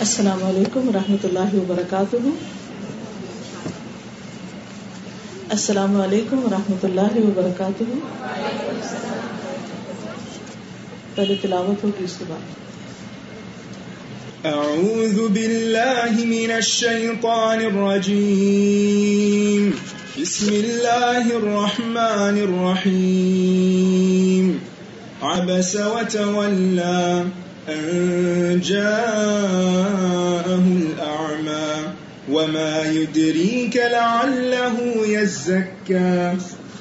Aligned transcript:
السلام 0.00 0.44
علیکم 0.44 0.88
و 0.88 0.90
رحمۃ 0.94 1.24
اللہ 1.24 1.54
وبرکاتہ۔ 1.54 2.16
السلام 5.50 6.00
علیکم 6.00 6.44
و 6.44 6.48
رحمۃ 6.52 6.78
اللہ 6.82 7.00
وبرکاتہ۔ 7.00 7.84
پہلے 11.14 11.34
تلاوت 11.42 11.84
ہوگی، 11.84 12.04
اس 12.04 12.14
کے 12.18 12.24
بعد۔ 12.28 12.40
اعوذ 14.46 15.32
باللہ 15.32 16.26
من 16.26 16.50
الشیطان 16.54 17.76
الرجیم۔ 17.76 19.70
بسم 20.18 20.46
اللہ 20.46 21.34
الرحمن 21.34 22.38
الرحیم۔ 22.42 24.58
عبس 25.22 25.74
وتولى 25.74 27.22
أن 27.68 28.60
جاءه 28.64 30.62
الأعمى 30.82 31.92
وما 32.30 32.82
يدريك 32.90 33.76
لعله 33.76 34.76
يزكى 35.06 36.34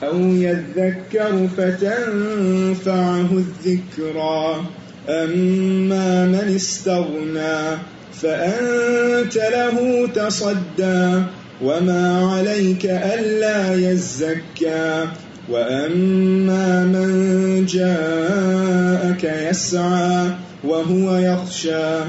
أو 0.03 0.19
يذكر 0.19 1.47
فتنفعه 1.57 3.29
الذكرى 3.31 4.65
أما 5.09 6.25
من 6.25 6.55
استغنى 6.55 7.77
فأنت 8.21 9.35
له 9.35 10.07
تصدى 10.15 11.21
وما 11.61 12.31
عليك 12.33 12.85
ألا 12.85 13.73
يزكى 13.91 15.05
وأما 15.49 16.83
من 16.83 17.65
جاءك 17.65 19.23
يسعى 19.23 20.27
وهو 20.63 21.15
يخشى 21.15 21.99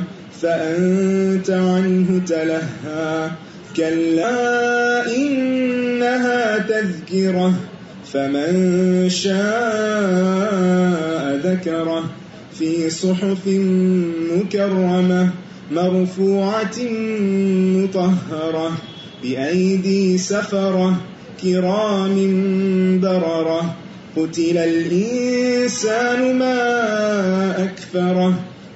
فأنت 0.42 1.50
عنه 1.50 2.20
تلهى 2.26 3.30
كلا 3.76 5.16
إنها 5.16 6.58
تذكرة 6.58 7.54
فمن 8.12 9.10
شاء 9.10 9.38
ذكره 11.44 12.04
في 12.58 12.90
صحف 12.90 13.46
مكرمة 14.32 15.30
مرفوعة 15.72 16.78
مطهرة 17.76 18.72
بأيدي 19.22 20.18
سفرة 20.18 20.96
كرام 21.42 22.16
بررة 23.00 23.74
قتل 24.16 24.58
الإنسان 24.58 26.38
ما 26.38 27.64
أكفره 27.64 28.34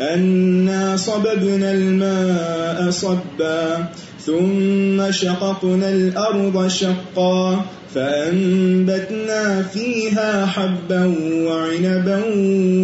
أنا 0.00 0.96
صببنا 0.96 1.72
الماء 1.72 2.90
صبا 2.90 3.84
ثم 4.26 5.10
شققنا 5.10 5.88
الأرض 5.90 6.68
شقا 6.68 7.64
فأنبتنا 7.94 9.62
فيها 9.62 10.46
حبا 10.46 11.14
وعنبا 11.46 12.20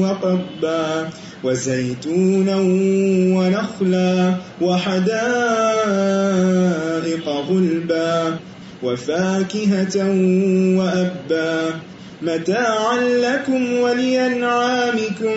وقبا 0.01 1.09
وزيتونا 1.45 2.57
ونخلا 3.37 4.35
وحدائق 4.61 5.19
غلبا 7.29 8.37
وفاكهة 8.83 9.97
وأبا 10.79 11.59
متاعا 12.23 12.99
لكم 13.01 13.73
ولينعامكم 13.73 15.37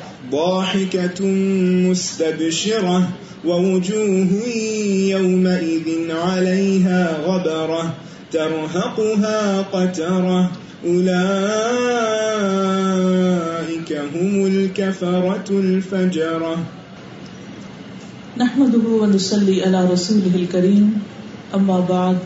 ضاحكة 0.31 1.25
مستبشرة 1.89 3.09
ووجوه 3.45 4.31
يومئذ 5.15 6.11
عليها 6.11 7.17
غبرة 7.25 7.93
ترهقها 8.31 9.61
قترة 9.61 10.51
أولئك 10.85 11.11
هم 14.15 14.47
الكفرة 14.47 15.49
الفجرة. 15.49 16.57
نحمده 18.37 18.85
ونصلي 19.01 19.63
على 19.65 19.89
رسوله 19.91 20.35
الكريم، 20.35 21.01
أما 21.55 21.79
بعد، 21.89 22.17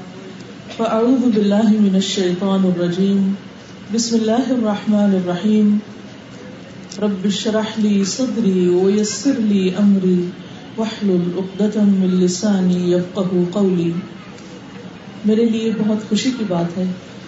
فأعوذ 0.77 1.23
بالله 1.35 1.69
من 1.69 1.95
الشيطان 1.95 2.61
الرجيم. 2.71 3.35
بسم 3.95 4.15
الله 4.15 4.51
الرحمن 4.51 5.11
الرحيم. 5.23 5.94
رب 7.01 7.25
اشرح 7.25 7.79
لي 7.79 8.03
صدري 8.03 8.67
ويسر 8.67 9.33
لي 9.37 9.69
أمري 9.69 10.29
واحلل 10.77 11.31
عقدة 11.37 11.81
من 11.83 12.07
لساني 12.07 12.91
يفقه 12.91 13.43
قولي۔ 13.51 13.91
میرے 15.25 15.45
لیے 15.45 15.71
بہت 15.77 16.09
خوشی 16.09 16.31
کی 16.37 16.43
بات 16.47 16.77
ہے 16.77 16.83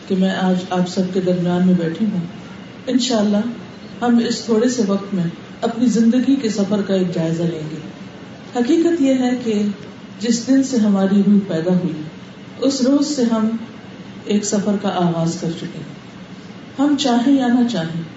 کہ 0.07 0.15
میں 0.15 0.29
آج 0.29 0.55
آپ 0.69 0.89
سب 0.89 1.01
کے 1.13 1.21
درمیان 1.21 1.65
میں 1.65 1.73
بیٹھی 1.73 2.05
ہوں۔ 2.05 2.19
انشاءاللہ 2.87 3.37
ہم 4.01 4.19
اس 4.27 4.41
تھوڑے 4.41 4.69
سے 4.69 4.81
وقت 4.87 5.13
میں 5.13 5.23
اپنی 5.61 5.85
زندگی 5.85 6.35
کے 6.35 6.49
سفر 6.49 6.81
کا 6.81 6.93
ایک 6.93 7.13
جائزہ 7.13 7.43
لیں 7.43 7.69
گے۔ 7.71 7.77
حقیقت 8.55 9.01
یہ 9.01 9.13
ہے 9.13 9.31
کہ 9.43 9.61
جس 10.19 10.47
دن 10.47 10.63
سے 10.63 10.77
ہماری 10.77 11.21
روح 11.27 11.39
پیدا 11.47 11.73
ہوئی، 11.73 11.93
اس 12.59 12.81
روز 12.81 13.07
سے 13.07 13.23
ہم 13.23 13.47
ایک 14.25 14.45
سفر 14.45 14.75
کا 14.81 14.89
آغاز 14.89 15.37
کر 15.41 15.49
چکے 15.57 15.77
ہیں۔ 15.77 15.97
ہم 16.79 16.95
چاہیں 16.99 17.37
یا 17.37 17.47
نہ 17.47 17.67
چاہیں 17.71 18.16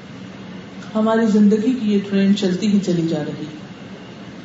ہماری 0.94 1.26
زندگی 1.26 1.74
کی 1.80 1.92
یہ 1.92 1.98
ٹرین 2.10 2.36
چلتی 2.36 2.66
ہی 2.66 2.78
چلی 2.86 3.08
جا 3.08 3.24
رہی۔ 3.26 3.44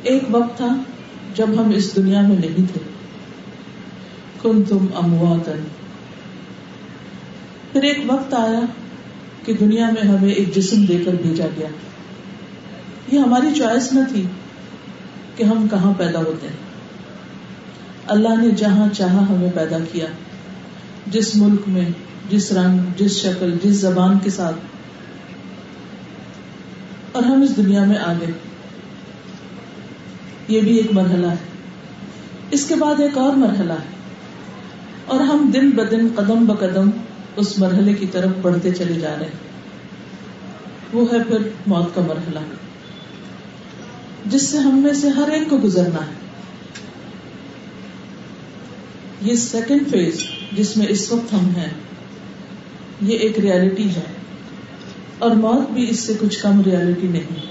ایک 0.04 0.24
وقت 0.32 0.58
تھا 0.58 0.78
جب 1.36 1.48
ہم 1.50 1.72
اس 1.76 1.96
دنیا 1.96 2.22
میں 2.22 2.36
نہیں 2.36 2.74
تھے۔ 2.74 2.80
کن 4.42 4.64
تم 4.64 4.86
امواتن۔ 4.96 5.64
پھر 7.72 7.84
ایک 7.84 7.98
وقت 8.08 8.34
آیا 8.34 8.60
کہ 9.46 9.54
دنیا 9.54 9.90
میں 9.90 10.10
ہمیں 10.10 10.32
ایک 10.32 10.56
جسم 10.56 10.86
دے 10.86 10.98
کر 11.06 11.12
بھیجا 11.22 11.46
گیا۔ 11.58 11.68
یہ 13.12 13.20
ہماری 13.20 13.48
چوائس 13.58 13.94
نہ 13.94 14.00
تھی 14.10 14.24
کہ 15.36 15.44
ہم 15.44 15.68
کہاں 15.72 15.94
پیدا 15.98 16.20
ہوتے 16.20 16.48
ہیں۔ 16.48 16.56
اللہ 18.08 18.42
نے 18.42 18.50
جہاں 18.50 18.88
چاہا 18.94 19.30
ہمیں 19.30 19.52
پیدا 19.56 19.78
کیا۔ 19.92 20.06
جس 21.08 21.36
ملک 21.36 21.62
میں، 21.68 21.90
جس 22.30 22.52
رنگ، 22.52 22.80
جس 22.98 23.12
شکل، 23.12 23.58
جس 23.64 23.76
زبان 23.76 24.20
کے 24.24 24.30
ساتھ 24.30 24.56
اور 27.16 27.24
ہم 27.24 27.42
اس 27.42 27.58
دنیا 27.58 27.84
میں 27.84 27.98
آ 27.98 28.14
گئے 28.14 28.32
یہ 30.48 30.62
بھی 30.62 30.78
ایک 30.78 30.94
مرحلہ 30.94 31.28
ہے۔ 31.28 31.36
اس 32.52 32.66
کے 32.68 32.76
بعد 32.76 33.00
ایک 33.00 33.18
اور 33.18 33.36
مرحلہ 33.36 33.74
ہے۔ 33.74 33.96
اور 35.06 35.20
ہم 35.20 35.52
دن 35.54 35.70
بدن 35.70 36.08
قدم 36.16 36.46
بقدم 36.46 36.90
اس 37.36 37.60
مرحلے 37.60 37.94
کی 37.94 38.08
طرف 38.08 38.30
بڑھتے 38.42 38.74
چلے 38.74 38.94
جا 38.94 39.16
رہے 39.20 39.26
ہیں۔ 39.26 39.40
وہ 40.94 41.06
ہے 41.14 41.24
پھر 41.24 41.50
موت 41.68 41.96
کا 41.96 42.02
مرحلہ۔ 42.02 42.40
جس 44.26 44.42
سے 44.50 44.58
ہم 44.58 44.80
میں 44.80 44.94
سے 44.94 45.10
ہر 45.10 45.30
ایک 45.30 45.50
کو 45.50 45.58
گزرنا 45.64 46.06
ہے۔ 46.06 46.14
یہ 49.22 49.36
سیکنڈ 49.36 49.88
فیز 49.92 50.28
جس 50.52 50.78
میں 50.78 50.86
اس 50.90 51.12
وقت 51.12 51.34
ہم 51.34 51.50
ہیں، 51.58 51.70
یہ 53.02 53.18
ایک 53.18 53.40
ریالٹی 53.40 53.96
ہے۔ 53.96 54.25
اور 55.20 55.32
موت 55.32 55.72
بھی 55.72 55.90
اس 55.90 56.00
سے 56.00 56.14
کچھ 56.20 56.42
کم 56.42 56.62
ریالٹی 56.62 57.08
نہیں۔ 57.08 57.46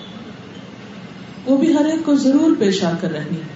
وہ 1.47 1.57
بھی 1.57 1.75
ہر 1.75 1.85
ایک 1.85 2.05
کو 2.05 2.15
ضرور 2.15 2.57
پیش 2.59 2.85
آ 2.85 2.93
کر 3.01 3.11
رہنی 3.11 3.37
ہے۔ 3.37 3.55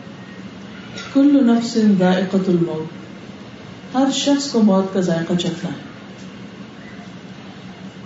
کل 1.14 1.46
نفس 1.46 1.78
ذائقت 1.98 2.48
الموت۔ 2.48 3.96
ہر 3.96 4.04
شخص 4.14 4.50
کو 4.50 4.62
موت 4.62 4.94
کا 4.94 5.00
ذائقہ 5.00 5.32
چکھنا 5.34 5.70
ہے۔ 5.70 5.76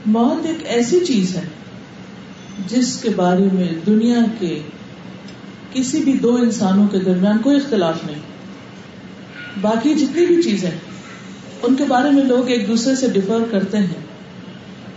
موت 0.07 0.47
ایک 0.47 0.59
ایسی 0.65 1.01
چیز 1.07 1.37
ہے 1.37 1.49
جس 2.69 2.97
کے 3.03 3.09
بارے 3.11 3.49
میں 3.53 3.69
دنیا 3.87 4.19
کے 4.39 4.61
کسی 5.73 6.01
بھی 6.01 6.13
دو 6.13 6.35
انسانوں 6.35 6.89
کے 6.89 6.99
درمیان 6.99 7.39
کوئی 7.39 7.57
اختلاف 7.57 8.05
نہیں۔ 8.07 8.23
باقی 9.61 9.95
جتنی 9.95 10.27
بھی 10.27 10.43
چیزیں، 10.43 10.71
ان 11.63 11.77
کے 11.77 11.85
بارے 11.85 12.11
میں 12.11 12.25
لوگ 12.25 12.49
ایک 12.49 12.69
دوسرے 12.69 12.97
سے 12.97 13.09
ڈفر 13.09 13.39
کرتے 13.51 13.79
ہیں۔ 13.79 14.07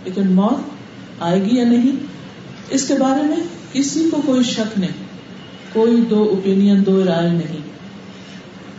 لیکن 0.04 0.32
موت 0.32 0.75
آئے 1.20 1.44
گی 1.44 1.58
یا 1.58 1.64
نہیں؟ 1.64 1.92
اس 2.70 2.88
کے 2.88 2.94
بارے 2.94 3.28
میں 3.28 3.38
کسی 3.74 4.10
کو 4.12 4.22
کوئی 4.26 4.44
شک 4.44 4.80
نہیں، 4.80 4.92
کوئی 5.74 6.02
دو 6.10 6.24
اوپین 6.24 6.86
دو 6.86 7.06
رائے 7.06 7.30
نہیں۔ 7.30 7.60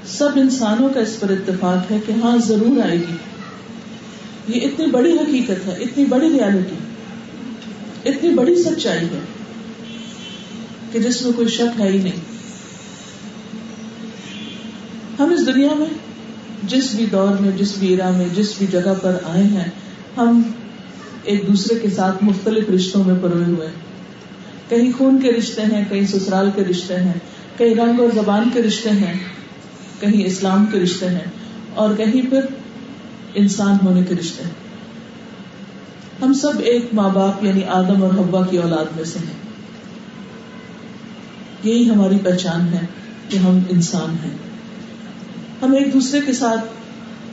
سب 0.06 0.28
انسانوں 0.36 0.88
کا 0.88 1.00
اس 1.00 1.20
پر 1.20 1.30
اتفاق 1.30 1.90
ہے 1.90 1.98
کہ 2.06 2.12
ہاں 2.22 2.36
ضرور 2.46 2.84
آئے 2.84 2.98
گی۔ 2.98 3.16
یہ 4.48 4.60
اتنی 4.60 4.86
بڑی 4.86 5.12
حقیقت 5.12 5.66
ہے، 5.66 5.76
اتنی 5.80 6.04
بڑی 6.04 6.28
ریالٹی 6.28 6.74
اتنی 8.10 8.30
بڑی 8.30 8.62
سچائی 8.62 9.06
ہے 9.06 9.20
کہ 10.92 10.98
جس 10.98 11.22
میں 11.22 11.32
کوئی 11.32 11.48
شک 11.48 11.80
ہے 11.80 11.88
ہی 11.88 11.98
نہیں۔ 11.98 12.36
ہم 15.18 15.30
اس 15.30 15.46
دنیا 15.46 15.74
میں 15.74 15.86
جس 16.62 16.94
بھی 16.94 17.06
دور 17.06 17.42
میں، 17.42 17.50
جس 17.50 17.78
بھی 17.78 17.88
ایرا 17.88 18.10
میں، 18.10 18.26
جس 18.34 18.54
بھی 18.58 18.66
جگہ 18.66 18.94
پر 19.02 19.16
آئے 19.24 19.42
ہیں، 19.42 19.70
ہم 20.16 20.42
ایک 21.26 21.48
دوسرے 21.48 21.78
کے 21.78 21.90
ساتھ 21.90 22.24
مختلف 22.24 22.70
رشتوں 22.70 23.04
میں 23.04 23.14
پروے 23.22 23.44
ہوئے۔ 23.44 23.68
کہیں 24.68 24.92
خون 24.98 25.20
کے 25.20 25.30
رشتے 25.32 25.62
ہیں، 25.62 25.84
کہیں 25.88 26.06
سسرال 26.06 26.50
کے 26.54 26.62
رشتے 26.62 26.96
ہیں، 26.96 27.12
کہیں 27.56 27.74
رنگ 27.74 28.00
اور 28.00 28.08
زبان 28.14 28.48
کے 28.54 28.62
رشتے 28.62 28.90
ہیں، 28.90 29.14
کہیں 30.00 30.26
اسلام 30.26 30.66
کے 30.66 30.78
رشتے 30.78 31.08
ہیں، 31.08 31.24
اور 31.74 31.94
کہیں 31.94 32.30
پھر 32.30 32.40
انسان 33.34 33.76
ہونے 33.84 34.02
کے 34.08 34.14
رشتے 34.14 34.44
ہیں۔ 34.44 34.50
ہم 36.22 36.32
سب 36.32 36.52
ایک 36.58 36.86
ماں 36.92 37.08
باپ 37.08 37.44
یعنی 37.44 37.64
آدم 37.64 38.02
اور 38.02 38.10
حبا 38.10 38.46
کی 38.46 38.58
اولاد 38.58 38.96
میں 38.96 39.04
سے 39.04 39.18
ہیں۔ 39.18 39.36
یہی 41.64 41.90
ہماری 41.90 42.18
پہچان 42.18 42.72
ہے 42.72 42.86
کہ 43.28 43.36
ہم 43.36 43.58
انسان 43.68 44.16
ہیں۔ 44.24 44.36
ہم 45.62 45.72
ایک 45.72 45.94
دوسرے 45.94 46.20
کے 46.26 46.32
ساتھ 46.32 46.64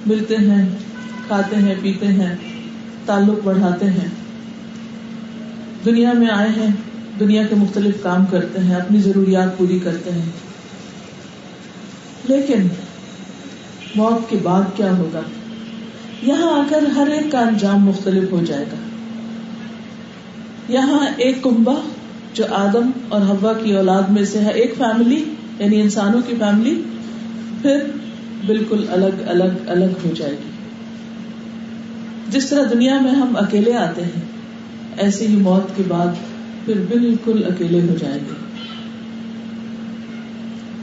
ملتے 0.05 0.35
ہیں، 0.37 0.69
کھاتے 1.27 1.55
ہیں، 1.55 1.75
پیتے 1.81 2.07
ہیں۔ 2.07 2.35
تعلق 3.05 3.39
بڑھاتے 3.43 3.85
ہیں۔ 3.85 4.07
دنیا 5.85 6.13
میں 6.13 6.27
آئے 6.27 6.49
ہیں، 6.49 6.67
دنیا 7.19 7.43
کے 7.49 7.55
مختلف 7.55 8.03
کام 8.03 8.25
کرتے 8.25 8.59
ہیں، 8.59 8.75
اپنی 8.75 8.99
ضروریات 8.99 9.57
پوری 9.57 9.79
کرتے 9.83 10.11
ہیں۔ 10.11 10.31
لیکن 12.23 12.67
موت 13.95 14.29
کے 14.29 14.37
بعد 14.43 14.61
کیا 14.75 14.97
ہوگا؟ 14.97 15.21
یہاں 16.21 16.51
آ 16.51 16.61
کر 16.69 16.85
ہر 16.85 17.07
ایک 17.07 17.31
کا 17.31 17.39
انجام 17.39 17.85
مختلف 17.85 18.31
ہو 18.31 18.41
جائے 18.47 18.65
گا۔ 18.71 18.75
یہاں 20.67 21.07
ایک 21.17 21.43
کنبا 21.43 21.75
جو 22.33 22.43
آدم 22.51 22.89
اور 23.09 23.21
ہوا 23.21 23.53
کی 23.53 23.75
اولاد 23.75 24.03
میں 24.03 24.25
سے 24.25 24.39
ہے، 24.39 24.51
ایک 24.51 24.73
فیملی 24.77 25.25
یعنی 25.59 25.81
انسانوں 25.81 26.21
کی 26.27 26.35
فیملی 26.39 26.81
پھر 27.61 27.77
بالکل 28.45 28.85
الگ 28.89 29.23
الگ 29.25 29.67
الگ 29.67 30.07
ہو 30.07 30.11
جائے 30.15 30.31
گی۔ 30.31 30.52
جس 32.29 32.49
طرح 32.49 32.63
دنیا 32.73 32.99
میں 33.01 33.11
ہم 33.11 33.35
اکیلے 33.35 33.75
آتے 33.75 34.03
ہیں 34.03 34.21
ایسے 34.97 35.27
ہی 35.27 35.35
موت 35.35 35.77
کے 35.77 35.83
بعد 35.87 36.07
پھر 36.65 36.73
بالکل 36.89 37.43
اکیلے 37.45 37.81
ہو 37.81 37.95
جائیں 37.99 38.19
گے۔ 38.19 38.33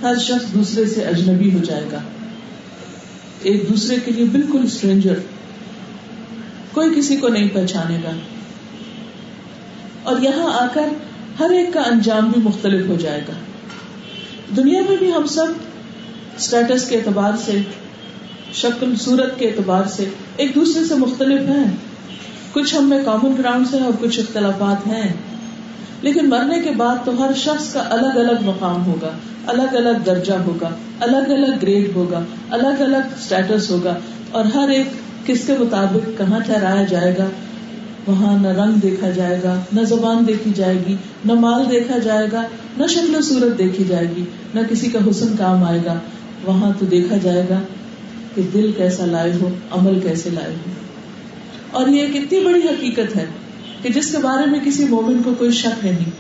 ہر 0.02 0.16
شخص 0.16 0.54
دوسرے 0.54 0.87
سے 0.87 1.04
اجنبی 1.04 1.52
ہو 1.52 1.58
جائے 1.58 1.84
گا۔ 1.92 1.98
ایک 3.42 3.69
دوسرے 3.69 3.96
کے 4.04 4.10
لیے 4.10 4.25
بالکل 4.25 4.60
اسٹرینجر۔ 4.64 5.14
کوئی 6.72 6.90
کسی 6.96 7.16
کو 7.16 7.28
نہیں 7.28 7.48
پہچانے 7.48 7.98
گا۔ 8.04 8.10
اور 10.02 10.20
یہاں 10.20 10.52
آ 10.52 10.66
کر 10.75 10.88
ہر 11.40 11.50
ایک 11.50 11.72
کا 11.72 11.81
انجام 11.81 12.31
بھی 12.31 12.43
مختلف 12.43 12.88
ہو 12.88 12.96
جائے 13.00 13.20
گا۔ 13.28 13.32
دنیا 14.56 14.81
میں 14.88 14.96
بھی 14.96 15.12
ہم 15.12 15.26
سب 15.26 15.46
اسٹیٹس 16.36 16.88
کے 16.88 16.96
اعتبار 16.96 17.32
سے 17.44 17.58
شکل 18.55 18.94
صورت 18.97 19.38
کے 19.38 19.49
اعتبار 19.49 19.82
سے 19.88 20.05
ایک 20.37 20.55
دوسرے 20.55 20.85
سے 20.85 20.94
مختلف 20.94 21.41
ہیں۔ 21.41 21.64
کچھ 22.52 22.76
ہم 22.76 22.88
میں 22.88 22.99
کامن 23.05 23.35
گراؤنڈ 23.38 23.75
ہیں 23.75 23.82
اور 23.82 23.93
کچھ 24.00 24.20
اختلافات 24.20 24.87
ہیں۔ 24.87 25.12
لیکن 26.02 26.29
مرنے 26.29 26.61
کے 26.61 26.70
بعد 26.70 26.97
تو 27.05 27.25
ہر 27.25 27.31
شخص 27.37 27.73
کا 27.73 27.85
الگ 27.91 28.19
الگ 28.19 28.44
مقام 28.44 28.87
ہوگا، 28.87 29.11
الگ 29.47 29.76
الگ 29.76 29.99
درجہ 30.06 30.32
ہوگا، 30.32 30.69
الگ 31.00 31.31
الگ 31.31 31.56
گریڈ 31.62 31.97
ہوگا، 31.97 32.20
الگ 32.50 32.82
الگ 32.82 32.97
اسٹیٹس 32.97 33.70
ہوگا 33.70 33.94
اور 34.31 34.44
ہر 34.44 34.69
ایک 34.69 34.87
کس 35.26 35.46
کے 35.46 35.53
مطابق 35.61 36.19
کہاں 36.19 36.41
ٹھہرایا 36.41 36.85
جائے 36.85 37.14
گا، 37.19 37.26
وہاں 38.06 38.43
نہ 38.43 38.49
رنگ 38.49 38.73
دیکھا 38.73 39.11
جائے 39.11 39.41
گا، 39.44 39.61
نہ 39.73 39.81
زبان 39.81 40.26
دیکھی 40.26 40.50
جائے 40.56 40.79
گی، 40.88 40.96
نہ 41.25 41.32
مال 41.32 41.70
دیکھا 41.70 41.99
جائے 41.99 42.26
گا، 42.32 42.43
نہ 42.76 42.87
شکل 42.87 43.14
و 43.14 43.20
صورت 43.20 43.58
دیکھی 43.58 43.85
جائے 43.85 44.06
گی، 44.17 44.25
نہ 44.55 44.61
کسی 44.70 44.91
کا 44.91 44.99
حسن 45.11 45.37
کام 45.38 45.64
آئے 45.64 45.81
گا، 45.85 45.94
وہاں 46.44 46.73
تو 46.79 46.87
دیکھا 46.87 47.17
جائے 47.17 47.46
گا۔ 47.50 47.58
کہ 48.35 48.43
دل 48.55 48.73
کیسا 48.77 49.06
لائے 49.06 49.32
ہو، 49.41 49.49
عمل 49.71 50.00
کیسے 50.00 50.31
لائے 50.31 50.53
ہو۔ 50.53 50.71
اور 51.71 51.88
یہ 51.88 52.00
ایک 52.00 52.17
اتنی 52.17 52.41
بڑی 52.41 52.61
حقیقت 52.61 53.17
ہے 53.17 53.27
کہ 53.82 53.88
جس 53.88 54.12
کے 54.12 54.19
بارے 54.19 54.50
میں 54.50 54.61
کسی 54.65 54.85
مومن 54.85 55.23
کو 55.25 55.35
کوئی 55.38 55.50
شک 55.53 55.87
نہیں۔ 55.87 56.11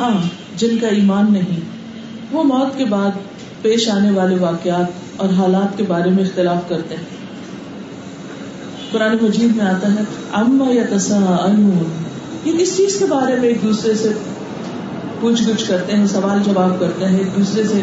ہاں 0.00 0.22
جن 0.56 0.78
کا 0.80 0.88
ایمان 0.88 1.32
نہیں، 1.32 1.60
وہ 2.32 2.44
موت 2.44 2.78
کے 2.78 2.84
بعد 2.84 3.10
پیش 3.62 3.88
آنے 3.88 4.10
والے 4.10 4.34
واقعات 4.34 4.86
اور 5.16 5.28
حالات 5.28 5.78
کے 5.78 5.84
بارے 5.88 6.10
میں 6.10 6.24
اختلاف 6.24 6.68
کرتے 6.68 6.96
ہیں۔ 6.96 7.18
قرآن 8.90 9.16
مجید 9.22 9.56
میں 9.56 9.64
آتا 9.64 9.92
ہے 9.92 10.00
اما 10.32 10.70
یا 10.70 10.82
تسا 10.96 11.52
یہ 12.44 12.52
کس 12.58 12.76
چیز 12.76 12.96
کے 12.98 13.04
بارے 13.04 13.36
میں 13.36 13.48
ایک 13.48 13.62
دوسرے 13.62 13.94
سے 13.94 14.08
پوچھ 15.20 15.42
گچھ 15.42 15.68
کرتے 15.68 15.96
ہیں، 15.96 16.06
سوال 16.06 16.38
جواب 16.44 16.80
کرتے 16.80 17.06
ہیں، 17.06 17.18
ایک 17.18 17.36
دوسرے 17.36 17.62
سے 17.64 17.82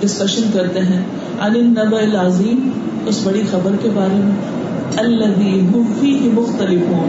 ڈسکشن 0.00 0.42
کرتے 0.52 0.80
ہیں۔ 0.80 1.02
النبا 1.40 1.98
العظیم، 1.98 2.68
اس 3.06 3.20
بڑی 3.24 3.42
خبر 3.50 3.76
کے 3.82 3.88
بارے 3.94 4.20
میں 4.24 4.34
اللہ 4.96 5.38
مختلف 6.34 6.82
ہوں 6.88 7.08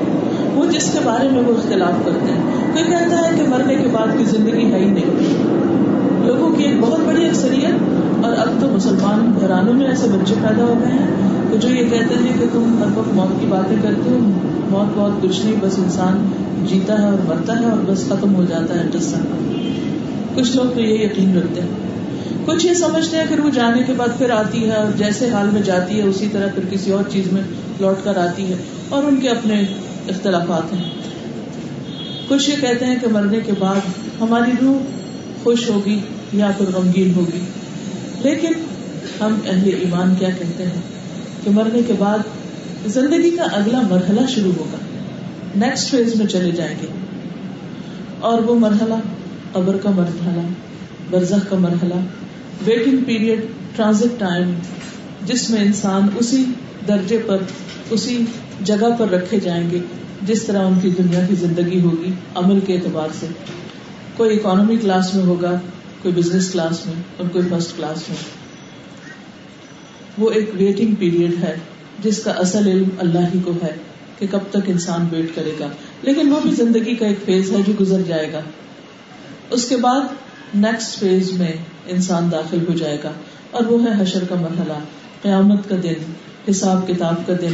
وہ 0.55 0.65
جس 0.65 0.89
کے 0.93 0.99
بارے 1.03 1.29
میں 1.29 1.41
وہ 1.47 1.53
اختلاف 1.57 2.05
کرتے 2.05 2.31
ہیں۔ 2.31 2.41
کوئی 2.73 2.83
کہتا 2.83 3.17
ہے 3.17 3.31
کہ 3.35 3.43
مرنے 3.49 3.75
کے 3.75 3.87
بعد 3.91 4.17
کی 4.17 4.23
زندگی 4.25 4.71
ہے 4.71 4.79
ہی 4.79 4.89
نہیں۔ 4.89 6.25
لوگوں 6.25 6.49
کی 6.49 6.63
ایک 6.63 6.79
بہت 6.81 6.99
بڑی 7.05 7.25
اکثریت، 7.25 8.25
اور 8.25 8.33
اب 8.37 8.49
تو 8.61 8.67
مسلمان 8.73 9.31
گھرانوں 9.41 9.73
میں 9.73 9.87
ایسے 9.87 10.07
بچے 10.07 10.35
پیدا 10.41 10.63
ہو 10.63 10.75
گئے 10.79 10.91
ہیں 10.91 11.51
کہ 11.51 11.57
جو 11.57 11.69
یہ 11.69 11.89
کہتے 11.89 12.15
ہیں 12.23 12.33
کہ 12.39 12.45
تم 12.53 12.75
ہر 12.79 12.97
وقت 12.97 13.13
موت 13.15 13.39
کی 13.39 13.45
باتیں 13.49 13.77
کرتے 13.81 14.09
ہو، 14.09 14.17
موت 14.69 14.97
بہت 14.97 15.21
کچھ 15.21 15.45
نہیں، 15.45 15.55
بس 15.61 15.79
انسان 15.79 16.25
جیتا 16.65 17.01
ہے 17.01 17.05
اور 17.05 17.27
مرتا 17.27 17.59
ہے 17.59 17.65
اور 17.65 17.91
بس 17.91 18.05
ختم 18.09 18.35
ہو 18.35 18.43
جاتا 18.49 18.79
ہے 18.79 18.85
کچھ 20.35 20.55
لوگ 20.55 20.73
تو 20.73 20.81
یہ 20.81 21.03
یقین 21.05 21.37
رکھتے 21.37 21.61
ہیں۔ 21.61 21.84
کچھ 22.45 22.65
یہ 22.65 22.73
سمجھتے 22.73 23.17
ہیں 23.17 23.25
کہ 23.29 23.41
وہ 23.41 23.49
جانے 23.49 23.83
کے 23.83 23.93
بعد 23.93 24.17
پھر 24.17 24.29
آتی 24.29 24.65
ہے 24.65 24.71
اور 24.71 24.97
جیسے 24.97 25.29
حال 25.29 25.49
میں 25.49 25.61
جاتی 25.61 25.97
ہے، 25.97 26.03
اسی 26.03 26.27
طرح 26.31 26.47
پھر 26.55 26.63
کسی 26.69 26.91
اور 26.91 27.03
چیز 27.11 27.31
میں 27.31 27.41
لوٹ 27.79 27.95
کر 28.03 28.17
آتی 28.17 28.49
ہے 28.49 28.57
اور 28.89 29.03
ان 29.03 29.19
کے 29.21 29.29
اپنے 29.29 29.61
اختلافات 30.09 30.73
ہیں۔ 30.73 30.89
کچھ 32.27 32.49
یہ 32.49 32.55
کہتے 32.61 32.85
ہیں 32.85 32.95
کہ 33.01 33.07
مرنے 33.07 33.39
کے 33.39 33.51
بعد 33.59 33.75
ہماری 34.21 34.51
روح 34.61 34.77
خوش 35.43 35.69
ہوگی 35.69 35.99
یا 36.33 36.51
پھر 36.57 36.65
غمگین 36.73 37.13
ہوگی۔ 37.15 37.39
لیکن 38.23 38.51
ہم 39.21 39.39
اہل 39.45 39.69
ایمان 39.79 40.15
کیا 40.15 40.29
کہتے 40.29 40.63
ہیں؟ 40.63 40.81
کہ 41.43 41.51
مرنے 41.51 41.81
کے 41.87 41.93
بعد 41.99 42.17
زندگی 42.85 43.31
کا 43.31 43.43
اگلا 43.43 43.81
مرحلہ 43.81 44.21
شروع 44.29 44.51
ہوگا۔ 44.57 44.77
نیکسٹ 45.55 45.91
فیز 45.91 46.15
میں 46.15 46.25
چلے 46.25 46.51
جائیں 46.51 46.75
گے۔ 46.81 46.87
اور 48.19 48.39
وہ 48.39 48.59
مرحلہ 48.59 48.93
قبر 49.51 49.77
کا 49.77 49.89
مرحلہ، 49.89 50.41
برزخ 51.09 51.49
کا 51.49 51.57
مرحلہ 51.57 51.93
ویٹنگ 52.65 52.97
پیریڈ، 53.05 53.45
ٹرانزٹ 53.75 54.19
ٹائم، 54.19 54.53
جس 55.25 55.49
میں 55.49 55.61
انسان 55.61 56.07
اسی 56.15 56.45
درجے 56.87 57.19
پر، 57.25 57.37
اسی 57.89 58.25
جگہ 58.61 58.95
پر 58.99 59.09
رکھے 59.09 59.39
جائیں 59.39 59.69
گے، 59.71 59.79
جس 60.21 60.43
طرح 60.43 60.65
ان 60.65 60.79
کی 60.79 60.89
دنیا 60.89 61.19
کی 61.29 61.35
زندگی 61.35 61.81
ہوگی 61.81 62.11
عمل 62.35 62.59
کے 62.59 62.75
اعتبار 62.75 63.07
سے۔ 63.19 63.27
کوئی 64.17 64.35
اکانومی 64.35 64.77
کلاس 64.77 65.13
میں 65.13 65.23
ہوگا، 65.23 65.59
کوئی 66.01 66.13
بزنس 66.13 66.51
کلاس 66.51 66.85
میں، 66.85 66.93
اور 67.17 67.27
کوئی 67.27 67.45
فرسٹ 67.49 67.77
کلاس 67.77 68.09
میں۔ 68.09 68.17
وہ 70.17 70.31
ایک 70.31 70.49
ویٹنگ 70.53 70.95
پیریڈ 70.95 71.43
ہے، 71.43 71.55
جس 72.03 72.23
کا 72.23 72.31
اصل 72.31 72.67
علم 72.67 72.89
اللہ 72.99 73.19
ہی 73.19 73.39
کو 73.45 73.51
ہے 73.63 73.73
کہ 74.19 74.27
کب 74.31 74.39
تک 74.49 74.57
انسان 74.67 75.07
ویٹ 75.11 75.35
کرے 75.35 75.51
گا۔ 75.59 75.67
لیکن 76.01 76.31
وہ 76.31 76.39
بھی 76.39 76.51
زندگی 76.51 76.95
کا 76.95 77.07
ایک 77.07 77.19
فیز 77.25 77.51
ہے 77.51 77.57
جو 77.67 77.73
گزر 77.79 78.01
جائے 78.07 78.33
گا۔ 78.33 78.41
اس 79.49 79.65
کے 79.65 79.77
بعد 79.77 80.01
نیکسٹ 80.55 80.99
فیز 80.99 81.31
میں 81.31 81.51
انسان 81.87 82.31
داخل 82.31 82.65
ہو 82.69 82.73
جائے 82.73 82.97
گا۔ 83.03 83.11
اور 83.51 83.65
وہ 83.65 83.83
ہے 83.83 84.01
حشر 84.01 84.23
کا 84.23 84.35
مرحلہ، 84.35 84.79
قیامت 85.21 85.69
کا 85.69 85.75
دن، 85.83 86.11
حساب 86.49 86.87
کتاب 86.87 87.27
کا 87.27 87.33
دن، 87.41 87.53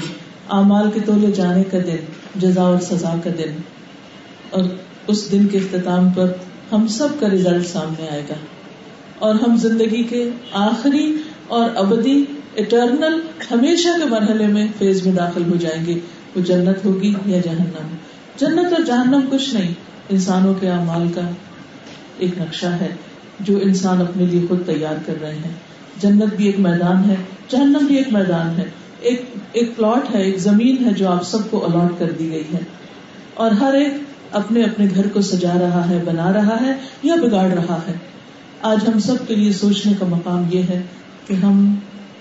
اعمال 0.50 0.92
کے 0.94 1.00
تولے 1.06 1.32
جانے 1.32 1.64
کا 1.64 1.78
دن، 1.88 1.96
جزا 2.36 2.62
اور 2.62 2.80
سزا 2.80 3.16
کا 3.24 3.30
دن۔ 3.38 3.62
اور 4.50 4.64
اس 5.08 5.32
دن 5.32 5.48
کے 5.48 5.58
اختتام 5.58 6.10
پر 6.10 6.32
ہم 6.72 6.88
سب 6.88 7.08
کا 7.20 7.30
ریزلٹ 7.30 7.68
سامنے 7.68 8.08
آئے 8.10 8.24
گا۔ 8.30 8.34
اور 9.20 9.36
ہم 9.36 9.56
زندگی 9.56 10.04
کے 10.04 10.30
آخری 10.52 11.18
اور 11.48 11.70
ابدی 11.76 12.24
اٹرنل 12.58 13.20
ہمیشہ 13.52 13.90
کے 13.98 14.06
مرحلے 14.10 14.48
میں 14.48 14.68
فیز 14.78 15.06
میں 15.06 15.14
داخل 15.14 15.52
ہو 15.52 15.56
جائیں 15.56 15.86
گے۔ 15.86 16.00
وہ 16.36 16.42
جنت 16.42 16.86
ہوگی 16.86 17.14
یا 17.26 17.42
جہنم؟ 17.42 17.96
جنت 18.38 18.74
اور 18.74 18.86
جہنم 18.86 19.20
کچھ 19.32 19.54
نہیں، 19.54 19.74
انسانوں 20.10 20.54
کے 20.54 20.70
اعمال 20.70 21.12
کا 21.12 21.22
ایک 22.22 22.38
نقشہ 22.38 22.66
ہے 22.66 22.88
جو 23.40 23.58
انسان 23.58 24.02
اپنے 24.02 24.26
لیے 24.26 24.42
خود 24.50 24.66
تیار 24.66 24.96
کر 25.06 25.14
رہے 25.22 25.36
ہیں۔ 25.36 25.54
جنت 26.02 26.36
بھی 26.36 26.46
ایک 26.46 26.60
میدان 26.60 27.10
ہے، 27.10 27.16
جہنم 27.50 27.86
بھی 27.88 27.96
ایک 27.96 28.14
میدان 28.14 28.60
ہے۔ 28.60 28.66
ایک 29.00 29.26
ایک 29.52 29.76
پلاٹ 29.76 30.16
ہے، 30.16 30.22
ایک 30.22 30.38
زمین 30.38 30.86
ہے 30.86 30.92
جو 30.92 31.10
آپ 31.10 31.24
سب 31.24 31.52
کو 31.52 31.66
الاٹ 31.66 32.00
کر 32.00 32.12
دی 32.12 32.32
گئی 32.32 32.44
ہے۔ 32.54 32.60
اور 33.34 33.52
ہر 33.52 33.74
ایک 33.74 33.94
اپنے 34.32 34.64
اپنے 34.64 34.88
گھر 34.96 35.08
کو 35.08 35.22
سجا 35.22 35.54
رہا 35.62 35.90
ہے، 35.90 36.02
بنا 36.06 36.34
رہا 36.34 36.58
ہے 36.62 36.74
یا 37.04 37.16
بگاڑ 37.16 37.50
رہا 37.50 37.80
ہے۔ 37.88 37.94
آج 38.62 38.78
ہم 38.88 39.00
سب 39.00 39.16
کے 39.28 39.36
لیے 39.36 39.54
سوچنے 39.54 39.94
کا 40.00 40.06
مقام 40.06 40.44
یہ 40.52 40.62
ہے 40.70 40.82
کہ 41.28 41.34
ہم 41.34 41.76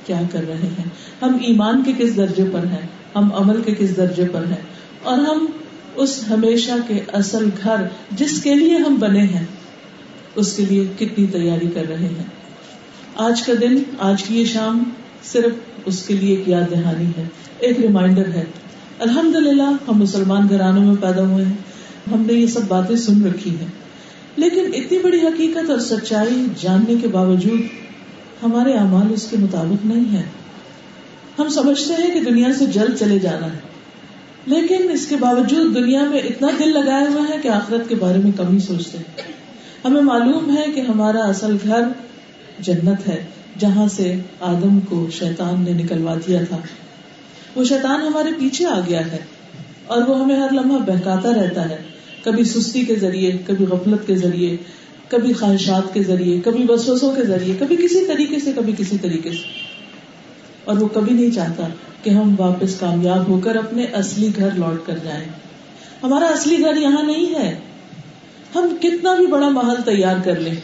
کیا 0.07 0.21
کر 0.33 0.45
رہے 0.49 0.69
ہیں۔ 0.79 0.85
ہم 1.23 1.37
ایمان 1.43 1.83
کے 1.85 1.93
کس 1.99 2.17
درجے 2.17 2.45
پر 2.53 2.65
ہیں؟ 2.65 2.87
ہم 3.17 3.33
عمل 3.35 3.63
کے 3.63 3.75
کس 3.79 3.97
درجے 3.97 4.25
پر 4.33 4.47
ہیں؟ 4.47 4.63
اور 5.03 5.19
ہم 5.19 5.47
اس 5.95 6.25
ہمیشہ 6.31 6.73
کے 6.89 7.01
اصل 7.13 7.49
گھر 7.63 7.77
جس 8.11 8.43
کے 8.43 8.55
لیے 8.55 8.77
ہم 8.77 8.95
بنے 8.95 9.23
ہیں 9.23 9.45
اس 10.35 10.57
کے 10.57 10.65
لیے 10.65 10.85
کتنی 10.99 11.27
تیاری 11.27 11.67
کر 11.75 11.85
رہے 11.89 12.09
ہیں۔ 12.09 12.25
آج 13.15 13.43
کا 13.43 13.53
دن، 13.61 13.79
آج 13.99 14.23
کی 14.23 14.41
یہ 14.41 14.45
شام 14.45 14.83
صرف 15.25 15.53
اس 15.85 16.03
کے 16.03 16.15
لیے 16.15 16.37
ایک 16.37 16.49
یاد 16.49 16.71
دہانی 16.71 17.11
ہے، 17.17 17.25
ایک 17.59 17.81
ریمائنڈر 17.81 18.29
ہے۔ 18.29 18.45
الحمد 18.99 19.35
للہ 19.35 19.71
ہم 19.89 19.99
مسلمان 19.99 20.47
گھرانوں 20.49 20.85
میں 20.85 20.95
پیدا 21.01 21.27
ہوئے 21.27 21.45
ہیں۔ 21.45 21.53
ہم 22.13 22.23
نے 22.27 22.33
یہ 22.33 22.47
سب 22.47 22.61
باتیں 22.69 22.97
سن 22.97 23.27
رکھی 23.27 23.51
ہیں۔ 23.51 23.67
لیکن 24.37 24.71
اتنی 24.75 24.99
بڑی 24.99 25.19
حقیقت 25.19 25.71
اور 25.71 25.79
سچائی 25.79 26.47
جاننے 26.61 26.95
کے 27.03 27.09
باوجود 27.09 27.61
ہمارے 28.43 28.73
اعمال 28.73 29.13
اس 29.13 29.27
کے 29.31 29.37
مطابق 29.37 29.87
نہیں 29.87 30.17
ہے 30.17 30.23
ہم 31.39 31.49
سمجھتے 31.49 31.95
ہیں 31.95 32.15
کہ 32.15 32.21
دنیا 32.21 32.49
سے 32.59 32.67
جلد 32.67 32.99
چلے 32.99 33.19
جانا 33.19 33.47
ہے۔ 33.47 33.59
لیکن 34.47 34.91
اس 34.91 35.07
کے 35.07 35.17
باوجود 35.17 35.75
دنیا 35.75 36.03
میں 36.03 36.19
اتنا 36.19 36.49
دل 36.59 36.69
لگایا 36.69 37.09
ہوا 37.15 37.35
ہے 37.35 37.39
کہ 37.43 37.49
آخرت 37.49 37.89
کے 37.89 37.95
بارے 37.95 38.19
میں 38.19 38.33
کم 38.37 38.53
ہی 38.53 38.59
سوچتے 38.59 38.99
ہیں۔ 38.99 39.40
ہمیں 39.85 40.01
معلوم 40.01 40.57
ہے 40.57 40.73
کہ 40.75 40.81
ہمارا 40.81 41.19
اصل 41.19 41.57
گھر 41.65 41.83
جنت 42.59 43.09
ہے، 43.09 43.25
جہاں 43.59 43.89
سے 43.89 44.15
آدم 44.41 44.81
کو 44.81 45.07
شیطان 45.11 45.65
نے 45.65 45.73
نکلوا 45.73 46.15
دیا 46.15 46.45
تھا۔ 46.49 46.59
وہ 47.55 47.65
شیطان 47.65 48.01
ہمارے 48.01 48.29
پیچھے 48.39 48.67
آ 48.67 48.81
گیا 48.89 49.13
ہے 49.13 49.19
اور 49.87 50.03
وہ 50.03 50.21
ہمیں 50.21 50.37
ہر 50.37 50.53
لمحہ 50.53 50.79
بہکاتا 50.79 51.31
رہتا 51.35 51.69
ہے۔ 51.69 51.77
کبھی 52.25 52.45
سستی 52.45 52.85
کے 52.85 52.97
ذریعے، 52.97 53.33
کبھی 53.47 53.65
غفلت 53.65 54.07
کے 54.07 54.17
ذریعے، 54.17 54.57
کبھی 55.09 55.33
خواہشات 55.33 55.95
کے 55.95 56.03
ذریعے، 56.03 56.41
کبھی 56.41 56.65
بسوسوں 56.65 57.15
کے 57.15 57.23
ذریعے، 57.23 57.57
کبھی 57.59 57.77
کسی 57.77 58.07
طریقے 58.07 58.39
سے، 58.39 58.53
کبھی 58.57 58.73
کسی 58.79 58.99
طریقے 58.99 59.31
سے۔ 59.31 59.61
اور 60.65 60.77
وہ 60.77 60.89
کبھی 60.89 61.15
نہیں 61.15 61.31
چاہتا 61.31 61.67
کہ 62.03 62.11
ہم 62.11 62.35
واپس 62.39 62.81
کامیاب 62.81 63.29
ہو 63.29 63.41
کر 63.45 63.57
اپنے 63.57 63.85
اصلی 63.85 64.29
گھر 64.37 64.49
لوٹ 64.55 64.87
کر 64.87 64.99
جائیں۔ 65.05 65.25
ہمارا 66.03 66.27
اصلی 66.27 66.61
گھر 66.61 66.77
یہاں 66.77 67.03
نہیں 67.03 67.35
ہے۔ 67.35 67.59
ہم 68.55 68.75
کتنا 68.81 69.15
بھی 69.15 69.27
بڑا 69.27 69.49
محل 69.49 69.83
تیار 69.85 70.17
کر 70.25 70.41
لیں، 70.41 70.55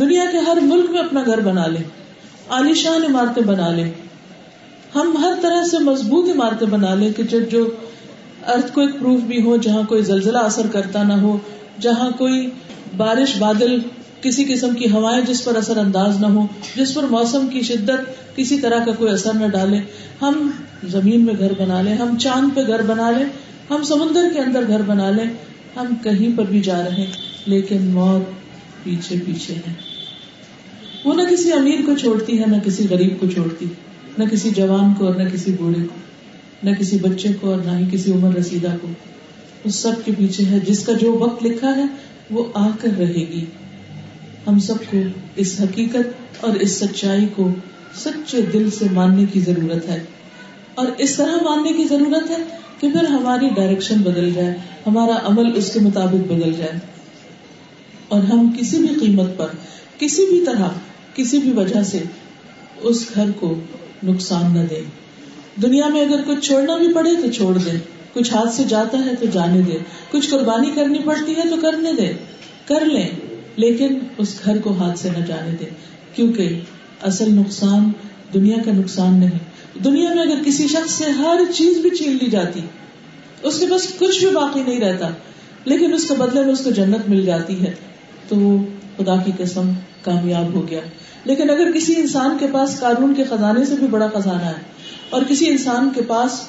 دنیا 0.00 0.24
کے 0.32 0.38
ہر 0.38 0.58
ملک 0.62 0.90
میں 0.90 1.00
اپنا 1.00 1.22
گھر 1.26 1.40
بنا 1.40 1.66
لیں 1.66 1.82
عالیشان 2.48 3.04
عمارتیں 3.04 3.42
بنا 3.42 3.68
لیں۔ 3.68 3.90
ہم 4.94 5.16
ہر 5.20 5.32
طرح 5.42 5.64
سے 5.64 5.78
مضبوط 5.78 6.30
عمارتیں 6.30 6.66
بنا 6.66 6.94
لیں 6.94 7.12
کہ 7.12 7.22
جو 7.22 7.64
ارتھ 8.46 8.72
کو 8.74 8.80
ایک 8.80 8.98
پروف 9.00 9.20
بھی 9.20 9.42
ہو، 9.42 9.56
جہاں 9.56 9.82
کوئی 9.82 10.02
زلزلہ 10.02 10.38
اثر 10.38 10.66
کرتا 10.66 11.02
نہ 11.02 11.12
ہو، 11.12 11.36
جہاں 11.80 12.10
کوئی 12.10 12.50
بارش 12.96 13.36
بادل 13.38 13.78
کسی 14.20 14.44
قسم 14.44 14.74
کی 14.74 14.90
ہوائیں 14.90 15.24
جس 15.24 15.44
پر 15.44 15.56
اثر 15.56 15.76
انداز 15.76 16.20
نہ 16.20 16.26
ہو 16.26 16.46
جس 16.76 16.94
پر 16.94 17.02
موسم 17.02 17.46
کی 17.46 17.62
شدت 17.62 18.36
کسی 18.36 18.58
طرح 18.60 18.84
کا 18.84 18.92
کوئی 18.92 19.12
اثر 19.12 19.34
نہ 19.34 19.46
ڈالے۔ 19.46 19.78
ہم 20.22 20.50
زمین 20.88 21.24
میں 21.24 21.34
گھر 21.38 21.52
بنا 21.58 21.82
لیں، 21.82 21.94
ہم 21.94 22.16
چاند 22.18 22.54
پہ 22.54 22.66
گھر 22.66 22.82
بنا 22.82 23.10
لیں، 23.10 23.26
ہم 23.70 23.82
سمندر 23.82 24.28
کے 24.32 24.40
اندر 24.40 24.66
گھر 24.68 24.82
بنا 24.82 25.10
لیں۔ 25.10 25.30
ہم 25.76 25.94
کہیں 26.02 26.38
پر 26.38 26.44
بھی 26.44 26.60
جا 26.60 26.82
رہے 26.84 27.06
لیکن 27.46 27.82
موت 27.82 28.30
پیچھے 28.84 29.16
پیچھے 29.26 29.54
ہے۔ 29.54 29.72
وہ 31.04 31.14
نہ 31.14 31.22
کسی 31.30 31.52
امیر 31.52 31.80
کو 31.86 31.96
چھوڑتی 31.96 32.40
ہے، 32.40 32.44
نہ 32.46 32.56
کسی 32.64 32.86
غریب 32.90 33.20
کو 33.20 33.26
چھوڑتی، 33.26 33.66
نہ 34.18 34.24
کسی 34.24 34.50
جوان 34.50 34.94
کو 34.94 35.06
اور 35.06 35.14
نہ 35.14 35.28
کسی 35.32 35.52
بوڑھے 35.52 35.84
کو، 35.84 35.94
نہ 36.62 36.74
کسی 36.74 36.98
بچے 36.98 37.28
کو 37.40 37.50
اور 37.50 37.60
نہ 37.64 37.78
ہی 37.78 37.84
کسی 37.92 38.12
عمر 38.12 38.34
رسیدہ 38.34 38.76
کو۔ 38.80 38.88
اس 39.64 39.74
سب 39.74 39.92
کے 40.04 40.12
پیچھے 40.18 40.44
ہے۔ 40.44 40.58
جس 40.60 40.86
کا 40.86 40.92
جو 40.92 41.12
وقت 41.12 41.44
لکھا 41.44 41.76
ہے، 41.76 41.84
وہ 42.30 42.44
آ 42.54 42.68
کر 42.80 42.90
رہے 42.98 43.14
گی۔ 43.14 43.44
ہم 44.46 44.58
سب 44.58 44.74
کو 44.90 44.96
اس 45.36 45.60
حقیقت 45.60 46.44
اور 46.44 46.56
اس 46.56 46.72
سچائی 46.72 47.26
کو 47.36 47.50
سچے 47.94 48.40
دل 48.52 48.70
سے 48.70 48.84
ماننے 48.92 49.24
کی 49.32 49.40
ضرورت 49.40 49.88
ہے۔ 49.88 50.02
اور 50.74 50.86
اس 50.98 51.16
طرح 51.16 51.36
ماننے 51.42 51.72
کی 51.72 51.84
ضرورت 51.84 52.30
ہے 52.30 52.69
کہ 52.80 52.88
پھر 52.90 53.04
ہماری 53.06 53.48
ڈائریکشن 53.54 54.02
بدل 54.02 54.30
جائے، 54.32 54.54
ہمارا 54.86 55.18
عمل 55.24 55.56
اس 55.56 55.72
کے 55.72 55.80
مطابق 55.80 56.30
بدل 56.32 56.52
جائے، 56.52 56.78
اور 58.08 58.22
ہم 58.22 58.50
کسی 58.58 58.78
بھی 58.78 58.94
قیمت 59.00 59.36
پر، 59.36 59.48
کسی 59.98 60.26
بھی 60.30 60.44
طرح، 60.46 60.68
کسی 61.14 61.38
بھی 61.38 61.52
وجہ 61.52 61.82
سے 61.82 62.02
اس 62.82 63.04
گھر 63.14 63.30
کو 63.40 63.54
نقصان 64.04 64.52
نہ 64.54 64.66
دے 64.70 64.80
دنیا 65.62 65.88
میں 65.88 66.02
اگر 66.02 66.20
کچھ 66.26 66.46
چھوڑنا 66.46 66.76
بھی 66.76 66.92
پڑے 66.94 67.14
تو 67.22 67.30
چھوڑ 67.30 67.56
دے 67.58 67.76
کچھ 68.12 68.32
ہاتھ 68.34 68.54
سے 68.54 68.64
جاتا 68.64 68.98
ہے 69.06 69.14
تو 69.20 69.26
جانے 69.32 69.60
دے 69.62 69.78
کچھ 70.10 70.28
قربانی 70.30 70.70
کرنی 70.74 70.98
پڑتی 71.04 71.32
ہے 71.36 71.48
تو 71.50 71.56
کرنے 71.62 71.92
دے 71.92 72.12
کر 72.66 72.84
لیں، 72.86 73.08
لیکن 73.56 73.98
اس 74.18 74.34
گھر 74.44 74.58
کو 74.58 74.72
ہاتھ 74.72 74.98
سے 74.98 75.08
نہ 75.18 75.24
جانے 75.26 75.56
دے 75.60 75.68
کیونکہ 76.14 76.60
اصل 77.02 77.32
نقصان 77.32 77.90
دنیا 78.34 78.56
کا 78.64 78.72
نقصان 78.72 79.18
نہیں۔ 79.20 79.38
دنیا 79.84 80.14
میں 80.14 80.22
اگر 80.22 80.42
کسی 80.44 80.66
شخص 80.68 80.92
سے 80.92 81.10
ہر 81.10 81.40
چیز 81.54 81.78
بھی 81.78 81.90
چھین 81.90 82.16
لی 82.22 82.30
جاتی، 82.30 82.60
اس 83.42 83.58
کے 83.58 83.66
پاس 83.70 83.86
کچھ 83.98 84.18
بھی 84.18 84.34
باقی 84.34 84.62
نہیں 84.62 84.80
رہتا، 84.80 85.08
لیکن 85.64 85.94
اس 85.94 86.08
کے 86.08 86.14
بدلے 86.14 86.42
میں 86.44 86.52
اس 86.52 86.64
کو 86.64 86.70
جنت 86.70 87.08
مل 87.08 87.24
جاتی 87.24 87.60
ہے، 87.60 87.72
تو 88.28 88.36
وہ 88.36 88.56
خدا 88.96 89.16
کی 89.16 89.32
قسم 89.38 89.70
کامیاب 90.02 90.54
ہو 90.54 90.68
گیا۔ 90.68 90.80
لیکن 91.24 91.50
اگر 91.50 91.70
کسی 91.72 91.94
انسان 91.96 92.36
کے 92.40 92.46
پاس 92.52 92.78
قانون 92.80 93.14
کے 93.14 93.24
خزانے 93.24 93.64
سے 93.64 93.74
بھی 93.74 93.86
بڑا 93.86 94.06
خزانہ 94.14 94.42
ہے، 94.42 94.60
اور 95.10 95.22
کسی 95.28 95.48
انسان 95.48 95.90
کے 95.94 96.02
پاس 96.02 96.40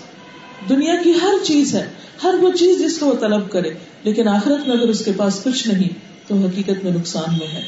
دنیا 0.69 0.95
کی 1.03 1.13
ہر 1.21 1.43
چیز 1.43 1.75
ہے، 1.75 1.85
ہر 2.23 2.35
وہ 2.41 2.49
چیز 2.51 2.79
جس 2.79 2.97
کو 2.97 3.05
وہ 3.05 3.15
طلب 3.19 3.49
کرے، 3.51 3.69
لیکن 4.03 4.27
آخرت 4.27 4.67
میں 4.67 4.75
اگر 4.77 4.89
اس 4.89 5.05
کے 5.05 5.11
پاس 5.17 5.43
کچھ 5.43 5.67
نہیں، 5.67 5.89
تو 6.27 6.35
حقیقت 6.35 6.83
میں 6.83 6.91
نقصان 6.91 7.37
میں 7.39 7.47
ہے۔ 7.47 7.61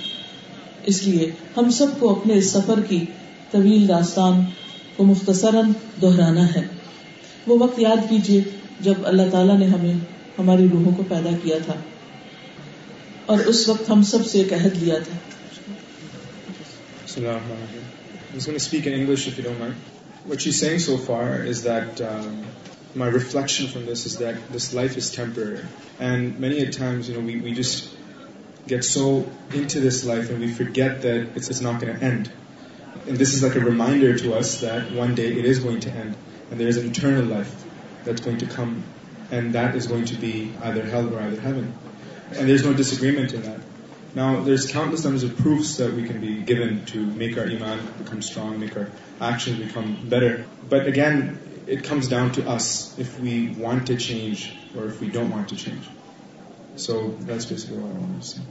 اس 0.86 1.04
لیے 1.04 1.32
ہم 1.58 1.70
سب 1.70 2.00
کو 2.00 2.10
اپنے 2.10 2.34
اس 2.34 2.50
سفر 2.50 2.80
کی 2.90 3.00
طویل 3.52 3.88
داستان 3.88 4.42
کو 4.96 5.04
مختصراً 5.04 5.72
دہرانا 6.02 6.46
ہے 6.56 6.62
وہ 7.48 7.58
وقت 7.60 7.80
یاد 7.80 8.10
کیجیے 8.10 8.42
جب 8.82 9.06
اللہ 9.06 9.30
تعالیٰ 9.32 9.58
نے 9.60 9.66
ہمیں 9.66 9.94
ہماری 10.38 10.68
روحوں 10.72 10.92
کو 10.98 11.04
پیدا 11.08 11.30
کیا 11.44 11.58
تھا 11.66 11.74
اور 13.26 13.40
اس 13.52 13.68
وقت 13.70 13.90
ہم 13.90 14.04
سب 14.04 14.26
سے 14.28 14.42
ایک 14.42 14.54
عہد 14.54 14.84
لیا 14.84 14.96
تھا 15.00 15.18
What 20.26 20.42
she's 20.42 20.60
saying 20.60 20.80
so 20.80 20.98
far 20.98 21.44
is 21.44 21.64
that 21.64 22.02
um, 22.02 22.46
my 22.96 23.08
reflection 23.08 23.68
from 23.68 23.86
this 23.86 24.06
is 24.06 24.18
that 24.18 24.38
this 24.52 24.74
life 24.74 24.96
is 24.98 25.10
temporary. 25.12 25.60
And 26.00 26.40
many 26.40 26.62
a 26.62 26.72
times, 26.72 27.10
you 27.10 27.16
know, 27.16 27.26
we, 27.26 27.36
we 27.40 27.54
just 27.54 27.90
get 28.68 28.86
so 28.86 29.30
into 29.54 29.82
this 29.82 30.06
life 30.06 30.30
and 30.30 30.40
we 30.40 30.52
forget 30.52 31.02
that 31.02 31.28
it's, 31.36 31.50
it's 31.50 31.62
not 31.62 31.82
going 31.82 31.96
to 31.96 32.06
end. 32.06 32.32
And 33.08 33.18
this 33.18 33.34
is 33.34 33.44
like 33.44 33.56
a 33.56 33.60
reminder 33.60 34.18
to 34.18 34.34
us 34.34 34.62
that 34.62 34.92
one 34.92 35.16
day 35.16 35.28
it 35.28 35.46
is 35.46 35.60
going 35.60 35.82
to 35.82 35.92
end. 35.92 36.16
And 36.52 36.60
there 36.60 36.68
is 36.68 36.78
an 36.78 36.90
eternal 36.90 37.26
life 37.26 37.54
that's 38.06 38.22
going 38.22 38.38
to 38.40 38.46
come. 38.46 38.84
And 39.32 39.54
that 39.56 39.76
is 39.76 39.88
going 39.88 40.06
to 40.06 40.16
be 40.16 40.52
either 40.62 40.84
hell 40.86 41.14
or 41.14 41.20
either 41.20 41.40
heaven. 41.40 41.74
And 42.32 42.50
there's 42.50 42.64
no 42.64 42.74
disagreement 42.74 43.34
in 43.34 43.44
that. 43.44 43.60
Now, 44.16 44.44
there's 44.44 44.72
countless 44.72 45.04
numbers 45.04 45.24
of 45.24 45.38
proofs 45.38 45.78
that 45.78 45.94
we 45.94 46.08
can 46.08 46.22
be 46.22 46.42
given 46.42 46.86
to 46.88 47.04
make 47.04 47.38
our 47.38 47.46
iman 47.46 47.80
become 47.98 48.22
strong, 48.22 48.60
make 48.60 48.78
our 48.78 48.90
actions 49.20 49.58
become 49.60 50.08
better. 50.08 50.46
But 50.70 50.88
again, 50.88 51.40
it 51.66 51.84
comes 51.84 52.08
down 52.08 52.32
to 52.34 52.48
us 52.48 52.98
if 53.00 53.20
we 53.20 53.50
want 53.50 53.88
to 53.88 53.96
change 53.96 54.54
or 54.78 54.86
if 54.86 55.02
we 55.02 55.10
don't 55.10 55.32
want 55.32 55.50
to 55.50 55.56
change. 55.56 55.88
So 56.76 57.16
that's 57.22 57.46
basically 57.46 57.78
what 57.78 57.96
I 57.96 58.00
want 58.00 58.22
to 58.22 58.28
say. 58.28 58.42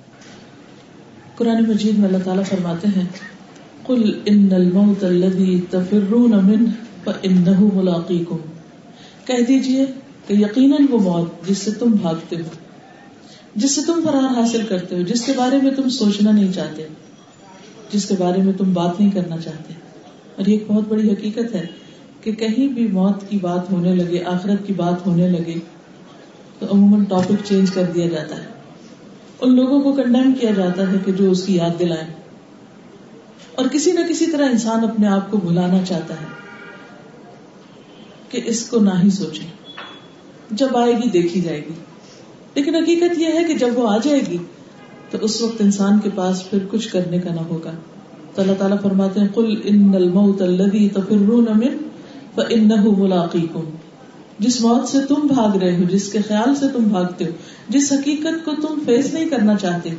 قرآن 1.37 1.63
مجید 1.69 1.99
میں 1.99 2.09
اللہ 2.09 2.25
تعالیٰ 2.25 2.45
فرماتے 2.49 2.89
ہیں 2.97 3.05
قل 3.87 4.19
ان 4.27 4.49
الموت 4.53 5.05
الذي 5.05 5.61
تفرون 5.71 6.31
منه 6.31 6.71
فانه 7.05 7.69
ملاقيكم. 7.75 8.37
کہہ 9.25 9.45
دیجیے 9.49 9.87
کہ 10.27 10.33
یقیناً 10.33 10.87
وہ 10.91 10.99
موت 10.99 11.49
جس 11.49 11.59
سے 11.59 11.71
تم 11.71 11.91
بھاگتے 11.91 12.37
ہو، 12.37 12.51
جس 13.55 13.71
سے 13.75 13.81
تم 13.87 14.01
فرار 14.05 14.41
حاصل 14.41 14.61
کرتے 14.69 14.97
ہو، 14.97 15.03
جس 15.03 15.25
کے 15.25 15.33
بارے 15.37 15.57
میں 15.63 15.71
تم 15.71 15.89
سوچنا 15.89 16.31
نہیں 16.31 16.53
چاہتے، 16.53 16.87
جس 17.93 18.09
کے 18.09 18.15
بارے 18.19 18.43
میں 18.43 18.53
تم 18.53 18.73
بات 18.73 19.01
نہیں 19.01 19.11
کرنا 19.11 19.37
چاہتے۔ 19.37 19.75
اور 20.37 20.47
یہ 20.47 20.53
ایک 20.53 20.65
بہت 20.67 20.85
بڑی 20.89 21.13
حقیقت 21.13 21.55
ہے 21.55 21.67
کہ 22.21 22.33
کہیں 22.33 22.69
بھی 22.69 22.87
موت 22.87 23.31
کی 23.31 23.39
بات 23.41 23.73
ہونے 23.73 23.95
لگے، 23.95 24.25
آخرت 24.25 24.67
کی 24.67 24.73
بات 24.73 25.07
ہونے 25.07 25.29
لگے، 25.29 25.55
تو 26.59 26.67
عموماً 26.71 27.05
ٹاپک 27.05 27.45
چینج 27.45 27.71
کر 27.71 27.83
دیا 27.95 28.07
جاتا 28.07 28.37
ہے۔ 28.37 28.47
ان 29.41 29.57
لوگوں 29.57 29.81
کو 29.81 29.93
کنڈیم 29.93 30.33
کیا 30.41 30.51
جاتا 30.51 30.83
ہے 30.83 30.97
کہ 31.05 31.13
جو 31.13 31.31
اس 31.31 31.47
کی 31.47 31.57
یاد 31.57 31.79
دلائیں۔ 31.79 32.22
اور 33.55 33.65
کسی 33.73 33.93
نہ 33.93 34.01
کسی 34.09 34.27
طرح 34.27 34.49
انسان 34.49 34.85
اپنے 34.85 35.07
آپ 35.07 35.31
کو 35.31 35.37
بھلانا 35.37 35.85
چاہتا 35.85 36.15
ہے 36.15 36.27
کہ 38.29 38.41
اس 38.45 38.69
کو 38.69 38.81
نہ 38.81 38.91
ہی 39.05 39.11
سوچے۔ 39.11 39.47
جب 40.51 40.77
آئے 40.77 40.93
گی، 40.93 41.09
دیکھی 41.09 41.41
جائے 41.41 41.59
گی۔ 41.59 41.73
لیکن 42.55 42.75
حقیقت 42.75 43.19
یہ 43.19 43.27
ہے 43.27 43.45
کہ 43.45 43.55
جب 43.55 43.69
وہ 43.75 43.89
آ 43.89 43.97
جائے 43.99 44.21
گی، 44.31 44.37
تو 45.11 45.19
اس 45.21 45.41
وقت 45.41 45.61
انسان 45.61 45.99
کے 45.99 46.11
پاس 46.15 46.51
پھر 46.51 46.59
کچھ 46.71 46.89
کرنے 46.89 47.19
کا 47.19 47.35
نہ 47.35 47.41
ہوگا۔ 47.41 47.73
تو 48.35 48.43
اللہ 48.43 48.53
تعالیٰ 48.59 48.81
فرماتے 48.83 49.21
ہیں 49.21 49.29
کل 49.35 49.61
ان 49.65 49.93
الموت 49.95 50.43
الذي 50.43 50.89
تفرون 50.89 51.47
من 51.55 51.77
فانه 52.35 52.93
ملاقيكم۔ 52.99 53.65
جس 54.39 54.61
موت 54.61 54.89
سے 54.89 54.99
تم 55.09 55.15
بھاگ 55.15 55.57
رہے 55.57 55.77
ہو، 55.77 55.83
جس 55.83 56.13
کے 56.13 56.19
خیال 56.29 56.55
سے 56.55 56.67
تم 56.73 56.85
بھاگتے 56.85 57.25
ہو، 57.25 57.31
جس 57.69 57.93
حقیقت 57.93 58.45
کو 58.45 58.53
تم 58.55 58.79
فیس 58.87 59.15
نہیں 59.15 59.29
کرنا 59.29 59.55
چاہتے۔ 59.55 59.91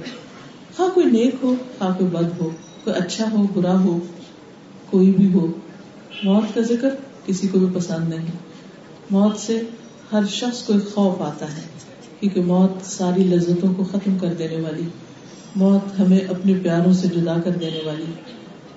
ہاں 0.80 0.88
کوئی 0.94 1.06
نیک 1.06 1.36
ہو 1.44 1.56
ہاں 1.82 1.90
کوئی 1.98 2.10
بد 2.10 2.42
ہو۔ 2.42 2.50
کوئی 2.84 2.96
اچھا 2.96 3.26
ہو، 3.32 3.46
برا 3.54 3.80
ہو، 3.80 4.00
کوئی 4.90 5.12
بھی 5.12 5.34
ہو، 5.34 5.48
موت 6.24 6.56
کا 6.56 6.62
ذکر 6.62 6.90
کسی 7.26 7.48
کو 7.48 7.60
بھی 7.60 7.68
پسند 7.74 8.10
نہیں۔ 8.10 8.26
موت 9.12 9.40
سے 9.40 9.62
ہر 10.12 10.22
شخص 10.30 10.62
کو 10.62 10.74
ایک 10.74 10.96
خوف 10.96 11.22
آتا 11.22 11.58
ہے، 11.58 11.62
کیونکہ 12.20 12.42
موت 12.42 12.86
ساری 12.86 13.24
لذتوں 13.24 13.74
کو 13.74 13.84
ختم 13.84 14.18
کر 14.18 14.34
دینے 14.34 14.56
والی۔ 14.56 14.84
موت 15.56 16.00
ہمیں 16.00 16.20
اپنے 16.20 16.54
پیاروں 16.64 16.94
سے 16.94 17.08
جدا 17.08 17.40
کر 17.44 17.52
دینے 17.52 17.82
والی۔ 17.86 18.06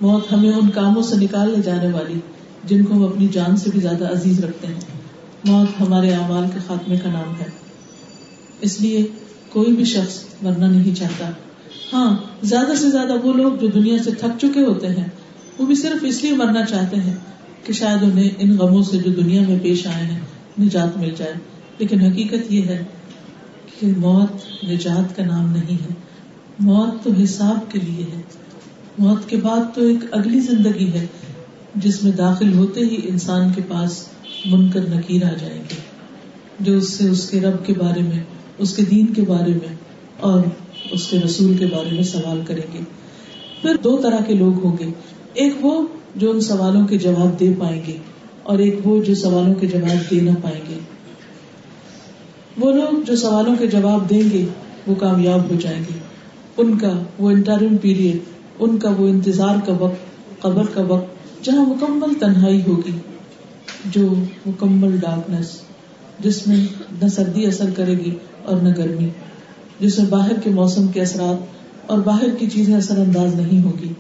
موت 0.01 0.33
ہمیں 0.33 0.53
ان 0.53 0.69
کاموں 0.69 1.03
سے 1.03 1.17
نکال 1.17 1.51
لے 1.51 1.63
جانے 1.63 1.93
والی، 1.93 2.21
جن 2.65 2.85
کو 2.85 2.95
ہم 2.95 3.05
اپنی 3.05 3.29
جان 3.29 3.57
سے 3.57 3.71
بھی 3.71 3.81
زیادہ 3.81 4.13
عزیز 4.13 4.45
رکھتے 4.45 4.67
ہیں۔ 4.67 4.81
موت 5.45 5.81
ہمارے 5.81 6.15
اعمال 6.15 6.45
کے 6.55 6.59
خاتمے 6.67 6.97
کا 6.97 7.13
نام 7.13 7.41
ہے۔ 7.41 7.47
اس 8.61 8.81
لیے 8.81 9.07
کوئی 9.49 9.73
بھی 9.73 9.85
شخص 9.85 10.25
مرنا 10.43 10.69
نہیں 10.71 10.95
چاہتا۔ 10.95 11.31
ہاں 11.93 12.17
زیادہ 12.43 12.75
سے 12.75 12.91
زیادہ 12.91 13.13
وہ 13.25 13.33
لوگ 13.33 13.53
جو 13.53 13.67
دنیا 13.67 14.03
سے 14.03 14.11
تھک 14.11 14.39
چکے 14.41 14.61
ہوتے 14.61 14.89
ہیں، 14.89 15.09
وہ 15.59 15.67
بھی 15.67 15.75
صرف 15.75 16.05
اس 16.05 16.23
لیے 16.23 16.33
مرنا 16.33 16.65
چاہتے 16.65 16.97
ہیں 16.97 17.15
کہ 17.65 17.73
شاید 17.73 18.03
انہیں 18.03 18.31
ان 18.39 18.57
غموں 18.59 18.83
سے 18.83 18.97
جو 18.99 19.11
دنیا 19.11 19.43
میں 19.49 19.59
پیش 19.63 19.87
آئے 19.87 20.05
ہیں، 20.05 20.21
نجات 20.61 20.97
مل 20.97 21.11
جائے۔ 21.17 21.33
لیکن 21.79 22.01
حقیقت 22.01 22.53
یہ 22.53 22.63
ہے 22.63 22.85
کہ 23.81 23.87
موت 23.97 24.65
نجات 24.65 25.17
کا 25.17 25.25
نام 25.25 25.53
نہیں 25.53 25.75
ہے۔ 25.75 25.95
موت 26.59 27.05
تو 27.05 27.11
حساب 27.23 27.73
کے 27.73 27.79
لیے 27.79 28.05
ہے۔ 28.17 28.21
موت 28.99 29.29
کے 29.29 29.37
بعد 29.37 29.75
تو 29.75 29.83
ایک 29.83 29.99
اگلی 30.13 30.41
زندگی 30.41 30.93
ہے، 30.93 31.07
جس 31.75 32.03
میں 32.03 32.13
داخل 32.13 32.53
ہوتے 32.53 32.81
ہی 32.81 32.97
انسان 33.05 33.53
کے 33.53 33.63
پاس 33.69 34.09
من 34.45 34.71
کر 34.71 34.81
نکیر 34.89 35.25
آ 35.25 35.35
جائیں 35.41 35.61
گے، 35.71 35.75
جو 36.61 36.77
اس 36.77 36.89
سے 36.89 37.09
اس 37.09 37.31
کے 37.31 37.41
رب 37.41 37.67
کے 37.67 37.73
بارے 37.73 38.03
میں، 38.03 38.23
اس 38.59 38.77
کے 38.77 38.83
دین 38.83 39.07
کے 39.07 39.23
بارے 39.23 39.51
میں 39.51 39.75
اور 40.21 40.43
اس 40.91 41.09
کے 41.09 41.19
رسول 41.19 41.57
کے 41.57 41.67
بارے 41.67 41.95
میں 41.95 42.03
سوال 42.03 42.41
کریں 42.47 42.75
گے۔ 42.75 42.79
پھر 43.63 43.77
دو 43.85 43.97
طرح 43.97 44.23
کے 44.27 44.35
لوگ 44.35 44.65
ہوں 44.65 44.77
گے۔ 44.79 44.87
ایک 45.35 45.53
وہ 45.61 45.87
جو 46.17 46.31
ان 46.31 46.41
سوالوں 46.41 46.87
کے 46.87 46.99
جواب 46.99 47.41
دے 47.41 47.53
پائیں 47.59 47.83
گے 47.87 47.97
اور 48.43 48.59
ایک 48.59 48.81
وہ 48.85 49.05
جو 49.05 49.15
سوالوں 49.15 49.55
کے 49.55 49.67
جواب 49.67 50.11
دے 50.11 50.21
نہ 50.21 50.31
پائیں 50.43 50.61
گے۔ 50.69 50.79
وہ 52.59 52.73
لوگ 52.73 53.03
جو 53.07 53.17
سوالوں 53.17 53.57
کے 53.59 53.67
جواب 53.67 54.11
دیں 54.11 54.23
گے، 54.33 54.45
وہ 54.87 54.95
کامیاب 54.95 55.51
ہو 55.51 55.55
جائیں 55.61 55.81
گے۔ 55.81 55.99
ان 56.57 56.79
کا 56.79 57.03
وہ 57.19 57.31
انٹرم 57.31 57.77
پیریڈ، 57.77 58.19
ان 58.59 58.79
کا 58.79 58.91
وہ 58.99 59.09
انتظار 59.09 59.57
کا 59.67 59.73
وقت، 59.73 59.97
قبر 60.43 60.65
کا 60.75 60.83
وقت، 60.83 61.45
جہاں 61.45 61.65
مکمل 61.65 62.15
تنہائی 62.15 62.63
ہوگی، 62.67 62.91
جو 63.85 64.15
مکمل 64.47 64.97
ڈارکنیس 64.97 65.61
جس 66.19 66.47
میں 66.47 66.67
نہ 67.03 67.09
سردی 67.09 67.47
اثر 67.47 67.71
کرے 67.77 67.93
گی 67.93 68.15
اور 68.45 68.57
نہ 68.57 68.69
گرمی۔ 68.77 69.09
جس 69.81 69.99
میں 69.99 70.07
باہر 70.07 70.33
کے 70.45 70.51
موسم 70.51 70.87
کے 70.89 71.01
اثرات 71.01 71.91
اور 71.91 71.99
باہر 71.99 72.35
کی 72.39 72.47
چیزیں 72.51 72.75
اثر 72.75 72.99
انداز 72.99 73.35
نہیں 73.35 73.65
ہوگی، 73.65 73.93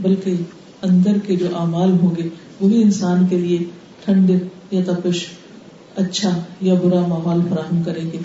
بلکہ 0.00 0.34
اندر 0.82 1.18
کے 1.18 1.36
جو 1.36 1.46
اعمال 1.58 1.90
ہوں 1.90 2.16
گے، 2.16 2.28
وہی 2.60 2.82
انسان 2.82 3.26
کے 3.26 3.38
لیے 3.38 3.58
ٹھنڈ 4.04 4.30
یا 4.70 4.80
تپش 4.86 5.26
اچھا 5.96 6.30
یا 6.60 6.74
برا 6.74 7.06
ماحول 7.06 7.40
فراہم 7.48 7.82
کریں 7.82 8.10
گے 8.12 8.18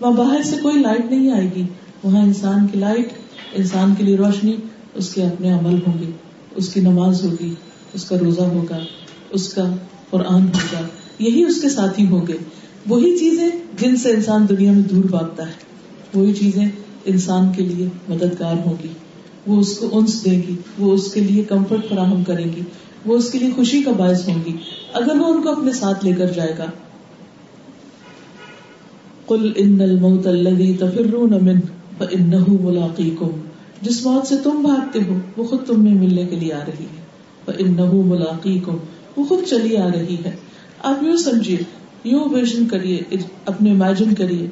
وہاں 0.00 0.12
باہر 0.12 0.42
سے 0.44 0.56
کوئی 0.62 0.78
لائٹ 0.78 1.10
نہیں 1.10 1.30
آئے 1.30 1.50
گی، 1.56 1.62
وہاں 2.04 2.22
انسان 2.22 2.66
کی 2.66 2.78
لائٹ 2.78 3.08
انسان 3.54 3.94
کے 3.98 4.04
لیے 4.04 4.16
روشنی، 4.16 4.56
اس 4.94 5.14
کے 5.14 5.22
اپنے 5.22 5.50
عمل 5.50 5.78
ہوں 5.86 5.98
گے۔ 6.00 6.10
اس 6.54 6.74
کی 6.74 6.80
نماز 6.80 7.24
ہوگی، 7.24 7.54
اس 7.92 8.04
کا 8.04 8.16
روزہ 8.18 8.40
ہوگا، 8.40 8.78
اس 9.30 9.54
کا 9.54 9.74
قرآن 10.10 10.42
ہوگا، 10.42 10.80
یہی 11.18 11.44
اس 11.44 11.60
کے 11.60 11.68
ساتھی 11.68 12.06
ہوں 12.06 12.26
گے۔ 12.26 12.36
وہی 12.88 13.18
چیزیں 13.18 13.48
جن 13.78 13.96
سے 13.96 14.10
انسان 14.10 14.46
دنیا 14.48 14.72
میں 14.72 14.82
دور 14.82 15.04
بھاگتا 15.04 15.46
ہے۔ 15.46 15.73
وہی 16.14 16.32
چیزیں 16.32 16.64
انسان 17.04 17.52
کے 17.56 17.62
لیے 17.62 17.88
مددگار 18.08 18.54
ہوگی۔ 18.66 18.88
وہ 19.46 19.60
اس 19.60 19.78
کو 19.78 19.88
انس 19.92 20.24
دے 20.24 20.30
گی، 20.30 20.56
وہ 20.78 20.92
اس 20.92 21.12
کے 21.12 21.20
لیے 21.20 21.44
کمفرٹ 21.44 21.88
فراہم 21.88 22.24
کرے 22.24 22.44
گی، 22.44 22.62
وہ 23.06 23.16
اس 23.16 23.30
کے 23.30 23.38
لیے 23.38 23.50
خوشی 23.56 23.82
کا 23.82 23.92
باعث 23.92 24.28
ہوں 24.28 24.38
گی 24.46 24.56
اگر 24.92 25.16
وہ 25.16 25.26
ان 25.26 25.42
کو 25.42 25.48
اپنے 25.48 25.72
ساتھ 25.72 26.04
لے 26.04 26.12
کر 26.12 26.26
جائے 26.26 26.54
گا۔ 26.58 26.64
کل 29.26 29.52
ان 29.56 29.80
الموت 29.80 30.26
الذي 30.26 30.76
تفرون 30.76 31.30
منه 31.30 31.60
فانه 31.98 32.56
ملاقيكم 32.60 33.30
جس 33.82 34.06
موت 34.06 34.26
سے 34.26 34.34
تم 34.44 34.50
بھاگتے 34.50 34.98
ہو، 35.08 35.18
وہ 35.36 35.44
خود 35.44 35.66
تم 35.66 35.84
میں 35.84 35.94
ملنے 35.94 36.24
کے 36.24 36.36
لیے 36.36 36.52
آ 36.52 36.64
رہی 36.66 36.84
ہے۔ 36.84 37.04
فانه 37.44 38.00
ملاقيكم 38.02 38.76
وہ 39.16 39.24
خود 39.24 39.38
چلی 39.50 39.76
آ 39.76 39.88
رہی 39.94 40.16
ہے۔ 40.24 40.36
آپ 40.82 41.02
یوں 41.02 41.16
سمجھیے، 41.16 41.58
یوں 42.04 42.24
ویژن 42.24 42.68
کریے، 42.68 43.02
اپنے 43.44 43.70
امیجن 43.70 44.14
کریے 44.14 44.46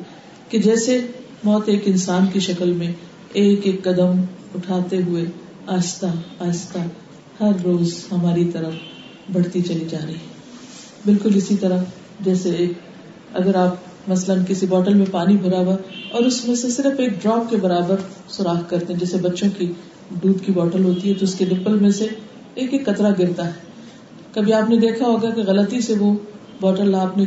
کہ 0.49 0.59
جیسے 0.59 1.01
موت 1.45 1.69
ایک 1.69 1.83
انسان 1.87 2.27
کی 2.33 2.41
شکل 2.41 2.73
میں 2.73 2.93
ایک 3.33 3.61
ایک 3.65 3.83
قدم 3.85 4.21
اٹھاتے 4.55 4.97
ہوئے 5.03 5.25
آہستہ 5.67 6.07
آہستہ 6.41 6.79
ہر 7.41 7.53
روز 7.65 7.95
ہماری 8.13 8.45
طرف 8.45 8.75
بڑھتی 9.33 9.63
چلی 9.63 9.87
جا 9.91 9.99
رہی 10.07 10.15
ہے۔ 10.15 10.31
بالکل 11.05 11.37
اسی 11.37 11.57
طرح 11.57 11.83
جیسے 12.21 12.51
ایک 12.51 12.73
اگر 13.35 13.55
آپ 13.55 14.09
مثلاً 14.09 14.45
کسی 14.49 14.67
بوٹل 14.67 14.95
میں 14.95 15.07
پانی 15.11 15.37
بھرا 15.37 15.59
ہوا 15.59 15.77
اور 16.13 16.23
اس 16.23 16.45
میں 16.45 16.55
سے 16.55 16.71
صرف 16.71 17.01
ایک 17.01 17.23
ڈراپ 17.23 17.51
کے 17.51 17.57
برابر 17.57 17.97
سوراخ 18.29 18.69
کرتے 18.71 18.93
ہیں، 18.93 19.01
جیسے 19.01 19.19
بچوں 19.19 19.49
کی 19.59 19.73
دودھ 20.23 20.43
کی 20.43 20.53
بوٹل 20.53 20.85
ہوتی 20.85 21.09
ہے 21.09 21.15
تو 21.15 21.25
اس 21.25 21.35
کے 21.35 21.45
ڈپل 21.45 21.79
میں 21.79 21.91
سے 21.91 22.07
ایک 22.55 22.73
ایک 22.73 22.87
کترا 22.87 23.11
گرتا 23.19 23.47
ہے۔ 23.47 23.53
کبھی 24.35 24.53
آپ 24.53 24.71
نے 24.71 24.77
دیکھا 24.77 25.07
ہوگا 25.07 25.31
کہ 25.31 25.43
غلطی 25.43 25.81
سے 25.81 25.95
وہ 25.95 26.15
بوٹل 26.61 26.95
آپ 26.95 27.17
نے 27.17 27.25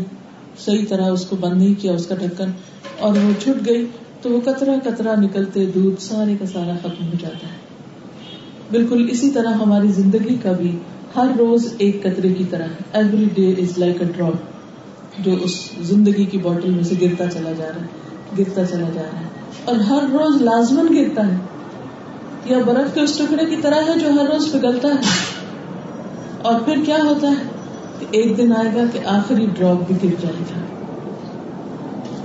صحیح 0.60 0.86
طرح 0.90 1.12
اس 1.12 1.26
کو 1.26 1.36
بند 1.36 1.62
نہیں 1.62 1.74
کیا، 1.82 1.94
اس 1.94 2.06
کا 2.06 2.16
ڈھکن، 2.16 2.52
اور 3.00 3.16
وہ 3.16 3.32
چھٹ 3.44 3.66
گئی 3.66 3.86
تو 4.26 4.32
وہ 4.32 4.42
کترا 4.42 4.76
کترا 4.84 5.16
نکلتے، 5.16 5.66
دودھ 5.66 6.02
سارے 6.02 6.36
کا 6.40 6.46
سارا 6.46 6.72
ختم 6.80 7.08
ہو 7.08 7.12
جاتا 7.22 7.48
ہے۔ 7.48 7.66
بالکل 8.72 9.08
اسی 9.12 9.30
طرح 9.30 9.50
ہماری 9.50 9.88
زندگی 9.88 10.38
کا 10.44 10.52
بھی 10.52 10.78
ہر 11.16 11.28
روز 11.40 11.74
ایک 11.78 12.04
قطرے 12.04 12.34
کی 12.34 12.44
طرح 12.50 12.66
every 12.94 13.26
day 13.34 13.52
is 13.52 13.78
like 13.78 14.02
a 14.02 14.08
drop 14.16 14.34
جو 15.20 15.32
اس 15.42 15.70
زندگی 15.82 16.26
کی 16.26 16.38
بوٹل 16.38 16.70
میں 16.70 16.84
سے 16.84 16.96
گرتا 17.02 17.30
چلا 17.30 17.52
جا 17.52 17.66
رہا 17.66 17.82
ہے، 17.82 17.88
گرتا 18.40 18.66
چلا 18.66 18.90
جا 18.94 19.02
رہا 19.14 19.20
ہے۔ 19.20 19.26
اور 19.66 19.76
ہر 19.76 20.04
روز 20.12 20.42
لازمن 20.42 20.96
گرتا 20.96 21.28
ہے۔ 21.28 21.38
یا 22.46 22.58
برف 22.66 22.94
کے 22.94 23.02
اس 23.02 23.18
ٹکڑے 23.18 23.46
کی 23.46 23.56
طرح 23.62 23.76
ہے 23.76 24.00
جو 24.00 24.10
ہر 24.10 24.26
روز 24.34 24.52
پگلتا 24.52 24.88
ہے۔ 24.88 25.02
اور 26.42 26.60
پھر 26.66 26.76
کیا 26.86 26.98
ہوتا 27.06 27.30
ہے؟ 27.30 27.44
کہ 28.00 28.06
ایک 28.12 28.38
دن 28.38 28.52
آئے 28.52 28.76
گا 28.76 28.84
کہ 28.94 29.00
آخری 29.06 29.46
ڈراپ 29.58 29.92
بھی 29.92 30.10
گر 30.10 30.16
جائے 30.22 30.36
گا۔ 30.40 30.60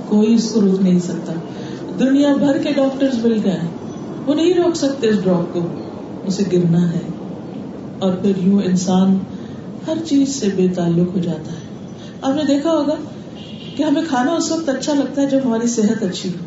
کوئی 0.08 0.34
اس 0.34 0.50
کو 0.54 0.60
روک 0.60 0.82
نہیں 0.82 0.98
سکتا۔ 0.98 1.32
دنیا 2.00 2.34
بھر 2.34 2.58
کے 2.62 2.72
ڈاکٹر 2.72 3.08
مل 3.22 3.40
گئے 3.44 3.58
وہ 4.26 4.34
نہیں 4.34 4.54
روک 4.54 4.76
سکتے 4.76 5.08
اس 5.08 5.24
ڈراپ 5.24 5.54
کو۔ 5.54 5.68
اسے 6.24 6.42
گرنا 6.52 6.92
ہے۔ 6.92 7.00
اور 7.98 8.12
پھر 8.12 8.32
یوں 8.36 8.62
انسان 8.64 9.18
ہر 9.86 9.94
چیز 10.06 10.28
سے 10.28 10.48
بے 10.56 10.68
تعلق 10.68 11.16
ہو 11.16 11.20
جاتا 11.22 11.52
ہے۔ 11.52 11.58
آپ 12.22 12.34
نے 12.34 12.44
دیکھا 12.44 12.70
ہوگا 12.70 12.94
کہ 13.76 13.82
ہمیں 13.82 14.02
کھانا 14.08 14.32
اس 14.32 14.52
وقت 14.52 14.68
اچھا 14.68 14.94
لگتا 14.94 15.22
ہے 15.22 15.26
جب 15.26 15.38
ہماری 15.44 15.66
صحت 15.66 16.02
اچھی 16.02 16.30
ہو۔ 16.30 16.44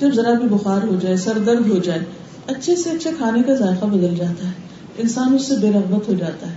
جب 0.00 0.10
ذرا 0.14 0.32
بھی 0.32 0.48
بخار 0.48 0.86
ہو 0.86 0.96
جائے، 1.00 1.16
سر 1.16 1.38
درد 1.38 1.70
ہو 1.70 1.78
جائے، 1.78 1.98
اچھے 2.46 2.76
سے 2.76 2.90
اچھے 2.90 3.10
کھانے 3.18 3.42
کا 3.42 3.54
ذائقہ 3.54 3.86
بدل 3.86 4.14
جاتا 4.16 4.46
ہے۔ 4.46 4.52
انسان 4.98 5.34
اس 5.34 5.42
سے 5.48 5.54
بے 5.56 5.70
رغبت 5.72 6.08
ہو 6.08 6.14
جاتا 6.14 6.50
ہے۔ 6.50 6.56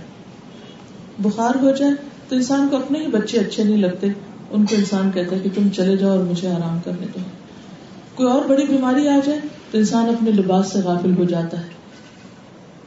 بخار 1.18 1.62
ہو 1.62 1.70
جائے 1.70 1.92
تو 2.28 2.36
انسان 2.36 2.68
کو 2.70 2.76
اپنے 2.76 2.98
ہی 2.98 3.06
بچے 3.06 3.38
اچھے 3.38 3.64
نہیں 3.64 3.76
لگتے۔ 3.76 4.06
ان 4.50 4.66
کو 4.66 4.74
انسان 4.78 5.10
کہتا 5.14 5.36
ہے 5.36 5.40
کہ 5.40 5.50
تم 5.54 5.68
چلے 5.76 5.96
جاؤ 5.96 6.10
اور 6.10 6.24
مجھے 6.24 6.48
آرام 6.48 6.78
کرنے 6.84 7.06
دو۔ 7.14 7.37
کوئی 8.18 8.32
اور 8.32 8.44
بڑی 8.48 8.66
بیماری 8.66 9.08
آ 9.08 9.18
جائے 9.24 9.40
تو 9.70 9.78
انسان 9.78 10.08
اپنے 10.08 10.30
لباس 10.30 10.72
سے 10.72 10.78
غافل 10.78 11.16
ہو 11.18 11.24
جاتا 11.24 11.60
ہے۔ 11.60 11.68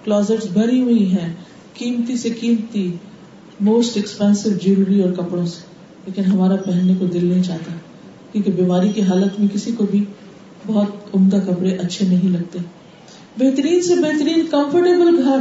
کلوزٹ 0.04 0.52
بھری 0.54 0.82
ہوئی 0.82 1.12
ہیں، 1.12 1.34
قیمتی 1.74 2.17
سے 2.17 2.30
قیمتی 2.30 2.98
موسٹ 3.60 3.98
ایکسپینسو 3.98 4.50
جیولری 4.50 5.04
اور 5.04 5.12
کپڑوں 5.12 5.46
سے۔ 5.46 5.62
لیکن 6.06 6.32
ہمارا 6.32 6.56
پہننے 6.56 6.96
کو 7.00 7.06
دل 7.06 7.26
نہیں 7.26 7.44
چاہتا، 7.44 7.74
کیونکہ 8.32 8.52
بیماری 8.52 8.89
کی 8.89 9.02
حالت 9.02 9.39
میں 9.39 9.48
کسی 9.54 9.72
کو 9.72 9.86
بھی 9.91 10.04
بہت 10.67 11.15
عمدہ 11.15 11.36
کپڑے 11.36 11.76
اچھے 11.76 12.08
نہیں 12.08 12.30
لگتے۔ 12.30 12.60
بہترین 13.38 13.82
سے 13.82 13.96
بہترین 13.96 14.46
کمفرٹیبل 14.52 15.22
گھر۔ 15.24 15.38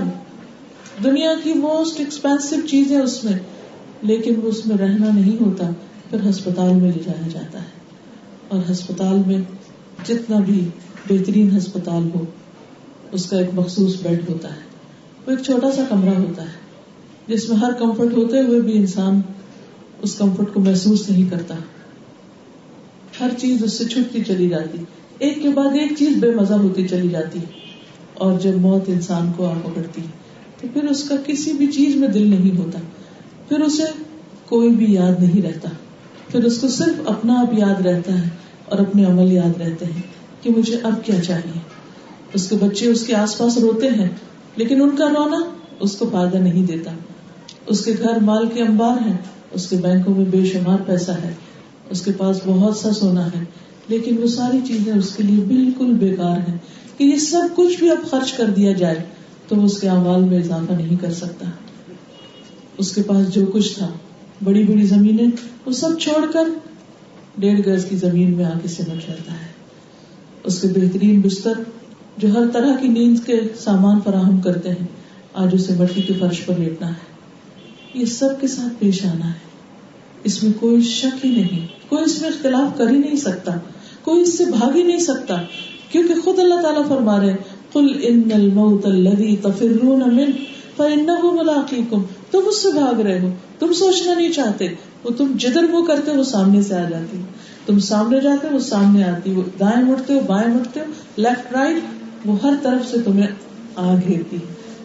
دنیا 1.05 1.31
کی 1.43 1.53
موسٹ 1.53 2.01
ایکسپینسو 2.01 2.67
چیزیں 2.67 2.99
اس 2.99 3.25
میں، 3.25 3.39
لیکن 4.03 4.35
وہ 4.43 4.49
اس 4.49 4.67
میں 4.67 4.77
رہنا 4.77 5.07
نہیں 5.15 5.45
ہوتا، 5.45 5.71
پھر 6.11 6.31
ہسپتال 6.31 6.73
میں 6.73 6.93
لے 6.93 7.03
جایا 7.05 7.29
جاتا 7.33 7.59
ہے۔ 7.59 7.81
اور 8.49 8.71
ہسپتال 8.71 9.23
میں 9.27 9.60
جتنا 10.09 10.41
بھی 10.41 10.69
بہترین 11.11 11.57
ہسپتال 11.57 12.11
ہو، 12.15 12.25
اس 13.13 13.31
کا 13.31 13.39
ایک 13.39 13.49
مخصوص 13.55 14.03
بیڈ 14.03 14.31
ہوتا 14.31 14.49
ہے۔ 14.49 14.61
وہ 15.27 15.31
ایک 15.31 15.41
چھوٹا 15.41 15.73
سا 15.73 15.85
کمرہ 15.89 16.19
ہوتا 16.19 16.43
ہے، 16.43 16.53
جس 17.27 17.49
میں 17.49 17.57
ہر 17.57 17.73
کمفرٹ 17.73 18.13
ہوتے 18.17 18.41
ہوئے 18.41 18.61
بھی 18.61 18.79
انسان 18.79 19.21
اس 20.03 20.15
کمفرٹ 20.15 20.55
کو 20.55 20.61
محسوس 20.61 21.11
نہیں 21.11 21.31
کرتا۔ 21.31 21.55
ہر 23.21 23.31
چیز 23.39 23.65
اس 23.65 23.73
سے 23.73 23.85
چھٹتی 23.85 24.25
چلی 24.25 24.49
جاتی۔ 24.49 24.79
ایک 25.19 25.43
کے 25.43 25.49
بعد 25.49 25.77
ایک 25.81 25.93
چیز 25.99 26.17
بے 26.21 26.31
مزہ 26.31 26.55
ہوتی 26.55 26.89
چلی 26.89 27.09
جاتی۔ 27.09 27.39
اور 28.15 28.41
جب 28.41 28.57
موت 28.57 28.83
انسان 28.87 29.33
کو 29.37 29.47
آ 29.47 29.53
پکڑتی، 29.53 30.01
تو 30.61 30.69
پھر 30.73 30.85
اس 30.85 31.09
کا 31.09 31.15
کسی 31.27 31.53
بھی 31.53 31.67
چیز 31.67 31.97
میں 31.97 32.09
دل 32.09 32.29
نہیں 32.29 32.57
ہوتا۔ 32.59 32.79
پھر 33.49 33.61
اسے 33.61 34.03
کوئی 34.47 34.71
بھی 34.71 34.95
یاد 34.95 35.23
نہیں 35.23 35.43
رہتا۔ 35.43 35.69
پھر 36.29 36.45
اس 36.45 36.59
کو 36.59 36.69
صرف 36.69 37.01
اپنا 37.07 37.41
آپ 37.41 37.59
یاد 37.59 37.87
رہتا 37.87 38.25
ہے۔ 38.25 38.40
اور 38.71 38.79
اپنے 38.79 39.05
عمل 39.05 39.33
یاد 39.33 39.61
رہتے 39.61 39.85
ہیں 39.85 40.03
کہ 40.43 40.51
مجھے 40.57 40.77
اب 40.83 41.05
کیا 41.05 41.23
چاہیے۔ 41.23 41.59
اس 42.35 42.49
کے 42.49 42.57
بچے 42.57 42.87
اس 42.87 43.07
کے 43.07 43.15
آس 43.15 43.39
پاس 43.39 43.59
روتے 43.59 43.89
ہیں، 43.89 44.09
لیکن 44.57 44.83
ان 44.83 44.97
کا 44.97 45.05
رونا 45.05 45.41
اس 45.81 45.97
کو 45.97 46.09
فائدہ 46.13 46.37
نہیں 46.37 46.67
دیتا۔ 46.67 46.91
اس 47.67 47.85
کے 47.85 47.95
گھر 48.03 48.21
مال 48.21 48.49
کے 48.55 48.63
انبار 48.63 49.09
ہیں، 49.09 49.17
اس 49.51 49.69
کے 49.69 49.77
بینکوں 49.77 50.15
میں 50.15 50.25
بے 50.25 50.45
شمار 50.45 50.79
پیسہ 50.87 51.11
ہے۔ 51.11 51.35
اس 51.91 52.03
کے 52.03 52.13
پاس 52.13 52.41
بہت 52.47 52.77
سا 52.77 52.93
سونا 52.93 53.27
ہے، 53.27 53.45
لیکن 53.89 54.23
وہ 54.23 54.27
ساری 54.27 54.59
چیزیں 54.69 54.93
اس 54.93 55.17
کے 55.17 55.23
لیے 55.23 55.45
بالکل 55.45 55.93
بیکار 55.93 56.51
ہیں۔ 56.51 56.59
کہ 56.97 57.05
یہ 57.05 57.17
سب 57.17 57.57
کچھ 57.57 57.79
بھی 57.79 57.91
اب 57.91 58.11
خرچ 58.11 58.33
کر 58.33 58.45
دیا 58.45 58.73
جائے 58.73 59.03
تو 59.49 59.65
اس 59.65 59.81
کے 59.81 59.89
اعمال 59.89 60.21
میں 60.21 60.39
اضافہ 60.39 60.73
نہیں 60.73 60.97
کر 60.97 61.13
سکتا۔ 61.13 61.47
اس 62.79 62.95
کے 62.95 63.03
پاس 63.03 63.35
جو 63.35 63.47
کچھ 63.47 63.79
تھا، 63.79 63.93
بڑی 64.45 64.65
بڑی 64.65 64.83
زمینیں، 64.83 65.27
وہ 65.67 65.73
سب 65.73 65.99
چھوڑ 65.99 66.33
کر 66.33 66.45
ڈیڑھ 67.39 67.69
گز 67.69 67.85
کی 67.85 67.97
زمین 67.97 68.37
میں 68.37 68.45
آ 68.45 68.59
کے 68.63 68.69
سمٹ 68.69 69.11
رہتا 69.11 69.33
ہے۔ 69.33 69.47
اس 70.45 70.61
کے 70.61 70.69
بہترین 70.69 71.21
بستر 71.21 71.53
جو 72.17 72.29
ہر 72.35 72.49
طرح 72.53 72.77
کی 72.81 72.89
نیند 72.89 73.27
کے 73.27 73.41
سامان 73.59 74.01
فراہم 74.05 74.41
کرتے 74.41 74.69
ہیں، 74.69 74.87
آج 75.35 75.49
اسے 75.53 75.75
مٹی 75.79 76.03
کے 76.03 76.15
فرش 76.15 76.47
پر 76.47 76.55
لیٹنا 76.59 76.89
ہے۔ 76.89 77.21
یہ 77.95 78.05
سب 78.05 78.41
کے 78.41 78.47
ساتھ 78.47 78.73
پیش 78.79 79.07
آنا 79.07 79.29
ہے۔ 79.29 79.39
اس 80.25 80.43
میں 80.43 80.53
کوئی 80.61 80.83
شک 80.83 81.27
ہی 81.27 81.31
نہیں، 81.31 81.67
کوئی 81.89 82.03
اس 82.05 82.21
میں 82.21 82.29
اختلاف 82.29 82.79
کر 82.79 82.89
ہی 82.89 82.99
نہیں 82.99 83.17
سکتا، 83.17 83.53
کوئی 84.03 84.23
اس 84.23 84.39
سے 84.39 84.45
بھاگ 84.45 84.77
ہی 84.77 84.83
نہیں 84.83 84.99
سکتا۔ 84.99 85.43
کیونکہ 85.93 86.15
خود 86.25 86.39
اللہ 86.39 86.63
تعالیٰ 86.63 86.89
فرما 86.89 87.21
رہے 87.21 87.37
کل 87.73 87.87
ان 88.03 88.23
الموت 88.35 88.87
الذي 88.87 89.37
تفرون 89.37 90.17
منه 90.17 90.33
فانه 90.77 91.31
ملاقيكم۔ 91.33 92.03
تم 92.31 92.41
اس 92.47 92.63
سے 92.63 92.69
بھاگ 92.73 93.01
رہے 93.01 93.21
ہو، 93.21 93.31
تم 93.59 93.73
سوچنا 93.73 94.15
نہیں 94.15 94.33
چاہتے، 94.33 94.69
وہ 95.05 95.11
تم 95.11 95.33
جدھر 95.37 95.65
وہ 95.71 95.85
کرتے 95.85 96.11
وہ 96.11 96.25
سامنے 96.25 96.63
سے 96.63 96.75
آ 96.75 96.89
جاتی۔ 96.89 97.21
تم 97.67 97.79
سامنے 97.79 98.21
جاتے 98.21 98.49
وہ 98.53 98.59
سامنے 98.59 99.05
آتی۔ 99.05 99.31
وہ 99.31 99.43
دائیں 99.61 99.85
مڑتے 99.85 100.13
ہو، 100.15 100.21
بائیں 100.27 100.55
مڑتے 100.55 100.81
ہو، 100.81 100.85
لیفٹ، 101.17 101.53
رائٹ، 101.53 101.83
وہ 102.25 102.37
ہر 102.43 102.55
طرف 102.63 102.91
سے 102.91 102.97
تمہیں 103.05 103.27
آ 103.75 103.95
گھیرتی 103.95 104.37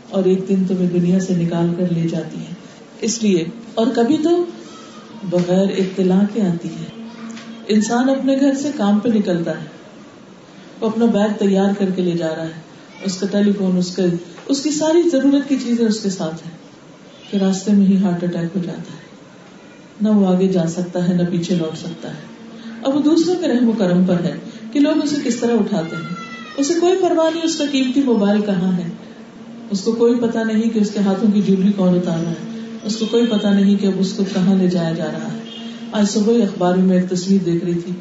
اور 0.09 0.23
ایک 0.23 0.49
دن 0.49 0.65
تمہیں 0.67 0.87
دنیا 0.87 1.19
سے 1.19 1.35
نکال 1.35 1.73
کر 1.77 1.93
لے 1.93 2.07
جاتی 2.07 2.37
ہے۔ 2.37 2.53
اس 3.01 3.23
لیے، 3.23 3.43
اور 3.73 3.87
کبھی 3.95 4.17
تو 4.17 4.45
بغیر 5.23 5.67
اطلاع 5.77 6.23
کے 6.33 6.41
آتی 6.41 6.69
ہے۔ 6.69 7.07
انسان 7.67 8.09
اپنے 8.09 8.39
گھر 8.39 8.53
سے 8.53 8.69
کام 8.77 8.99
پہ 8.99 9.09
نکلتا 9.09 9.51
ہے۔ 9.51 9.65
وہ 10.81 10.87
اپنا 10.87 11.05
بیگ 11.05 11.37
تیار 11.39 11.69
کر 11.79 11.89
کے 11.95 12.01
لے 12.01 12.11
جا 12.11 12.35
رہا 12.35 12.45
ہے۔ 12.45 12.61
اس 13.05 13.17
کا 13.17 13.27
ٹیلی 13.31 13.51
فون 13.51 13.77
اس 13.77 13.95
کا 13.95 14.03
اس 14.47 14.61
کی 14.61 14.71
ساری 14.71 15.09
ضرورت 15.09 15.49
کی 15.49 15.55
چیزیں 15.55 15.85
اس 15.85 15.99
کے 15.99 16.09
ساتھ 16.09 16.35
ہیں۔ 16.35 16.64
کہ 17.31 17.37
راستے 17.37 17.71
میں 17.71 17.85
ہی 17.85 17.97
ہارٹ 18.03 18.23
اٹیک 18.23 18.57
ہو 18.57 18.61
جاتا 18.63 18.93
ہے۔ 18.93 19.05
نہ 20.01 20.09
وہ 20.09 20.35
آگے 20.35 20.47
جا 20.47 20.65
سکتا 20.67 21.07
ہے، 21.07 21.13
نہ 21.13 21.21
پیچھے 21.31 21.55
لوٹ 21.55 21.77
سکتا 21.77 22.09
ہے۔ 22.09 22.35
اب 22.83 22.95
وہ 22.95 23.01
دوسروں 23.01 23.35
کے 23.35 23.47
رحم 23.47 23.69
و 23.69 23.71
کرم 23.77 24.03
پر 24.03 24.15
ہے 24.23 24.33
کہ 24.71 24.79
لوگ 24.79 25.03
اسے 25.03 25.15
کس 25.23 25.35
طرح 25.35 25.53
اٹھاتے 25.53 25.95
ہیں۔ 25.95 26.15
اسے 26.57 26.73
کوئی 26.73 26.93
پرواہ 27.01 27.29
نہیں 27.33 27.43
اس 27.43 27.55
کا 27.55 27.63
قیمتی 27.71 28.03
موبائل 28.03 28.41
کہاں 28.41 28.77
ہے۔ 28.77 28.89
اس 29.69 29.81
کو 29.81 29.91
کوئی 29.91 30.15
پتا 30.15 30.43
نہیں 30.43 30.69
کہ 30.69 30.79
اس 30.79 30.91
کے 30.91 30.99
ہاتھوں 30.99 31.31
کی 31.31 31.41
جولی 31.41 31.71
کون 31.71 31.95
اتار 31.95 32.23
رہا 32.23 32.31
ہے۔ 32.31 32.67
اس 32.83 32.95
کو 32.95 33.05
کوئی 33.05 33.25
پتا 33.25 33.53
نہیں 33.53 33.75
کہ 33.75 33.87
اب 33.87 33.93
اس 33.97 34.13
کو 34.13 34.23
کہاں 34.33 34.55
لے 34.55 34.67
جایا 34.67 34.93
جا 34.93 35.05
رہا 35.05 35.33
ہے۔ 35.33 35.39
آج 35.91 36.09
صبح 36.09 36.33
اخبار 36.33 36.73
میں 36.73 36.97
ایک 36.97 37.09
تصویر 37.09 37.43
دیکھ 37.45 37.65
رہی 37.65 37.73
تھی 37.73 37.91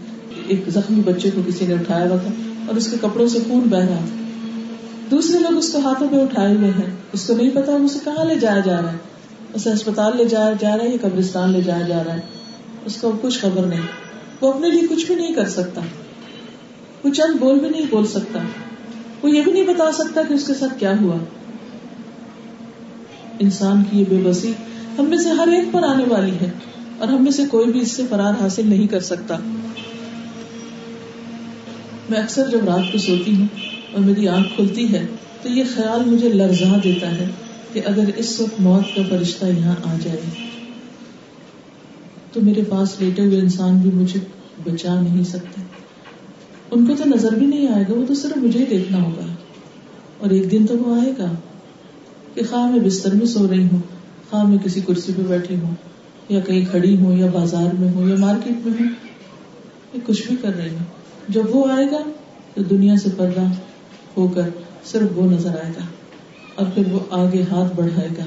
ایک 0.46 0.64
زخمی 0.68 1.00
بچے 1.00 1.30
کو 1.34 1.40
کسی 1.46 1.66
نے 1.66 1.74
اٹھایا 1.74 2.08
ہوا 2.08 2.16
تھا 2.16 2.30
اور 2.66 2.74
اس 2.74 2.90
کے 2.90 2.96
کپڑوں 3.00 3.28
سے 3.28 3.38
خون 3.48 3.60
بہ 3.60 3.76
رہا 3.76 3.86
تھا۔ 3.86 4.22
دوسرے 5.10 5.38
لوگ 5.38 5.58
اس 5.58 5.72
کو 5.72 5.78
ہاتھوں 5.78 6.08
پہ 6.10 6.16
اٹھائے 6.16 6.56
ہوئے 6.56 6.70
ہیں۔ 6.70 6.96
اس 7.12 7.26
کو 7.26 7.34
نہیں 7.36 7.50
پتا 7.50 7.72
اسے 7.72 7.98
کہاں 8.04 8.24
لے 8.24 8.34
جایا 8.34 8.60
جا 8.60 8.82
رہا 8.82 8.92
ہے۔ 8.92 9.13
اسے 9.54 9.70
اسپتال 9.70 10.16
لے 10.16 10.24
جایا 10.24 10.52
جا 10.60 10.76
رہا 10.76 10.84
ہے 10.84 10.88
یا 10.88 10.96
قبرستان 11.00 11.50
لے 11.50 11.60
جایا 11.60 11.82
جا 11.82 12.02
رہا 12.06 12.14
ہے؟ 12.14 12.20
اس 12.84 12.96
کو 12.96 13.12
کچھ 13.22 13.38
خبر 13.38 13.66
نہیں۔ 13.66 13.80
وہ 14.40 14.52
اپنے 14.52 14.68
لیے 14.68 14.82
کچھ 14.90 15.06
بھی 15.06 15.14
نہیں 15.14 15.34
کر 15.34 15.48
سکتا۔ 15.48 15.80
وہ 17.04 17.10
چند 17.10 17.36
بول 17.38 17.58
بھی 17.58 17.68
نہیں 17.68 17.86
بول 17.90 18.06
سکتا۔ 18.06 18.38
وہ 19.22 19.30
یہ 19.30 19.42
بھی 19.42 19.52
نہیں 19.52 19.64
بتا 19.64 19.92
سکتا 19.92 20.22
کہ 20.28 20.34
اس 20.34 20.46
کے 20.46 20.54
ساتھ 20.54 20.80
کیا 20.80 20.92
ہوا۔ 21.00 21.16
انسان 23.38 23.82
کی 23.90 24.00
یہ 24.00 24.04
بے 24.08 24.22
بسی 24.24 24.52
ہم 24.98 25.04
میں 25.04 25.18
سے 25.18 25.28
ہر 25.28 25.48
ایک 25.48 25.72
پر 25.72 25.82
آنے 25.82 26.04
والی 26.08 26.36
ہے 26.40 26.50
اور 26.98 27.08
ہم 27.08 27.24
میں 27.24 27.32
سے 27.32 27.42
کوئی 27.50 27.72
بھی 27.72 27.80
اس 27.80 27.92
سے 27.92 28.02
فرار 28.10 28.32
حاصل 28.40 28.66
نہیں 28.66 28.86
کر 28.86 29.00
سکتا۔ 29.00 29.36
میں 32.10 32.18
اکثر 32.18 32.48
جب 32.50 32.64
رات 32.64 32.92
کو 32.92 32.98
سوتی 32.98 33.36
ہوں 33.36 33.46
اور 33.92 34.00
میری 34.00 34.28
آنکھ 34.28 34.48
کھلتی 34.56 34.92
ہے 34.92 35.06
تو 35.42 35.48
یہ 35.48 35.64
خیال 35.76 36.08
مجھے 36.10 36.28
لرزا 36.28 36.76
دیتا 36.84 37.10
ہے۔ 37.10 37.26
کہ 37.74 37.80
اگر 37.86 38.04
اس 38.16 38.40
وقت 38.40 38.60
موت 38.60 38.96
کا 38.96 39.02
فرشتہ 39.08 39.46
یہاں 39.46 39.74
آ 39.84 39.96
جائے 40.04 40.20
تو 42.32 42.40
میرے 42.40 42.62
پاس 42.68 43.00
لیٹے 43.00 43.22
ہوئے 43.22 43.40
انسان 43.40 43.78
بھی 43.78 43.90
مجھے 43.90 44.20
بچا 44.64 45.00
نہیں 45.00 45.24
سکتے۔ 45.24 45.60
ان 46.70 46.86
کو 46.86 46.94
تو 46.96 47.04
نظر 47.04 47.34
بھی 47.34 47.46
نہیں 47.46 47.68
آئے 47.68 47.84
گا، 47.88 47.94
وہ 47.94 48.06
تو 48.06 48.14
صرف 48.14 48.36
مجھے 48.36 48.60
ہی 48.60 48.64
دیکھنا 48.64 49.02
ہوگا۔ 49.02 49.26
اور 50.18 50.30
ایک 50.30 50.50
دن 50.50 50.66
تو 50.66 50.78
وہ 50.78 51.00
آئے 51.00 51.12
گا 51.18 51.32
کہ 52.34 52.42
خواہ 52.50 52.70
میں 52.70 52.80
بستر 52.80 53.14
میں 53.14 53.26
سو 53.26 53.48
رہی 53.50 53.64
ہوں، 53.64 53.78
خواہ 54.30 54.44
میں 54.44 54.58
کسی 54.58 54.80
کرسی 54.80 55.12
پہ 55.16 55.22
بیٹھی 55.22 55.54
ہوں، 55.54 55.74
یا 56.28 56.40
کہیں 56.40 56.64
کھڑی 56.70 56.96
ہوں، 56.96 57.18
یا 57.18 57.26
بازار 57.26 57.74
میں 57.74 57.92
ہوں، 57.92 58.08
یا 58.08 58.16
مارکیٹ 58.18 58.66
میں 58.66 58.74
ہوں 58.80 58.88
یا 59.94 59.98
کچھ 60.06 60.28
بھی 60.28 60.36
کر 60.42 60.56
رہی 60.56 60.70
ہوں۔ 60.70 60.84
جب 61.28 61.42
وہ 61.50 61.72
آئے 61.72 61.86
گا 61.90 61.98
تو 62.54 62.62
دنیا 62.62 62.96
سے 62.96 63.08
پردہ 63.16 63.46
ہو 64.16 64.28
کر 64.28 64.48
صرف 64.84 65.18
وہ 65.18 65.30
نظر 65.30 65.50
آئے 65.50 65.72
گا۔ 65.76 65.84
اور 66.54 66.66
پھر 66.74 66.92
وہ 66.92 67.00
آگے 67.10 67.42
ہاتھ 67.42 67.76
بڑھائے 67.76 68.08
گا 68.18 68.24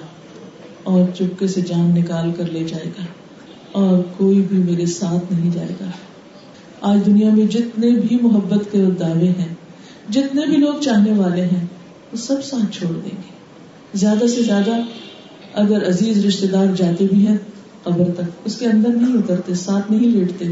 اور 0.84 1.16
چپکے 1.16 1.48
سے 1.48 1.62
جان 1.62 1.90
نکال 1.96 2.32
کر 2.38 2.52
لے 2.52 2.64
جائے 2.64 2.88
گا 2.88 3.06
اور 3.72 4.04
کوئی 4.18 4.42
بھی 4.42 4.58
میرے 4.58 4.86
ساتھ 4.86 5.34
نہیں 5.34 5.52
جائے 5.52 5.74
گا۔ 5.82 5.86
آج 6.82 7.06
دنیا 7.06 7.30
میں 7.30 7.46
جتنے 7.46 7.90
بھی 7.90 8.20
محبت 8.22 8.72
کے 8.72 8.82
دعوے 9.00 9.30
ہیں، 9.30 9.54
جتنے 10.10 10.46
بھی 10.46 10.58
لوگ 10.58 10.74
چاہنے 10.82 11.12
والے 11.12 11.42
ہیں، 11.42 11.66
وہ 12.12 12.18
سب 12.18 12.44
ساتھ 12.44 12.78
چھوڑ 12.78 12.94
دیں 12.94 13.18
گے۔ 13.18 13.38
زیادہ 13.94 14.28
سے 14.28 14.44
زیادہ 14.44 14.82
اگر 15.54 15.88
عزیز 15.88 16.26
رشتے 16.26 16.48
دار 16.48 16.66
جاتے 16.76 17.08
بھی 17.12 17.28
ہیں، 17.28 17.38
قبر 17.84 18.12
تک 18.16 18.30
اس 18.46 18.56
کے 18.56 18.66
اندر 18.66 18.90
نہیں 18.90 19.18
اترتے، 19.18 19.54
ساتھ 19.54 19.92
نہیں 19.92 20.12
لیٹتے، 20.12 20.46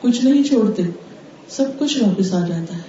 کچھ 0.00 0.24
نہیں 0.24 0.42
چھوڑتے، 0.42 0.82
سب 1.48 1.64
کچھ 1.78 2.02
واپس 2.02 2.34
آ 2.34 2.40
جاتا 2.40 2.76
ہے۔ 2.76 2.82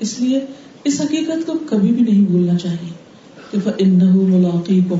اس 0.00 0.20
لیے 0.20 0.40
اس 0.84 1.00
حقیقت 1.00 1.46
کو 1.46 1.52
کبھی 1.66 1.92
بھی 1.92 2.12
نہیں 2.12 2.26
بھولنا 2.26 2.58
چاہیے 2.58 2.92
کہ 3.50 3.58
فَإِنَّهُ 3.64 4.28
مُلَاقِيكُمْ 4.28 4.98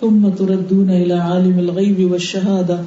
ثُمَّ 0.00 0.30
تُرَدُّونَ 0.36 0.92
إِلَىٰ 0.92 1.18
عَالِمِ 1.18 1.58
الْغَيْبِ 1.58 2.04
وَالشَّهَادَةِ 2.04 2.78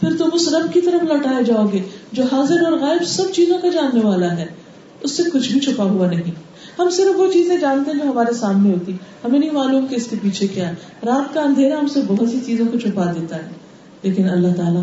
پھر 0.00 0.16
تم 0.18 0.28
اس 0.32 0.48
رب 0.48 0.72
کی 0.72 0.80
طرف 0.80 1.02
لوٹائے 1.02 1.44
جاؤ 1.44 1.66
گے 1.72 1.78
جو 2.12 2.22
حاضر 2.32 2.62
اور 2.62 2.72
غائب 2.72 3.04
سب 3.04 3.22
چیزوں 3.34 3.58
کا 3.62 3.68
جاننے 3.68 4.00
والا 4.04 4.36
ہے۔ 4.36 4.46
اس 5.02 5.10
سے 5.10 5.22
کچھ 5.32 5.52
بھی 5.52 5.60
چھپا 5.60 5.84
ہوا 5.84 6.10
نہیں۔ 6.10 6.30
ہم 6.78 6.90
صرف 6.90 7.20
وہ 7.20 7.32
چیزیں 7.32 7.56
جانتے 7.56 7.90
ہیں 7.90 7.98
جو 7.98 8.10
ہمارے 8.10 8.34
سامنے 8.34 8.72
ہوتی۔ 8.72 8.92
ہمیں 9.24 9.38
نہیں 9.38 9.50
معلوم 9.50 9.86
کہ 9.86 9.94
اس 9.94 10.06
کے 10.06 10.16
پیچھے 10.22 10.46
کیا 10.46 10.68
ہے۔ 10.68 10.74
رات 11.06 11.34
کا 11.34 11.40
اندھیرا 11.40 11.80
ہم 11.80 11.86
سے 11.86 12.00
بہت 12.06 12.28
سی 12.28 12.38
چیزوں 12.46 12.66
کو 12.72 12.78
چھپا 12.78 13.12
دیتا 13.12 13.36
ہے۔ 13.36 13.48
لیکن 14.02 14.30
اللہ 14.30 14.52
تعالیٰ 14.56 14.82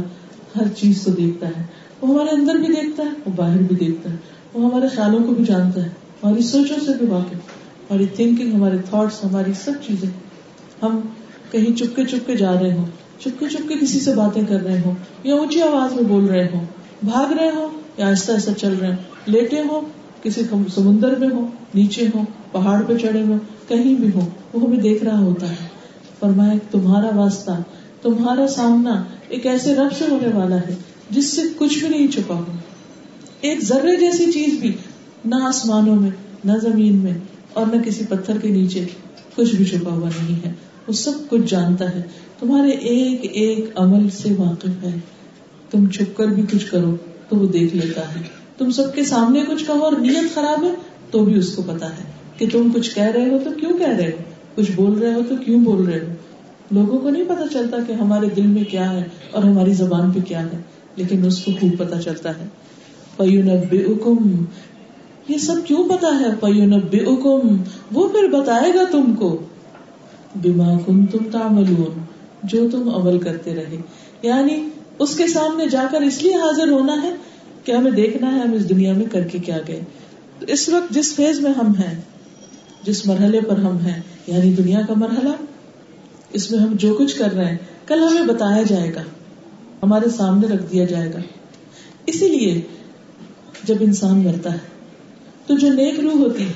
ہر 0.60 0.68
چیز 0.78 1.02
کو 1.02 1.12
دیکھتا 1.12 1.48
ہے۔ 1.48 1.64
وہ 2.02 2.14
ہمارے 2.14 2.30
اندر 2.36 2.56
بھی 2.56 2.68
دیکھتا 2.68 3.04
ہے، 3.04 3.10
وہ 3.26 3.32
باہر 3.36 3.58
بھی 3.58 3.76
دیکھتا 3.76 4.12
ہے۔ 4.12 4.16
وہ 4.54 4.70
ہمارے 4.70 4.88
خیالوں 4.88 5.20
کو 5.20 5.34
بھی 5.34 5.46
جانتا 5.46 5.84
ہے۔ 5.84 5.90
ہماری 6.24 6.42
سوچوں 6.42 6.78
سے 6.86 6.92
بھی 6.98 7.08
واقف۔ 7.08 7.92
ہماری 7.92 8.06
تھنکنگ 8.06 8.54
ہمارے 8.54 8.78
تھاٹس 8.90 9.24
ہماری 9.24 9.52
سب 9.64 9.72
چیزیں۔ 9.88 10.10
ہم 10.82 11.00
کہیں 11.52 11.78
چپکے 11.78 12.06
چپکے 12.06 12.36
جا 12.36 12.54
رہے 12.54 12.74
ہوں، 12.74 12.86
چپکے 13.20 13.46
چپکے 13.50 13.76
کسی 13.82 14.00
سے 14.00 14.14
باتیں 14.14 14.42
کر 14.50 14.64
رہے 14.64 14.82
ہوں، 14.86 14.94
یا 15.24 15.36
اونچی 15.36 15.62
آواز 15.62 15.96
میں 15.96 16.04
بول 16.04 16.26
رہے 16.26 16.48
ہوں، 16.54 16.66
بھاگ 17.04 17.34
رہے 17.34 17.50
ہوں، 17.50 17.70
یا 17.98 18.08
ایسا 18.08 18.34
ایسا 18.34 18.54
چل 18.54 18.74
رہے 18.74 18.88
ہوں۔ 18.88 18.96
لیٹے 19.26 19.62
ہوں، 19.62 19.82
کسی 20.24 20.42
سمندر 20.76 21.16
میں 21.16 21.30
ہو 21.30 21.48
نیچے 21.76 22.08
ہو 22.16 22.24
پہاڑ 22.52 22.82
پہ 22.88 22.98
چڑھے 22.98 23.24
ہو 23.24 23.34
کہیں 23.68 23.96
بھی 23.96 24.08
ہو 24.16 24.30
وہ 24.54 24.68
ہمیں 24.68 24.78
دیکھ 24.78 25.04
رہا 25.04 25.20
ہوتا 25.20 25.50
ہے۔ 25.50 25.68
فرمایا 26.20 26.54
تمہارا 26.72 27.16
واسطہ، 27.16 27.52
تمہارا 28.02 28.48
سامنا 28.48 29.04
ایک 29.30 29.46
ایسے 29.46 29.76
رب 29.76 29.94
سے 29.98 30.06
ہونے 30.10 30.38
والا 30.38 30.56
ہے 30.56 30.76
جس 31.10 31.34
سے 31.34 31.42
کچھ 31.58 31.80
بھی 31.80 31.90
نہیں 31.90 32.08
چھپا 32.08 32.36
ہو 32.36 32.52
ایک 33.42 33.64
ذرے 33.64 33.96
جیسی 33.96 34.32
چیز 34.32 34.60
بھی 34.60 34.72
نہ 35.26 35.36
آسمانوں 35.36 35.96
میں، 35.96 36.10
نہ 36.46 36.52
زمین 36.62 36.96
میں 36.96 37.14
اور 37.54 37.66
نہ 37.66 37.82
کسی 37.82 38.04
پتھر 38.10 38.38
کے 38.38 38.50
نیچے 38.50 38.86
کچھ 39.36 39.56
بھی 39.56 39.66
چھپا 39.66 39.92
ہوا 39.92 40.10
نہیں 40.10 40.46
ہے۔ 40.46 40.54
وہ 40.88 40.94
سب 40.94 41.12
کچھ 41.30 41.42
جانتا 41.48 41.96
ہے۔ 41.96 42.02
تمہارے 42.40 42.70
ایک 42.70 43.22
ایک 43.34 43.66
عمل 43.76 44.10
سے 44.10 44.34
واقف 44.38 44.84
ہے۔ 44.84 45.00
تم 45.72 45.90
چھپ 45.90 46.18
کر 46.18 46.28
بھی 46.28 46.44
کچھ 46.52 46.72
کرو 46.72 46.96
تو 47.30 47.36
وہ 47.36 47.48
دیکھ 47.48 47.76
لیتا 47.76 48.02
ہے۔ 48.02 48.22
تم 48.58 48.72
سب 48.72 48.96
کے 48.96 49.04
سامنے 49.04 49.42
کچھ 49.48 49.66
کہو 49.66 49.84
اور 49.84 49.94
نیت 49.94 50.36
خراب 50.36 50.64
ہے 50.64 50.74
تو 51.12 51.26
بھی 51.26 51.36
اس 51.36 51.56
کو 51.56 51.62
پتا 51.62 51.90
ہے 51.90 52.04
کہ 52.38 52.46
تم 52.52 52.72
کچھ 52.74 52.96
کہہ 52.96 53.04
رہے 53.04 53.30
ہو 53.30 53.38
تو 53.44 53.50
کیوں 53.60 53.78
کہہ 53.78 53.88
رہے 53.88 54.08
ہو؟ 54.08 54.24
کچھ 54.56 54.72
بول 54.76 55.00
رہے 55.00 55.14
ہو 55.14 55.22
تو 55.30 55.36
کیوں 55.46 55.64
بول 55.64 55.86
رہے 55.86 56.00
ہو؟ 56.00 56.14
لوگوں 56.72 57.00
کو 57.00 57.10
نہیں 57.10 57.24
پتا 57.24 57.44
چلتا 57.54 57.78
کہ 57.88 57.94
ہمارے 57.94 58.26
دل 58.36 58.48
میں 58.48 58.64
کیا 58.64 58.92
ہے 58.94 59.04
اور 59.32 59.44
ہماری 59.44 59.74
زبان 59.74 60.12
پہ 60.12 60.20
کیا 60.20 60.44
ہے، 60.44 60.58
لیکن 60.96 61.26
اس 61.26 61.44
کو 61.44 61.52
خوب 61.60 61.78
پتا 61.78 62.02
چلتا 62.02 62.30
ہے۔ 62.30 62.48
یہ 65.30 65.38
سب 65.38 65.56
کیوں 65.66 65.90
پتا 65.90 66.20
ہے؟ 66.20 66.48
وہ 67.92 68.10
پھر 68.10 68.28
بتائے 68.28 68.74
گا 68.74 68.84
تم 68.92 69.14
کو۔ 69.14 69.42
بیما 70.36 70.78
کن 70.86 71.06
تم 71.06 71.18
تعملون، 71.32 72.00
جو 72.44 72.70
تم 72.72 72.90
عمل 72.90 73.20
کرتے 73.20 73.56
رہے۔ 73.56 73.78
یعنی 74.22 74.70
اس 75.00 75.16
کے 75.18 75.28
سامنے 75.28 75.68
جا 75.68 75.84
کر 75.92 76.02
اس 76.02 76.24
لیے 76.24 76.36
حاضر 76.36 76.68
ہونا 76.68 77.04
ہے 77.04 77.16
کہ 77.64 77.72
ہمیں 77.72 77.92
دیکھنا 77.92 78.36
ہے 78.36 78.40
ہم 78.40 78.54
اس 78.54 78.70
دنیا 78.70 78.94
میں 78.94 79.06
کر 79.12 79.24
کے 79.24 79.38
کیا 79.38 79.58
گئے؟ 79.68 79.82
اس 80.48 80.70
وقت 80.70 80.94
جس 80.94 81.16
فیز 81.16 81.40
میں 81.40 81.52
ہم 81.52 81.72
ہیں، 81.72 82.02
جس 82.84 83.08
مرحلے 83.08 83.42
پر 83.42 83.58
ہم 83.58 83.78
ہیں 83.78 84.02
یعنی 84.28 84.54
دنیا 84.54 84.82
کا 84.82 84.94
مرحلہ، 84.98 85.30
اس 86.34 86.52
میں 86.52 86.60
ہم 86.60 86.74
جو 86.74 86.94
کچھ 86.94 87.18
کر 87.18 87.34
رہے 87.34 87.46
ہیں، 87.46 87.58
کل 87.86 88.04
ہمیں 88.04 88.34
بتایا 88.34 88.64
جائے 88.64 88.96
گا۔ 88.96 89.02
ہمارے 89.84 90.10
سامنے 90.10 90.48
رکھ 90.48 90.64
دیا 90.72 90.86
جائے 90.86 91.14
گا۔ 91.14 91.20
اسی 92.06 92.28
لیے 92.28 92.62
جب 93.64 93.76
انسان 93.80 94.24
مرتا 94.24 94.54
ہے 94.54 94.79
تو 95.50 95.58
جو 95.58 95.74
نیک 95.74 96.00
روح 96.00 96.14
ہوتی 96.14 96.44
ہے، 96.44 96.52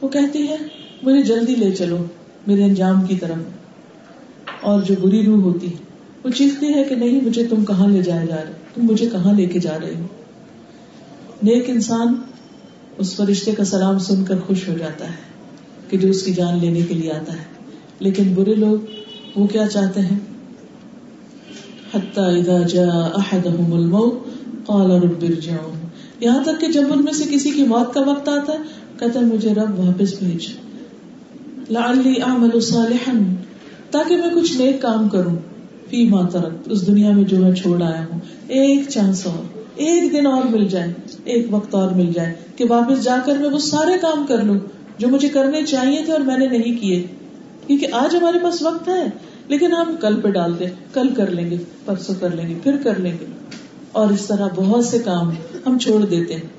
وہ 0.00 0.08
کہتی 0.08 0.48
ہے، 0.48 0.56
مجھے 1.02 1.22
جلدی 1.22 1.54
لے 1.54 1.70
چلو، 1.72 1.96
میرے 2.46 2.64
انجام 2.64 3.06
کی 3.06 3.16
طرف۔ 3.16 3.38
اور 4.60 4.82
جو 4.82 4.94
بری 5.00 5.26
روح 5.26 5.42
ہوتی 5.42 5.66
ہے 5.66 5.76
وہ 6.24 6.30
چیختی 6.30 6.74
ہے 6.74 6.84
کہ 6.84 6.94
نہیں، 6.94 7.20
مجھے 7.20 7.46
تم 7.46 7.64
کہاں 7.64 7.88
لے 7.88 8.02
جایا 8.02 8.24
جا 8.24 8.36
رہے؟ 8.36 8.52
تم 8.74 8.82
مجھے 8.82 9.08
کہاں 9.12 9.32
لے 9.32 9.46
کے 9.46 9.58
جا 9.58 9.78
رہے 9.82 9.94
ہو؟ 9.94 10.06
نیک 11.42 11.70
انسان 11.70 12.14
اس 12.98 13.16
فرشتے 13.16 13.52
کا 13.52 13.64
سلام 13.64 13.98
سن 13.98 14.24
کر 14.24 14.38
خوش 14.46 14.68
ہو 14.68 14.74
جاتا 14.78 15.04
ہے 15.04 15.16
کہ 15.90 15.98
جو 15.98 16.08
اس 16.08 16.22
کی 16.22 16.32
جان 16.32 16.58
لینے 16.58 16.80
کے 16.80 16.94
لیے 16.94 17.12
آتا 17.12 17.32
ہے۔ 17.32 17.44
لیکن 17.98 18.34
برے 18.34 18.54
لوگ 18.54 18.78
وہ 19.36 19.46
کیا 19.46 19.68
چاہتے 19.68 20.00
ہیں؟ 20.00 20.18
یہاں 26.20 26.44
تک 26.44 26.60
کہ 26.60 26.68
جب 26.68 26.82
ان 26.92 27.04
میں 27.04 27.12
سے 27.12 27.24
کسی 27.30 27.50
کی 27.50 27.62
موت 27.64 27.94
کا 27.94 28.00
وقت 28.00 28.28
آتا 28.28 28.52
ہے، 28.52 28.58
کہتا 28.98 29.20
ہے، 29.20 29.24
مجھے 29.24 29.54
رب 29.54 29.78
واپس 29.78 30.22
بھیج۔ 30.22 30.46
اعمل 32.22 32.60
صالحا، 32.60 33.12
تاکہ 33.90 34.16
میں 34.16 34.30
کچھ 34.34 34.56
نیک 34.56 34.82
کام 34.82 35.08
کروں۔ 35.08 35.36
فی 35.90 36.08
ما 36.08 36.28
ترک 36.28 36.52
اس 36.66 36.86
دنیا 36.86 37.10
میں 37.10 37.24
جو 37.24 37.38
میں 37.38 37.52
چھوڑ 37.52 37.82
آیا 37.82 38.04
ہوں۔ 38.12 38.20
ایک 38.48 38.88
چانس 38.88 39.26
اور، 39.26 39.58
ایک 39.76 40.12
دن 40.12 40.26
اور 40.26 40.42
مل 40.44 40.68
جائے، 40.68 40.92
ایک 41.24 41.46
وقت 41.50 41.74
اور 41.74 41.90
مل 41.90 42.12
جائے 42.12 42.34
کہ 42.56 42.64
واپس 42.68 43.04
جا 43.04 43.16
کر 43.24 43.38
میں 43.38 43.50
وہ 43.50 43.58
سارے 43.58 43.92
کام 44.00 44.26
کر 44.28 44.42
لوں 44.42 44.58
جو 44.98 45.08
مجھے 45.08 45.28
کرنے 45.28 45.64
چاہیے 45.64 46.02
تھے 46.04 46.12
اور 46.12 46.20
میں 46.20 46.38
نے 46.38 46.46
نہیں 46.46 46.80
کیے۔ 46.80 47.06
کیونکہ 47.66 47.86
آج 47.92 48.16
ہمارے 48.16 48.38
پاس 48.38 48.62
وقت 48.62 48.88
ہے، 48.88 49.06
لیکن 49.48 49.72
ہم 49.72 49.94
کل 50.00 50.20
پہ 50.20 50.28
ڈال 50.28 50.58
دیں، 50.58 50.66
کل 50.92 51.08
کر 51.08 51.30
لیں 51.30 51.50
گے، 51.50 51.56
پرسوں 51.84 52.14
کر 52.20 52.30
لیں 52.30 52.48
گے، 52.48 52.54
پھر 52.62 52.76
کر 52.76 52.98
لیں 52.98 53.12
گے۔ 53.20 53.26
اور 53.92 54.10
اس 54.10 54.26
طرح 54.26 54.48
بہت 54.54 54.84
سے 54.84 54.98
کام 54.98 55.30
ہم 55.66 55.78
چھوڑ 55.78 56.04
دیتے 56.04 56.34
ہیں۔ 56.34 56.58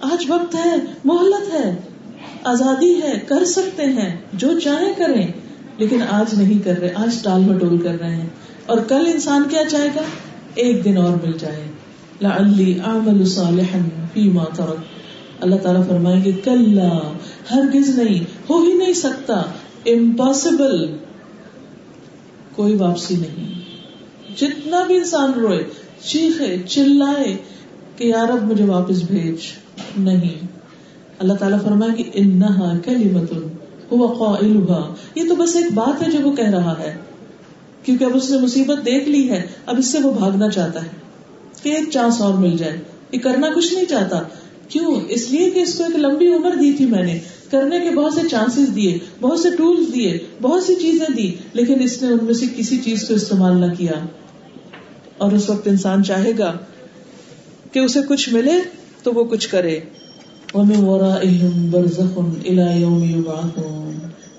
آج 0.00 0.24
وقت 0.28 0.54
ہے 0.54 0.74
محلت 1.04 1.54
ہے، 1.54 1.76
آزادی 2.44 3.02
ہے، 3.02 3.20
کر 3.28 3.44
سکتے 3.44 3.82
ہیں، 3.82 4.16
جو 4.32 4.60
چاہے 4.60 4.94
کریں۔ 4.98 5.26
لیکن 5.78 6.02
آج 6.10 6.34
نہیں 6.34 6.64
کر 6.64 6.78
رہے، 6.78 6.92
آج 6.94 7.22
ٹال 7.22 7.40
مٹول 7.40 7.78
کر 7.78 7.96
رہے 8.00 8.16
ہیں۔ 8.16 8.28
اور 8.66 8.78
کل 8.88 9.10
انسان 9.14 9.42
کیا 9.50 9.62
چاہے 9.70 9.88
گا؟ 9.96 10.02
ایک 10.54 10.84
دن 10.84 10.96
اور 10.96 11.26
مل 11.26 11.32
جائے۔ 11.38 11.66
اللہ 15.40 15.56
تعالیٰ 15.56 15.88
فرمائیں 15.88 16.24
گے 16.24 16.32
کل 16.32 16.80
ہرگز 17.50 17.98
نہیں، 17.98 18.24
ہو 18.50 18.62
ہی 18.62 18.72
نہیں 18.72 18.92
سکتا 18.92 19.42
امپاسبل 19.86 20.96
کوئی 22.56 22.74
واپسی 22.74 23.16
نہیں۔ 23.16 23.60
جتنا 24.36 24.84
بھی 24.86 24.96
انسان 24.96 25.32
روئے 25.32 25.64
چیخے، 26.06 26.56
چلائے 26.68 27.36
کہ 27.96 28.04
یار 28.04 28.28
اب 28.28 28.42
مجھے 28.42 28.64
واپس 28.64 29.02
بھیج۔ 29.02 29.36
نہیں۔ 29.98 30.46
اللہ 31.18 31.32
تعالیٰ 31.32 31.62
فرمائے 31.62 32.02
کہ 32.02 32.10
انہا 32.14 32.78
کلمت 32.84 33.32
ہوا 33.92 34.34
قائلہا۔ 34.34 34.94
یہ 35.14 35.22
تو 35.28 35.34
بس 35.34 35.56
ایک 35.56 35.72
بات 35.74 36.02
ہے 36.02 36.10
جو 36.10 36.18
وہ 36.28 36.36
کہہ 36.36 36.50
رہا 36.50 36.74
ہے۔ 36.80 36.96
کیونکہ 37.82 38.04
اب 38.04 38.10
اس 38.14 38.30
نے 38.30 38.38
مصیبت 38.38 38.86
دیکھ 38.86 39.08
لی 39.08 39.30
ہے، 39.30 39.46
اب 39.66 39.74
اس 39.78 39.86
سے 39.86 39.98
وہ 40.02 40.12
بھاگنا 40.12 40.48
چاہتا 40.48 40.82
ہے۔ 40.82 40.88
کہ 41.62 41.68
ایک 41.68 41.90
چانس 41.90 42.20
اور 42.20 42.34
مل 42.34 42.56
جائے۔ 42.56 42.80
یہ 43.12 43.18
کرنا 43.18 43.46
کچھ 43.54 43.74
نہیں 43.74 43.84
چاہتا۔ 43.84 44.22
کیوں؟ 44.68 45.00
اس 45.08 45.30
لیے 45.30 45.50
کہ 45.50 45.60
اس 45.60 45.74
کو 45.74 45.84
ایک 45.84 45.96
لمبی 45.96 46.26
عمر 46.26 46.50
دی 46.50 46.72
تھی 46.72 46.86
میں 46.86 47.02
نے۔ 47.02 47.18
کرنے 47.50 47.80
کے 47.80 47.90
بہت 47.90 48.12
سے 48.12 48.20
چانسز 48.30 48.76
دیے، 48.76 48.98
بہت 49.20 49.40
سے 49.40 49.48
ٹولس 49.56 49.94
دیے، 49.94 50.18
بہت 50.42 50.62
سی 50.62 50.74
چیزیں 50.74 51.16
دی، 51.16 51.34
لیکن 51.52 51.82
اس 51.82 52.02
نے 52.02 52.08
ان 52.08 52.18
میں 52.22 52.34
سے 52.34 52.46
کسی 52.56 52.76
چیز 52.76 53.08
کو 53.08 53.14
استعمال 53.14 53.56
نہ 53.60 53.74
کیا۔ 53.78 53.92
اور 55.18 55.32
اس 55.32 55.50
وقت 55.50 55.68
انسان 55.68 56.04
چاہے 56.04 56.32
گا 56.38 56.52
کہ 57.72 57.78
اسے 57.78 58.00
کچھ 58.08 58.34
ملے 58.34 58.52
تو 59.02 59.12
وہ 59.12 59.24
کچھ 59.24 59.48
کرے۔ 59.48 59.80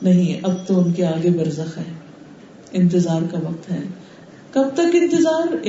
نہیں، 0.02 0.40
اب 0.44 0.68
تو 0.68 0.82
ان 0.82 0.94
کے 0.94 1.06
آگے 1.06 1.30
برزخ 1.30 1.78
ہے۔ 1.78 1.94
انتظار 2.72 3.22
کا 3.32 3.38
وقت 3.38 3.72
ہے۔ 3.72 3.80
کب 4.52 4.64
تک 4.74 4.96
انتظار؟ 4.96 5.68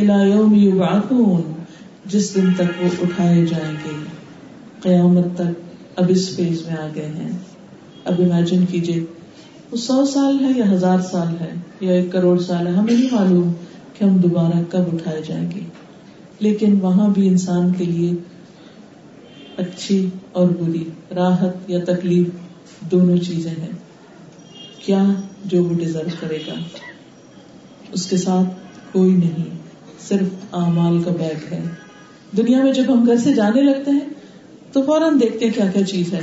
جس 2.06 2.34
دن 2.34 2.54
تک 2.54 2.82
وہ 2.82 2.88
اٹھائے 3.02 3.46
جائیں 3.46 3.74
گے۔ 3.84 4.04
قیامت 4.82 5.24
تک 5.34 5.60
اب 5.96 6.04
اس 6.08 6.36
فیز 6.36 6.62
میں 6.66 6.76
آ 6.76 6.88
گئے 6.94 7.06
ہیں۔ 7.06 7.30
اب 8.04 8.14
امیجن 8.18 8.66
کیجیے 8.66 9.04
وہ 9.70 9.76
سو 9.76 10.06
سال 10.06 10.44
ہے 10.44 10.58
یا 10.58 10.72
ہزار 10.72 10.98
سال 11.10 11.34
ہے 11.40 11.50
یا 11.80 11.92
ایک 11.92 12.12
کروڑ 12.12 12.38
سال 12.38 12.66
ہے، 12.66 12.72
ہمیں 12.72 12.94
نہیں 12.94 13.14
معلوم۔ 13.14 13.52
کہ 13.98 14.04
ہم 14.04 14.16
دوبارہ 14.16 14.62
کب 14.70 14.94
اٹھائے 14.94 15.22
جائیں 15.28 15.50
گے۔ 15.50 15.60
لیکن 16.40 16.80
وہاں 16.80 17.08
بھی 17.08 17.28
انسان 17.28 17.72
کے 17.72 17.84
لیے 17.84 18.12
اچھی 19.56 20.08
اور 20.32 20.48
بری، 20.48 20.84
راحت 21.14 21.70
یا 21.70 21.78
تکلیف 21.86 22.26
دونوں 22.80 23.16
چیزیں 23.16 23.50
ہیں۔ 23.50 23.72
کیا 24.78 25.04
جو 25.44 25.64
وہ 25.64 25.74
ڈیزرو 25.74 26.08
کرے 26.20 26.38
گا؟ 26.46 26.54
اس 27.92 28.06
کے 28.06 28.16
ساتھ 28.16 28.48
کوئی 28.92 29.14
نہیں، 29.14 29.44
صرف 30.08 30.54
اعمال 30.54 31.02
کا 31.02 31.10
بیگ 31.10 31.54
ہے۔ 31.54 31.60
دنیا 32.36 32.62
میں 32.62 32.72
جب 32.72 32.84
ہم 32.88 33.06
گھر 33.06 33.16
سے 33.16 33.32
جانے 33.32 33.62
لگتے 33.62 33.90
ہیں، 33.90 34.08
تو 34.72 34.82
فوراً 34.82 35.20
دیکھتے 35.20 35.46
ہیں 35.46 35.52
کیا 35.52 35.66
کیا 35.66 35.86
چیز 35.86 36.14
ہے۔ 36.14 36.20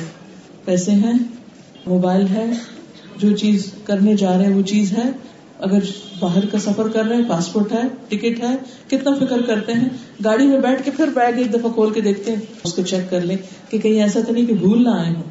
پیسے 0.65 0.91
ہیں، 0.91 1.13
موبائل 1.85 2.27
ہے، 2.27 2.45
جو 3.17 3.37
چیز 3.37 3.71
کرنے 3.83 4.15
جا 4.15 4.37
رہے 4.37 4.45
ہیں 4.45 4.53
وہ 4.53 4.61
چیز 4.61 4.97
ہے۔ 4.97 5.11
اگر 5.59 5.79
باہر 6.19 6.45
کا 6.45 6.59
سفر 6.59 6.87
کر 6.87 7.05
رہے 7.05 7.15
ہیں، 7.15 7.29
پاسپورٹ 7.29 7.73
ہے، 7.73 7.81
ٹکٹ 8.07 8.43
ہے، 8.43 8.55
کتنا 8.87 9.25
فکر 9.25 9.41
کرتے 9.41 9.73
ہیں؟ 9.73 9.89
گاڑی 10.25 10.47
میں 10.47 10.59
بیٹھ 10.59 10.83
کے 10.85 10.91
پھر 10.91 11.07
بیگ 11.07 11.37
ایک 11.37 11.53
دفعہ 11.53 11.71
کھول 11.71 11.93
کے 11.93 12.01
دیکھتے 12.01 12.31
ہیں، 12.31 12.41
اس 12.63 12.73
کو 12.73 12.81
چیک 12.81 13.09
کر 13.09 13.21
لیں 13.21 13.37
کہ 13.69 13.77
کہیں 13.77 14.01
ایسا 14.01 14.19
تو 14.27 14.33
نہیں 14.33 14.45
کہ 14.45 14.53
بھول 14.53 14.83
نہ 14.83 14.89
آئے 14.89 15.13
ہوں۔ 15.13 15.23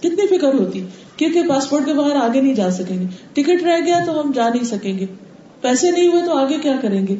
کتنی 0.00 0.38
فکر 0.38 0.54
ہوتی؟ 0.54 0.84
کیونکہ 1.16 1.42
پاسپورٹ 1.48 1.86
کے 1.86 1.92
باہر 1.92 2.16
آگے 2.16 2.40
نہیں 2.40 2.54
جا 2.54 2.70
سکیں 2.70 2.98
گے؟ 2.98 3.04
ٹکٹ 3.32 3.62
رہ 3.62 3.80
گیا 3.86 4.00
تو 4.06 4.20
ہم 4.20 4.32
جا 4.32 4.48
نہیں 4.48 4.64
سکیں 4.64 4.98
گے۔ 4.98 5.06
پیسے 5.60 5.90
نہیں 5.90 6.08
ہوئے 6.08 6.22
تو 6.24 6.36
آگے 6.36 6.56
کیا 6.62 6.76
کریں 6.82 7.06
گے؟ 7.06 7.16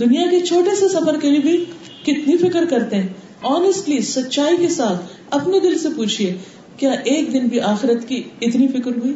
دنیا 0.00 0.22
کے 0.30 0.40
چھوٹے 0.40 0.76
سے 0.76 0.88
سفر 0.88 1.16
کے 1.20 1.30
لیے 1.30 1.40
بھی 1.40 1.64
کتنی 2.02 2.36
فکر 2.36 2.64
کرتے 2.64 2.96
ہیں؟ 2.96 3.08
آنےسٹلی 3.42 4.00
سچائی 4.00 4.56
کے 4.56 4.68
ساتھ 4.68 5.02
اپنے 5.30 5.60
دل 5.60 5.78
سے 5.78 5.88
پوچھیے 5.96 6.36
کیا 6.76 6.90
ایک 6.90 7.32
دن 7.32 7.46
بھی 7.46 7.60
آخرت 7.60 8.08
کی 8.08 8.22
اتنی 8.40 8.68
فکر 8.68 8.90
ہوئی؟ 8.90 9.14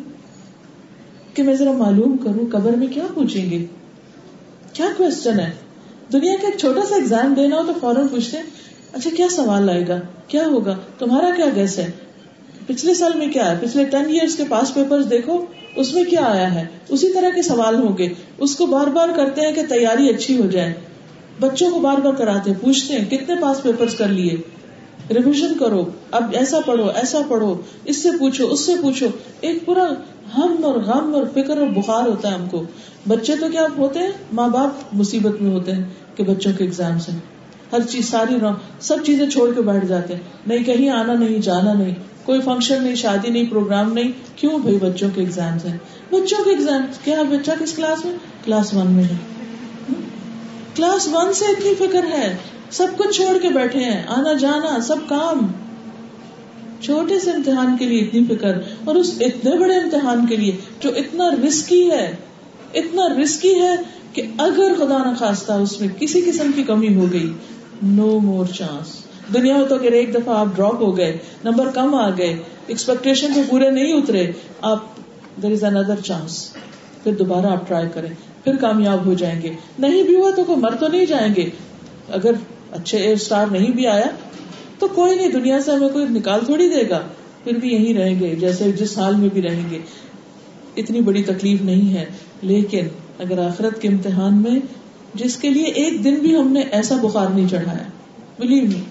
کہ 1.34 1.42
میں 1.42 1.54
ذرا 1.54 1.72
معلوم 1.72 2.16
کروں 2.16 2.46
قبر 2.52 2.70
میں 2.70 2.86
کیا 2.86 3.02
پوچھیں 3.14 3.50
گے؟ 3.50 3.66
کیا 4.72 4.86
کوشچن 4.96 5.40
ہے؟ 5.40 5.50
دنیا 6.12 6.32
کا 6.42 6.46
ایک 6.46 6.58
چھوٹا 6.58 6.80
سا 6.88 6.94
ایگزام 6.94 7.34
دینا 7.34 7.56
ہو 7.56 7.62
تو 7.66 7.72
فوراً 7.80 8.08
پوچھتے 8.08 8.36
اچھا 8.92 9.10
کیا 9.16 9.26
سوال 9.30 9.70
آئے 9.70 9.88
گا؟ 9.88 10.00
کیا 10.26 10.46
ہوگا؟ 10.46 10.76
تمہارا 10.98 11.30
کیا 11.36 11.46
گیس 11.54 11.78
ہے؟ 11.78 11.90
پچھلے 12.66 12.94
سال 12.94 13.12
میں 13.14 13.26
کیا 13.28 13.50
ہے؟ 13.50 13.66
پچھلے 13.66 13.84
ٹین 13.84 14.04
ایئرس 14.04 14.36
کے 14.36 14.42
پاس 14.48 14.74
پیپر 14.74 15.02
دیکھو، 15.02 15.44
اس 15.76 15.94
میں 15.94 16.04
کیا 16.04 16.20
آیا 16.22 16.54
ہے؟ 16.54 16.66
اسی 16.88 17.12
طرح 17.12 17.28
کے 17.34 17.42
سوال 17.42 17.74
ہوں 17.74 17.98
گے۔ 17.98 18.08
اس 18.38 18.56
کو 18.56 18.66
بار 18.66 18.86
بار 18.86 19.08
کرتے 19.16 19.40
ہیں 19.40 19.52
کہ 19.52 19.62
تیاری 19.68 20.08
اچھی 20.08 20.42
ہو 20.42 20.46
جائے۔ 20.46 20.74
بچوں 21.40 21.70
کو 21.70 21.80
بار 21.80 21.98
بار 21.98 22.12
کراتے 22.12 22.50
ہیں، 22.50 22.58
پوچھتے 22.60 22.94
ہیں، 22.94 23.10
کتنے 23.10 23.34
پاس 23.40 23.62
پیپر 23.62 23.86
کر 23.98 24.08
لیے؟ 24.08 24.36
ریویژن 25.10 25.58
کرو۔ 25.58 25.84
اب 26.10 26.30
ایسا 26.32 26.58
پڑھو 26.66 26.88
ایسا 26.88 27.18
پڑھو۔ 27.28 27.60
اس 27.84 27.96
سے 28.02 28.08
پوچھو، 28.18 28.46
اس 28.48 28.60
سے 28.60 28.72
پوچھو۔ 28.82 29.06
ایک 29.40 29.64
پورا 29.64 29.88
ہم 30.36 30.56
اور 30.62 30.74
غم 30.74 31.14
اور 31.14 31.24
فکر 31.34 31.58
اور 31.58 31.66
بخار 31.66 32.08
ہوتا 32.08 32.28
ہے 32.28 32.34
ہم 32.34 32.48
کو۔ 32.48 32.62
بچے 33.08 33.36
تو 33.36 33.46
کیا 33.52 33.66
ہوتے 33.76 33.98
ہیں؟ 33.98 34.10
ماں 34.32 34.48
باپ 34.48 34.70
مصیبت 34.92 35.42
میں 35.42 35.50
ہوتے 35.50 35.72
ہیں 35.72 35.84
کہ 36.16 36.24
بچوں 36.24 36.52
کے 36.58 36.64
ایگزامس 36.64 37.08
ہیں 37.08 37.18
ہر 37.72 37.80
چیز 37.80 38.10
ساری 38.10 38.34
سب 38.80 38.96
چیزیں 39.06 39.30
چھوڑ 39.30 39.54
کے 39.54 39.62
بیٹھ 39.62 39.86
جاتے 39.86 40.14
ہیں۔ 40.14 40.20
نہیں 40.46 40.64
کہیں 40.64 40.88
آنا 40.88 41.12
نہیں، 41.12 41.38
جانا 41.38 41.72
نہیں۔ 41.72 41.94
کوئی 42.24 42.40
فنکشن 42.40 42.82
نہیں، 42.82 42.94
شادی 42.94 43.30
نہیں 43.30 43.50
پروگرام 43.50 43.92
نہیں۔ 43.92 44.12
کیوں 44.36 44.58
بھائی 44.58 44.76
بچوں 44.76 45.08
کے 45.14 45.20
ایگزامس 45.20 45.64
ہیں؟ 45.64 45.78
بچوں 46.10 46.44
کے 46.44 46.50
ایگزام 46.50 46.80
کیا 47.04 47.22
بچہ 47.22 47.50
کس 47.60 47.72
کلاس 47.72 48.04
میں؟ 48.04 48.14
کلاس 48.44 48.74
ون 48.74 48.92
میں 48.92 49.04
ہے۔ 49.04 49.16
کلاس 50.74 51.08
ون 51.12 51.32
سے 51.32 51.44
اتنی 51.44 51.74
فکر 51.74 52.04
ہے۔ 52.04 52.36
سب 52.70 52.86
کچھ 52.96 53.16
چھوڑ 53.16 53.38
کے 53.38 53.48
بیٹھے 53.48 53.80
ہیں۔ 53.80 54.02
آنا 54.06 54.32
جانا، 54.32 54.80
سب 54.80 54.96
کام۔ 55.08 55.46
چھوٹے 56.82 57.18
سے 57.18 57.30
امتحان 57.30 57.76
کے 57.78 57.84
لیے 57.84 58.00
اتنی 58.00 58.24
فکر 58.24 58.58
اور 58.84 58.94
اس 58.94 59.14
اتنے 59.20 59.58
بڑے 59.58 59.74
امتحان 59.74 60.26
کے 60.26 60.36
لیے 60.36 60.56
جو 60.80 60.90
اتنا 60.96 61.30
رسکی 61.48 61.90
ہے، 61.90 62.16
اتنا 62.74 63.08
رسکی 63.22 63.54
ہے 63.54 63.74
کہ 64.12 64.22
اگر 64.38 64.72
خدا 64.78 64.98
نخواستہ 65.10 65.52
اس 65.52 65.80
میں 65.80 65.88
کسی 65.98 66.20
قسم 66.20 66.50
کی 66.56 66.62
کمی 66.62 66.94
ہو 66.94 67.06
گئی 67.12 67.32
نو 67.82 68.18
مور 68.20 68.46
چانس 68.46 68.96
دنیا 69.34 69.56
میں 69.56 69.66
تو 69.66 69.74
اگر 69.74 69.92
ایک 69.92 70.14
دفعہ 70.14 70.38
آپ 70.38 70.46
ڈراپ 70.56 70.82
ہو 70.82 70.96
گئے 70.96 71.18
نمبر 71.44 71.68
کم 71.74 71.94
آ 71.94 72.10
گئے 72.10 72.36
ایکسپیکٹیشن 72.66 73.34
سے 73.34 73.42
پورے 73.50 73.70
نہیں 73.70 73.92
اترے، 73.92 74.32
آپ 74.60 74.78
دیر 75.42 75.52
از 75.52 75.64
اندر 75.64 76.00
چانس 76.04 76.54
پھر 77.02 77.12
دوبارہ 77.12 77.46
آپ 77.46 77.68
ٹرائی 77.68 77.88
کریں، 77.94 78.08
پھر 78.44 78.56
کامیاب 78.56 79.06
ہو 79.06 79.14
جائیں 79.14 79.42
گے۔ 79.42 79.52
نہیں 79.78 80.02
بھی 80.02 80.14
ہوا 80.14 80.30
تو 80.36 80.44
کوئی 80.44 80.58
مر 80.58 80.74
تو 80.80 80.88
نہیں 80.88 81.06
جائیں 81.06 81.34
گے۔ 81.34 81.50
اگر 82.08 82.32
اچھے 82.72 83.12
اسٹار 83.12 83.46
نہیں 83.46 83.72
بھی 83.72 83.86
آیا 83.86 84.06
تو 84.82 84.88
کوئی 84.88 85.16
نہیں، 85.16 85.28
دنیا 85.28 85.60
سے 85.60 85.70
ہمیں 85.70 85.88
کوئی 85.88 86.04
نکال 86.10 86.40
تھوڑی 86.46 86.68
دے 86.68 86.88
گا۔ 86.90 87.00
پھر 87.44 87.52
بھی 87.52 87.68
یہیں 87.68 87.94
رہیں 87.94 88.20
گے، 88.20 88.36
جیسے 88.40 88.72
جس 88.72 88.98
حال 88.98 89.16
میں 89.16 89.28
بھی 89.32 89.42
رہیں 89.42 89.70
گے۔ 89.70 89.78
اتنی 90.76 91.00
بڑی 91.00 91.22
تکلیف 91.22 91.62
نہیں 91.62 91.94
ہے، 91.94 92.04
لیکن 92.42 92.86
اگر 93.18 93.38
آخرت 93.38 93.82
کے 93.82 93.88
امتحان 93.88 94.42
میں 94.42 94.60
جس 95.14 95.36
کے 95.36 95.50
لیے 95.50 95.64
ایک 95.64 96.04
دن 96.04 96.14
بھی 96.14 96.36
ہم 96.36 96.52
نے 96.52 96.60
ایسا 96.60 96.96
بخار 97.02 97.26
نہیں 97.26 97.48
چڑھایا 97.48 97.82
بلیو 98.38 98.62
نہیں 98.62 98.84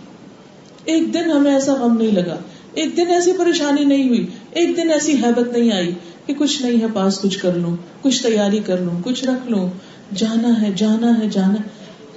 ایک 0.85 1.13
دن 1.13 1.31
ہمیں 1.31 1.53
ایسا 1.53 1.73
غم 1.73 1.97
نہیں 1.97 2.11
لگا۔ 2.11 2.37
ایک 2.73 2.97
دن 2.97 3.07
ایسی 3.07 3.31
پریشانی 3.37 3.85
نہیں 3.85 4.07
ہوئی، 4.07 4.25
ایک 4.51 4.77
دن 4.77 4.91
ایسی 4.91 5.11
حیبت 5.11 5.57
نہیں 5.57 5.71
آئی 5.71 5.91
کہ 6.25 6.33
کچھ 6.33 6.61
نہیں 6.61 6.81
ہے، 6.81 6.85
پاس 6.93 7.19
کچھ 7.21 7.39
کر 7.39 7.53
لوں، 7.53 7.75
کچھ 8.01 8.23
تیاری 8.23 8.59
کر 8.65 8.77
لوں، 8.77 9.01
کچھ 9.03 9.25
رکھ 9.25 9.51
لوں۔ 9.51 9.69
جانا 10.15 10.61
ہے 10.61 10.69
جانا 10.75 11.19
ہے، 11.19 11.29
جانا 11.29 11.61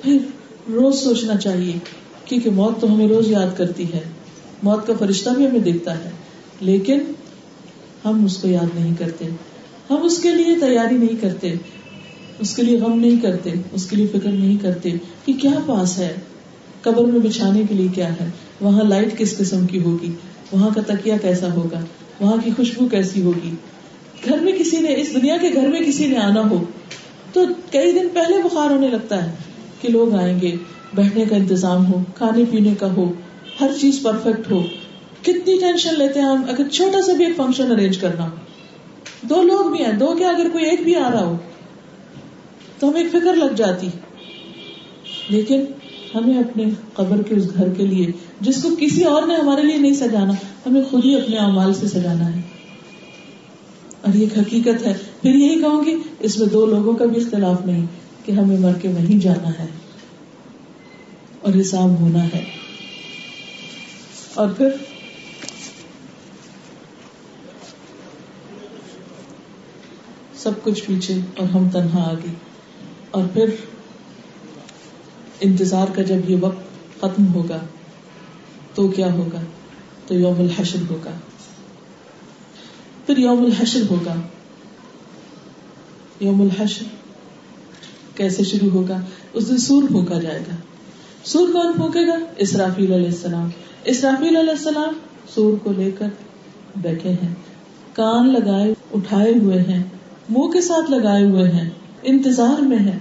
پھر 0.03 0.19
روز 0.71 1.01
سوچنا 1.01 1.37
چاہیے 1.37 1.73
کیونکہ 2.25 2.51
موت 2.51 2.81
تو 2.81 2.95
ہمیں 2.95 3.09
روز 3.09 3.31
یاد 3.31 3.59
کرتی 3.59 3.93
ہے۔ 3.93 4.01
موت 4.63 4.87
کا 4.87 4.93
فرشتہ 4.99 5.31
بھی 5.31 5.47
ہمیں 5.47 5.61
دیکھتا 5.61 6.05
ہے، 6.05 6.11
لیکن 6.61 6.99
ہم 8.05 8.25
اس 8.25 8.37
کو 8.37 8.49
یاد 8.49 8.79
نہیں 8.79 8.95
کرتے۔ 8.99 9.25
ہم 9.91 10.03
اس 10.03 10.19
کے 10.19 10.31
لیے 10.31 10.55
تیاری 10.61 10.97
نہیں 10.97 11.23
کرتے۔ 11.23 11.55
اس 12.39 12.57
کے 12.57 12.63
لیے 12.63 12.79
غم 12.79 13.01
نہیں 13.01 13.23
کرتے، 13.23 13.51
اس 13.73 13.87
کے 13.87 13.97
لیے 13.97 14.07
فکر 14.07 14.31
نہیں 14.31 14.57
کرتے 14.63 14.91
کہ 15.25 15.33
کیا 15.33 15.51
پاس 15.67 15.99
ہے۔ 15.99 16.15
قبر 16.81 17.05
میں 17.05 17.21
بچھانے 17.21 17.63
کے 17.69 17.75
لیے 17.75 17.89
کیا 17.95 18.13
ہے؟ 18.13 18.31
وہاں 18.61 18.85
لائٹ 18.85 19.19
کس 19.19 19.37
قسم 19.37 19.67
کی 19.67 19.83
ہوگی؟ 19.83 20.13
وہاں 20.53 20.71
کا 20.75 20.81
تکیا 20.87 21.17
کیسا 21.17 21.53
ہوگا؟ 21.53 21.81
وہاں 22.21 22.37
کی 22.45 22.51
خوشبو 22.57 22.89
کیسی 22.89 23.23
ہوگی؟ 23.23 23.51
گھر 24.25 24.39
میں 24.39 24.53
کسی 24.53 24.81
نے، 24.81 24.95
اس 24.97 25.15
دنیا 25.15 25.37
کے 25.37 25.51
گھر 25.55 25.69
میں 25.69 25.81
کسی 25.81 26.07
نے 26.07 26.17
آنا 26.17 26.51
ہو 26.51 26.65
تو 27.33 27.45
کئی 27.71 27.93
دن 27.93 28.09
پہلے 28.15 28.43
بخار 28.43 28.71
ہونے 28.71 28.89
لگتا 28.89 29.27
ہے۔ 29.27 29.31
کہ 29.87 29.93
لوگ 29.93 30.15
آئیں 30.15 30.41
گے، 30.41 30.57
بیٹھنے 30.95 31.25
کا 31.25 31.37
انتظام 31.37 31.93
ہو، 31.93 32.03
کھانے 32.15 32.45
پینے 32.51 32.75
کا 32.75 32.95
ہو، 32.97 33.13
ہر 33.61 33.71
چیز 33.81 34.03
پرفیکٹ 34.03 34.51
ہو۔ 34.51 34.63
کتنی 35.23 35.59
ٹینشن 35.59 35.95
لیتے 35.99 36.21
ہیں 36.21 36.27
ہم، 36.27 36.43
اگر 36.49 36.69
چھوٹا 36.69 37.03
سا 37.03 37.13
بھی 37.13 37.25
ایک 37.25 37.37
فنکشن 37.37 37.73
ارینج 37.73 37.99
کرنا۔ 37.99 38.31
دو 39.23 39.43
لوگ 39.43 39.71
بھی 39.71 39.85
ہیں، 39.85 39.93
دو 39.93 40.15
کیا 40.19 40.29
اگر 40.29 40.49
کوئی 40.53 40.65
ایک 40.65 40.81
بھی 40.85 40.97
آ 40.97 41.11
رہا 41.11 41.25
ہو، 41.25 41.37
تو 42.79 42.91
ہمیں 42.91 43.01
ایک 43.01 43.11
فکر 43.11 43.35
لگ 43.35 43.55
جاتی۔ 43.57 43.89
لیکن 45.29 45.61
ہمیں 46.15 46.39
اپنے 46.39 46.65
قبر 46.95 47.23
کے 47.23 47.35
اس 47.35 47.55
گھر 47.55 47.69
کے 47.69 47.87
لیے، 47.87 48.07
جس 48.41 48.63
کو 48.63 48.69
کسی 48.79 49.05
اور 49.05 49.23
نے 49.27 49.35
ہمارے 49.35 49.63
لیے 49.63 49.77
نہیں 49.77 49.95
سجانا، 49.95 50.33
ہمیں 50.67 50.83
خود 50.91 51.05
ہی 51.05 51.15
اپنے 51.15 51.37
امال 51.37 51.75
سے 51.75 51.89
سجانا 51.89 52.37
ہے۔ 52.37 52.41
اور 54.01 54.15
یہ 54.15 54.27
حقیقت 54.39 54.87
ہے۔ 54.87 54.95
پھر 55.23 55.35
یہی 55.35 55.61
کہوں 55.61 55.85
گی، 55.85 55.97
اس 56.21 56.39
میں 56.39 56.49
دو 56.49 56.67
لوگوں 56.67 56.93
کا 56.93 57.05
بھی 57.05 57.21
اختلاف 57.21 57.67
نہیں۔ 57.67 57.87
کہ 58.25 58.33
ہمیں 58.33 58.59
مر 58.59 58.73
کے 58.83 58.89
وہیں 58.89 59.21
جانا 59.21 59.49
ہے 59.59 59.67
اور 61.41 61.61
حساب 61.61 62.01
ہونا 62.01 62.25
ہے۔ 62.25 62.45
اور 64.35 64.49
پھر 64.49 64.69
سب 70.35 70.51
کچھ 70.63 70.85
پیچھے 70.85 71.15
اور 71.37 71.49
ہم 71.49 71.71
تنہا 71.71 72.11
آگے۔ 72.11 72.35
اور 73.11 73.23
پھر 73.33 73.51
انتظار 75.41 75.87
کا 75.95 76.03
جب 76.03 76.31
یہ 76.31 76.37
وقت 76.41 76.97
ختم 77.01 77.35
ہوگا 77.35 77.61
تو 78.75 78.89
کیا 78.89 79.13
ہوگا؟ 79.13 79.41
تو 80.07 80.15
یوم 80.15 80.41
الحشر 80.41 80.79
ہوگا۔ 80.91 81.11
پھر 83.07 83.19
یوم 83.19 83.45
الحشر 83.45 83.81
ہوگا۔ 83.91 84.15
یوم 86.21 86.41
الحشر 86.41 87.04
کیسے 88.15 88.45
شروع 88.45 88.71
ہوگا؟ 88.71 89.01
اس 89.33 89.49
دن 89.49 89.59
سور 89.59 89.83
پھونکا 89.83 90.19
جائے 90.19 90.39
گا۔ 90.39 90.57
سور 91.25 91.49
کون 91.53 91.73
پھونکے 91.73 92.07
گا؟ 92.07 92.19
اسرافیل 92.37 92.93
علیہ 92.93 93.07
السلام۔ 93.07 93.49
اسرافیل 93.85 94.37
علیہ 94.37 94.51
السلام 94.51 94.95
سور 95.35 95.59
کو 95.63 95.73
لے 95.73 95.91
کر 95.91 96.07
بیٹھے 96.77 97.11
ہیں۔ 97.11 97.35
کان 97.93 98.33
لگائے، 98.33 98.75
اٹھائے 98.95 99.33
ہوئے 99.43 99.59
ہیں۔ 99.59 99.83
منہ 100.29 100.49
کے 100.49 100.61
ساتھ 100.61 100.91
لگائے 100.91 101.25
ہوئے 101.25 101.51
ہیں۔ 101.51 101.71
انتظار 102.03 102.61
میں 102.63 102.79
ہے 102.79 102.99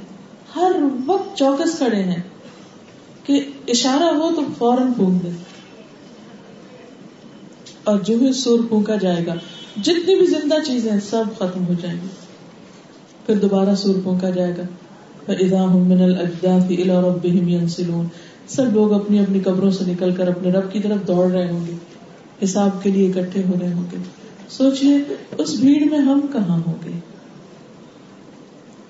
ہر 0.56 0.71
وقت 1.06 1.38
چوکس 1.38 1.78
کھڑے 1.78 2.04
ہیں 2.04 2.21
کہ 3.23 3.45
اشارہ 3.67 4.04
ہو 4.04 4.30
تو 4.36 4.41
فوراً 4.58 4.93
پھونک 4.93 5.23
دے 5.23 5.30
اور 7.84 7.99
جو 7.99 8.17
بھی 8.17 8.34
سور 8.34 8.60
پھونکا 8.69 8.95
جائے 8.95 9.26
گا، 9.26 9.34
جتنی 9.84 10.15
بھی 10.15 10.26
زندہ 10.26 10.56
چیزیں 10.65 10.91
سب 11.10 11.23
ختم 11.38 11.67
ہو 11.67 11.73
جائیں 11.82 11.99
گی۔ 12.02 12.08
پھر 13.26 13.36
دوبارہ 13.36 13.76
سور 13.76 13.95
پھونکا 14.04 14.30
جائے 14.30 14.58
گا۔ 14.58 14.63
سب 18.47 18.63
لوگ 18.73 18.93
اپنی 18.93 19.19
اپنی 19.19 19.39
قبروں 19.39 19.71
سے 19.71 19.91
نکل 19.91 20.15
کر 20.15 20.27
اپنے 20.27 20.51
رب 20.51 20.71
کی 20.71 20.79
طرف 20.79 21.07
دوڑ 21.07 21.31
رہے 21.31 21.51
ہوں 21.51 21.67
گے۔ 21.67 21.71
حساب 22.43 22.83
کے 22.83 22.91
لیے 22.91 23.07
اکٹھے 23.07 23.43
ہو 23.43 23.53
رہے 23.62 23.73
ہوں 23.73 23.83
گے۔ 23.91 23.97
سوچیے 24.49 24.97
اس 25.38 25.55
بھیڑ 25.59 25.89
میں 25.89 25.99
ہم 25.99 26.19
کہاں 26.33 26.62
ہوں 26.67 26.73
گے؟ 26.86 26.99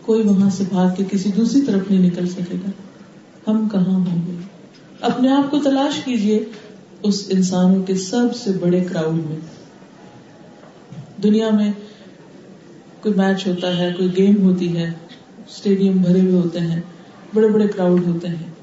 کوئی 0.02 0.22
وہاں 0.22 0.50
سے 0.50 0.64
بھاگ 0.70 0.96
کے 0.98 1.04
کسی 1.12 1.32
دوسری 1.32 1.62
طرف 1.62 1.92
نہیں 1.92 2.02
نکل 2.02 2.28
سکے 2.28 2.56
گا۔ 2.66 2.70
ہم 3.52 3.70
کہاں 3.72 4.00
ہوں 4.00 4.28
گے؟ 4.28 4.38
اپنے 5.02 5.30
آپ 5.30 5.52
کو 5.52 5.60
تلاش 5.60 6.04
کیجیے 6.04 6.46
اس 7.04 7.28
انسانوں 7.30 7.84
کے 7.84 7.96
سب 7.96 8.36
سے 8.36 8.52
بڑے 8.52 8.80
کراؤڈ 8.80 9.14
میں۔ 9.14 9.40
دنیا 11.24 11.50
میں 11.50 11.72
کوئی 13.02 13.16
میچ 13.16 13.48
ہوتا 13.48 13.78
ہے، 13.78 13.94
کوئی 13.98 14.18
گیم 14.18 14.44
ہوتی 14.44 14.78
ہے 14.78 14.92
اسٹیڈیم 15.54 15.98
بھرے 15.98 16.20
ہوئے 16.20 16.32
ہوتے 16.32 16.60
ہیں، 16.60 16.82
بڑے 17.34 17.48
بڑے 17.48 17.68
کراؤڈ 17.68 18.08
ہوتے 18.08 18.28
ہیں۔ 18.28 18.54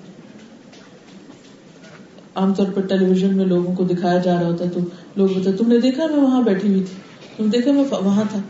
عام 2.34 2.54
طور 2.54 2.66
پر 2.74 2.82
ٹیلی 2.82 3.04
ویژن 3.04 3.36
میں 3.36 3.44
لوگوں 3.44 3.74
کو 3.74 3.84
دکھایا 3.84 4.18
جا 4.18 4.34
رہا 4.34 4.46
ہوتا 4.46 4.64
ہے 4.64 4.70
تو 4.70 4.80
لوگ 5.16 5.28
بولتے، 5.28 5.52
تم 5.52 5.68
نے 5.68 5.80
دیکھا 5.80 6.06
میں 6.06 6.16
وہاں 6.16 6.42
بیٹھی 6.42 6.68
ہوئی 6.68 6.84
تھی؟ 6.84 6.96
تم 7.36 7.50
دیکھا 7.50 7.72
میں 7.72 7.84
وہاں 7.90 8.24
تھا؟ 8.30 8.40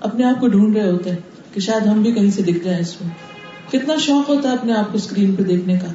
اپنے 0.00 0.24
آپ 0.24 0.40
کو 0.40 0.48
ڈھونڈ 0.48 0.76
رہے 0.76 0.90
ہوتے 0.90 1.10
ہیں 1.10 1.16
کہ 1.54 1.60
شاید 1.60 1.86
ہم 1.86 2.02
بھی 2.02 2.12
کہیں 2.12 2.30
سے 2.30 2.42
دکھ 2.42 2.64
جائیں 2.64 2.80
اس 2.80 2.96
میں۔ 3.00 3.10
کتنا 3.72 3.96
شوق 3.96 4.28
ہوتا 4.28 4.48
ہے 4.48 4.54
اپنے 4.54 4.72
آپ 4.72 4.92
کو 4.92 4.98
اسکرین 4.98 5.34
پہ 5.34 5.42
دیکھنے 5.42 5.78
کا۔ 5.78 5.88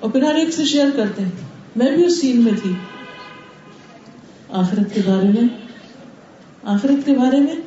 اور 0.00 0.10
پھر 0.10 0.22
ہر 0.22 0.34
ایک 0.34 0.50
سے 0.50 0.64
شیئر 0.64 0.86
کرتے 0.96 1.22
ہیں۔ 1.22 1.30
میں 1.76 1.96
بھی 1.96 2.06
اس 2.06 2.20
سین 2.20 2.44
میں 2.44 2.52
تھی۔ 2.62 2.72
آخرت 4.50 4.94
کے 4.94 5.00
بارے 5.06 5.28
میں، 5.28 5.48
آخرت 6.62 7.06
کے 7.06 7.12
بارے 7.12 7.40
میں 7.40 7.65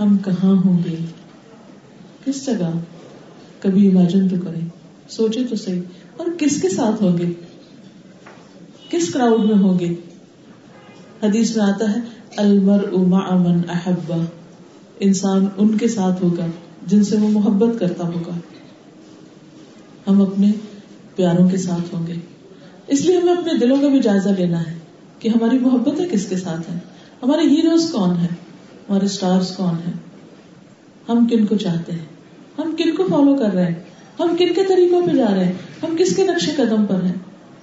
ہم 0.00 0.16
کہاں 0.18 0.50
ہوں 0.50 0.78
گے؟ 0.84 0.96
کس 2.24 2.46
جگہ؟ 2.46 2.70
کبھی 3.60 3.88
امیجن 3.88 4.28
تو 4.28 4.36
کریں۔ 4.44 4.68
سوچے 5.08 5.44
تو 5.50 5.56
صحیح۔ 5.56 5.82
اور 6.16 6.26
کس 6.38 6.62
کے 6.62 6.68
ساتھ 6.68 7.02
ہوں 7.02 7.18
گے؟ 7.18 7.32
کس 8.90 9.12
کراؤڈ 9.12 9.40
میں 9.40 9.54
ہوں 9.54 9.78
گے؟ 9.78 9.94
حدیث 11.22 11.56
میں 11.56 11.64
آتا 11.64 11.90
ہے 11.90 11.98
المر 12.36 12.84
اما 12.92 13.18
امن 13.18 13.60
احبا 13.68 14.16
انسان 15.00 15.46
ان 15.56 15.78
کے 15.78 15.88
ساتھ 15.88 16.24
ہوگا 16.24 16.46
جن 16.86 17.04
سے 17.04 17.16
وہ 17.16 17.28
محبت 17.28 17.80
کرتا 17.80 18.06
ہوگا۔ 18.06 18.38
ہم 20.06 20.22
اپنے 20.22 20.52
پیاروں 21.16 21.48
کے 21.48 21.56
ساتھ 21.56 21.94
ہوں 21.94 22.06
گے۔ 22.06 22.14
اس 22.86 23.00
لیے 23.00 23.18
ہمیں 23.18 23.34
اپنے 23.34 23.52
دلوں 23.58 23.76
کا 23.76 23.88
بھی 23.88 24.00
جائزہ 24.00 24.28
لینا 24.28 24.66
ہے 24.66 24.78
کہ 25.18 25.28
ہماری 25.28 25.58
محبتیں 25.58 26.08
کس 26.08 26.26
کے 26.26 26.36
ساتھ 26.36 26.70
ہیں؟ 26.70 26.78
ہمارے 27.22 27.42
ہیروز 27.42 27.92
کون 27.92 28.16
ہیں؟ 28.16 28.43
ہمارے 28.88 29.04
اسٹارس 29.04 29.56
کون 29.56 29.74
ہیں؟ 29.86 29.92
ہم 31.08 31.26
کن 31.26 31.46
کو 31.46 31.56
چاہتے 31.56 31.92
ہیں؟ 31.92 32.04
ہم 32.58 32.74
کن 32.78 32.94
کو 32.96 33.04
فالو 33.10 33.36
کر 33.36 33.54
رہے 33.54 33.66
ہیں؟ 33.66 33.80
ہم 34.20 34.36
کن 34.36 34.54
کے 34.54 34.64
طریقوں 34.64 35.06
پہ 35.06 35.16
جا 35.16 35.34
رہے 35.34 35.44
ہیں؟ 35.44 35.52
ہم 35.82 35.96
کس 35.98 36.16
کے 36.16 36.24
نقشے 36.24 36.52
قدم 36.56 36.86
پر 36.86 37.02
ہیں؟ 37.02 37.12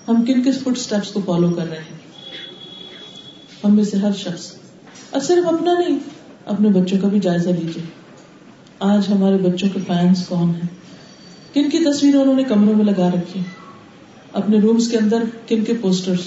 ہم 0.07 0.25
کن 0.25 0.43
کس 0.43 0.59
فٹ 0.59 0.77
اسٹیپس 0.77 1.11
کو 1.11 1.21
فالو 1.25 1.49
کر 1.49 1.69
رہے 1.69 1.77
ہیں؟ 1.77 1.97
ہم 3.63 3.75
میں 3.75 3.83
سے 3.83 3.97
ہر 3.97 4.11
شخص 4.11 4.51
اور 5.09 5.21
صرف 5.21 5.53
اپنا 5.53 5.73
نہیں، 5.73 5.99
اپنے 6.45 6.69
بچوں 6.69 6.99
کا 7.01 7.07
بھی 7.07 7.19
جائزہ 7.19 7.49
لیجیے۔ 7.49 7.83
آج 8.79 9.01
ہمارے 9.09 9.37
بچوں 9.37 9.69
کے 9.73 9.79
فینس 9.87 10.27
کون 10.27 10.49
ہیں؟ 10.49 10.67
کن 11.53 11.69
کی 11.69 11.77
تصویر 11.77 12.15
انہوں 12.15 12.35
نے 12.35 12.43
کمروں 12.43 12.75
میں 12.75 12.85
لگا 12.85 13.09
رکھی 13.09 13.41
اپنے 14.33 14.59
رومس 14.59 14.87
کے 14.87 14.97
اندر 14.97 15.23
کن 15.47 15.63
کے 15.63 15.73
پوسٹرس 15.81 16.19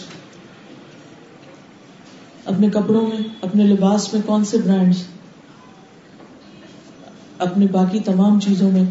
اپنے 2.45 2.70
کپڑوں 2.70 3.07
میں، 3.07 3.18
اپنے 3.42 3.64
لباس 3.64 4.14
میں 4.14 4.22
کون 4.26 4.45
سے 4.45 4.59
برانڈس 4.59 5.05
اپنے 7.38 7.66
باقی 7.66 8.01
تمام 8.01 8.40
چیزوں 8.40 8.72
میں 8.72 8.82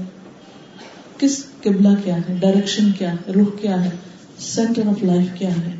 کس 1.17 1.45
قبلہ 1.61 1.89
کیا 2.03 2.17
ہے؟ 2.17 2.37
ڈائریکشن 2.39 2.91
کیا 2.91 3.13
ہے؟ 3.13 3.31
رخ 3.31 3.61
کیا 3.61 3.85
ہے؟ 3.85 3.89
سینٹر 4.37 4.87
آف 4.87 5.03
لائف 5.03 5.27
کیا 5.35 5.49
ہے؟ 5.49 5.75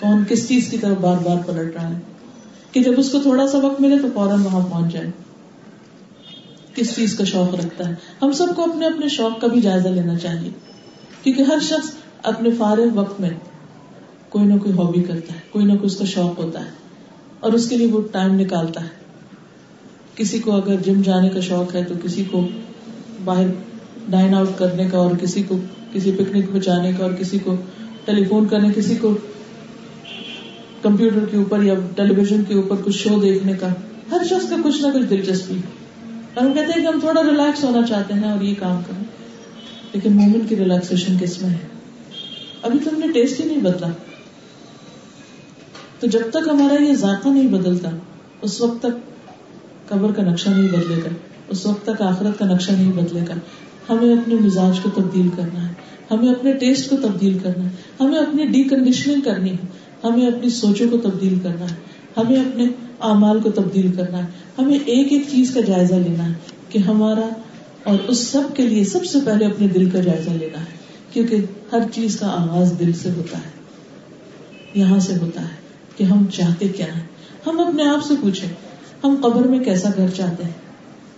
کون 0.00 0.24
کس 0.28 0.48
چیز 0.48 0.68
کی 0.70 0.78
طرف 0.78 0.96
بار 0.98 1.16
بار 1.16 1.36
پلٹ 1.46 1.74
رہا 1.74 1.88
ہے؟ 1.88 2.00
کہ 2.72 2.82
جب 2.82 2.92
اس 2.96 3.12
کو 3.12 3.18
تھوڑا 3.18 3.46
سا 3.46 3.58
وقت 3.58 3.80
ملے 3.80 3.98
تو 3.98 4.08
فوراً 4.14 4.42
وہاں 4.42 4.66
پہنچ 4.70 4.92
جائے۔ 4.92 5.10
کس 6.74 6.96
چیز 6.96 7.16
کا 7.18 7.24
شوق 7.24 7.54
رکھتا 7.54 7.88
ہے؟ 7.88 7.94
ہم 8.22 8.32
سب 8.32 8.46
کو 8.56 8.64
اپنے 8.64 8.86
اپنے 8.86 9.08
شوق 9.08 9.40
کا 9.40 9.46
بھی 9.46 9.60
جائزہ 9.60 9.88
لینا 9.88 10.18
چاہیے۔ 10.18 10.50
کیونکہ 11.22 11.42
ہر 11.42 11.58
شخص 11.62 11.90
اپنے 12.22 12.50
فارغ 12.50 12.86
وقت 12.94 13.20
میں 13.20 13.30
کوئی 14.34 14.44
نہ 14.44 14.54
کوئی 14.58 14.72
ہابی 14.72 15.02
کرتا 15.02 15.34
ہے، 15.34 15.38
کوئی 15.50 15.64
نہ 15.64 15.72
کوئی 15.72 15.86
اس 15.86 15.96
کا 15.96 16.04
شوق 16.04 16.38
ہوتا 16.38 16.64
ہے 16.64 16.70
اور 17.40 17.52
اس 17.52 17.68
کے 17.68 17.76
لیے 17.76 17.86
وہ 17.86 18.00
ٹائم 18.12 18.34
نکالتا 18.34 18.82
ہے۔ 18.82 18.88
کسی 20.14 20.38
کو 20.38 20.52
اگر 20.52 20.74
جم 20.86 21.02
جانے 21.02 21.28
کا 21.28 21.40
شوق 21.40 21.74
ہے 21.74 21.84
تو 21.84 21.94
کسی 22.02 22.24
کو 22.30 22.48
باہر 23.24 23.46
ڈائن 24.08 24.34
آؤٹ 24.34 24.58
کرنے 24.58 24.88
کا 24.90 24.98
اور 24.98 25.10
کسی 25.20 25.42
کو 25.42 25.58
کسی 25.92 26.12
پکنک 26.12 26.52
پہ 26.52 26.58
جانے 26.58 26.92
کا 26.98 27.04
اور 27.04 27.12
کسی 27.12 27.38
کو 27.38 27.54
ٹیلی 28.04 28.24
فون 28.24 28.48
کرنے، 28.48 28.68
کسی 28.76 28.96
کو 28.96 29.14
کمپیوٹر 30.82 31.24
کے 31.30 31.36
اوپر 31.36 31.62
یا 31.62 31.74
ٹیلی 31.96 32.14
ویژن 32.14 32.44
کے 32.48 32.54
اوپر 32.54 32.76
کچھ 32.84 32.98
شو 32.98 33.20
دیکھنے 33.20 33.52
کا، 33.52 33.68
ہر 34.10 34.24
شخص 34.24 34.50
کا 34.50 34.56
کچھ 34.64 34.82
نہ 34.82 34.86
کچھ 34.94 35.10
دلچسپی 35.10 35.54
اور 36.34 36.46
ہم 36.46 36.52
کہتے 36.52 36.72
ہیں 36.76 36.82
کہ 36.82 36.86
ہم 36.86 37.00
تھوڑا 37.00 37.22
ریلیکس 37.22 37.64
ہونا 37.64 37.86
چاہتے 37.86 38.14
ہیں 38.14 38.30
اور 38.30 38.42
یہ 38.42 38.54
کام 38.58 38.82
کریں۔ 38.86 39.04
لیکن 39.92 40.12
مومن 40.12 40.40
کی 40.48 40.56
ریلیکسیشن 40.56 41.16
کس 41.20 41.42
میں 41.42 41.50
ہے؟ 41.50 41.58
ابھی 42.62 42.78
تو 42.84 42.90
ہم 42.94 43.00
نے 43.00 43.12
ٹیسٹ 43.12 43.40
ہی 43.40 43.44
نہیں 43.44 43.58
بدلا 43.58 43.88
تو 46.04 46.10
جب 46.10 46.20
تک 46.30 46.48
ہمارا 46.52 46.82
یہ 46.82 46.94
ذائقہ 46.94 47.28
نہیں 47.28 47.46
بدلتا، 47.46 47.90
اس 48.42 48.60
وقت 48.60 48.82
تک 48.82 49.18
قبر 49.88 50.12
کا 50.12 50.22
نقشہ 50.22 50.48
نہیں 50.48 50.68
بدلے 50.68 50.96
گا۔ 50.96 51.08
اس 51.48 51.66
وقت 51.66 51.86
تک 51.86 52.02
آخرت 52.02 52.38
کا 52.38 52.46
نقشہ 52.46 52.72
نہیں 52.72 52.92
بدلے 52.92 53.20
گا۔ 53.28 53.34
ہمیں 53.88 54.14
اپنے 54.14 54.34
مزاج 54.34 54.80
کو 54.80 54.90
تبدیل 54.90 55.28
کرنا 55.36 55.68
ہے۔ 55.68 55.74
ہمیں 56.10 56.28
اپنے 56.28 56.52
ٹیسٹ 56.52 56.90
کو 56.90 56.96
تبدیل 56.96 57.38
کرنا 57.38 57.64
ہے۔ 57.64 57.68
ہمیں 58.00 58.18
اپنی 58.18 58.46
ڈی 58.46 58.62
کنڈیشننگ 58.62 59.20
کرنی 59.20 59.50
ہے۔ 59.50 59.66
ہمیں 60.04 60.26
اپنی 60.26 60.50
سوچوں 60.50 60.88
کو 60.90 60.96
تبدیل 60.96 61.38
کرنا 61.42 61.70
ہے۔ 61.70 61.74
ہمیں 62.16 62.36
اپنے 62.36 62.64
اعمال 63.00 63.40
کو 63.40 63.50
تبدیل 63.50 63.92
کرنا 63.92 64.18
ہے۔ 64.18 64.28
ہمیں 64.58 64.78
ایک 64.86 65.12
ایک 65.12 65.22
چیز 65.30 65.54
کا 65.54 65.60
جائزہ 65.60 65.94
لینا 65.94 66.28
ہے 66.28 66.34
کہ 66.68 66.78
ہمارا 66.78 67.28
اور 67.84 67.98
اس 68.08 68.18
سب 68.18 68.42
کے 68.56 68.62
لیے 68.62 68.84
سب 68.84 69.04
سے 69.04 69.18
پہلے 69.24 69.46
اپنے 69.46 69.68
دل 69.68 69.90
کا 69.90 70.00
جائزہ 70.00 70.30
لینا 70.30 70.60
ہے۔ 70.60 70.76
کیونکہ 71.12 71.36
ہر 71.72 71.80
چیز 71.94 72.20
کا 72.20 72.26
آغاز 72.26 72.74
دل 72.78 72.92
سے 72.92 73.10
ہوتا 73.10 73.38
ہے، 73.38 73.50
یہاں 74.74 74.98
سے 74.98 75.14
ہوتا 75.16 75.42
ہے۔ 75.42 75.63
کہ 75.96 76.04
ہم 76.04 76.26
چاہتے 76.26 76.68
کیا 76.68 76.86
ہیں؟ 76.86 77.06
ہم 77.46 77.60
اپنے 77.60 77.88
آپ 77.88 78.04
سے 78.04 78.14
پوچھیں، 78.20 78.48
ہم 79.04 79.16
قبر 79.22 79.42
میں 79.42 79.58
کیسا 79.58 79.88
گھر 79.96 80.08
چاہتے 80.08 80.44
ہیں؟ 80.44 80.50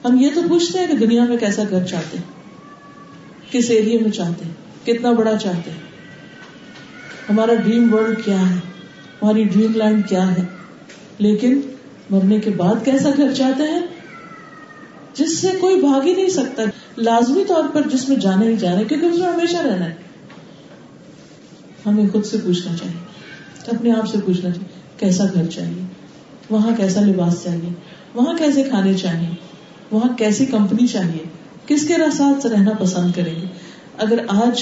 ہم 0.04 0.20
یہ 0.20 0.28
تو 0.34 0.42
پوچھتے 0.48 0.78
ہیں 0.78 0.86
کہ 0.86 0.96
دنیا 0.96 1.24
میں 1.24 1.36
کیسا 1.36 1.62
گھر 1.70 1.84
چاہتے 1.84 2.18
ہیں؟ 2.18 2.24
کس 3.52 3.70
ایریے 3.70 3.98
میں 3.98 4.10
چاہتے 4.10 4.44
ہیں؟ 4.44 4.52
کتنا 4.86 5.12
بڑا 5.12 5.38
چاہتے 5.38 5.70
ہیں؟ 5.70 5.78
ہمارا 7.30 7.54
ڈریم 7.54 7.94
ورلڈ 7.94 8.24
کیا 8.24 8.40
ہے؟ 8.40 8.54
ہماری 9.22 9.44
ڈریم 9.44 9.72
لینڈ 9.74 10.08
کیا 10.08 10.30
ہے؟ 10.30 10.42
لیکن 11.18 11.60
مرنے 12.10 12.40
کے 12.40 12.50
بعد 12.50 12.84
کیسا 12.84 13.10
گھر 13.16 13.34
چاہتے 13.34 13.62
ہیں؟ 13.62 13.80
جس 15.14 15.38
سے 15.38 15.48
کوئی 15.60 15.80
بھاگ 15.80 16.00
ہی 16.00 16.14
نہیں 16.14 16.28
سکتا۔ 16.28 16.62
لازمی 16.98 17.44
طور 17.44 17.64
پر 17.72 17.82
جس 17.88 18.08
میں 18.08 18.16
جانا 18.16 18.42
ہی 18.42 18.56
جانا 18.56 18.78
ہے 18.78 18.84
کیونکہ 18.84 19.06
اس 19.06 19.18
میں 19.18 19.26
ہمیشہ 19.26 19.56
رہنا 19.56 19.84
ہے۔ 19.84 19.94
ہمیں 21.86 22.04
خود 22.12 22.26
سے 22.26 22.36
پوچھنا 22.44 22.76
چاہیے۔ 22.76 23.05
اپنے 23.72 23.92
آپ 23.92 24.08
سے 24.08 24.18
پوچھنا 24.26 24.50
چاہیے، 24.50 24.68
کیسا 24.96 25.24
گھر 25.34 25.46
چاہیے؟ 25.46 25.82
وہاں 26.50 26.76
کیسا 26.76 27.00
لباس 27.00 27.44
چاہیے؟ 27.44 27.70
وہاں 28.14 28.36
کیسے 28.38 28.62
کھانے 28.62 28.94
چاہیے؟ 28.94 29.28
وہاں 29.90 30.16
کیسی 30.16 30.46
کمپنی 30.46 30.86
چاہیے؟ 30.86 31.24
کس 31.66 31.88
کے 31.88 31.94
ساتھ 32.12 32.46
رہنا 32.46 32.70
پسند 32.78 33.12
کریں 33.12 33.34
گے؟ 33.34 33.46
اگر 33.98 34.18
آج 34.28 34.60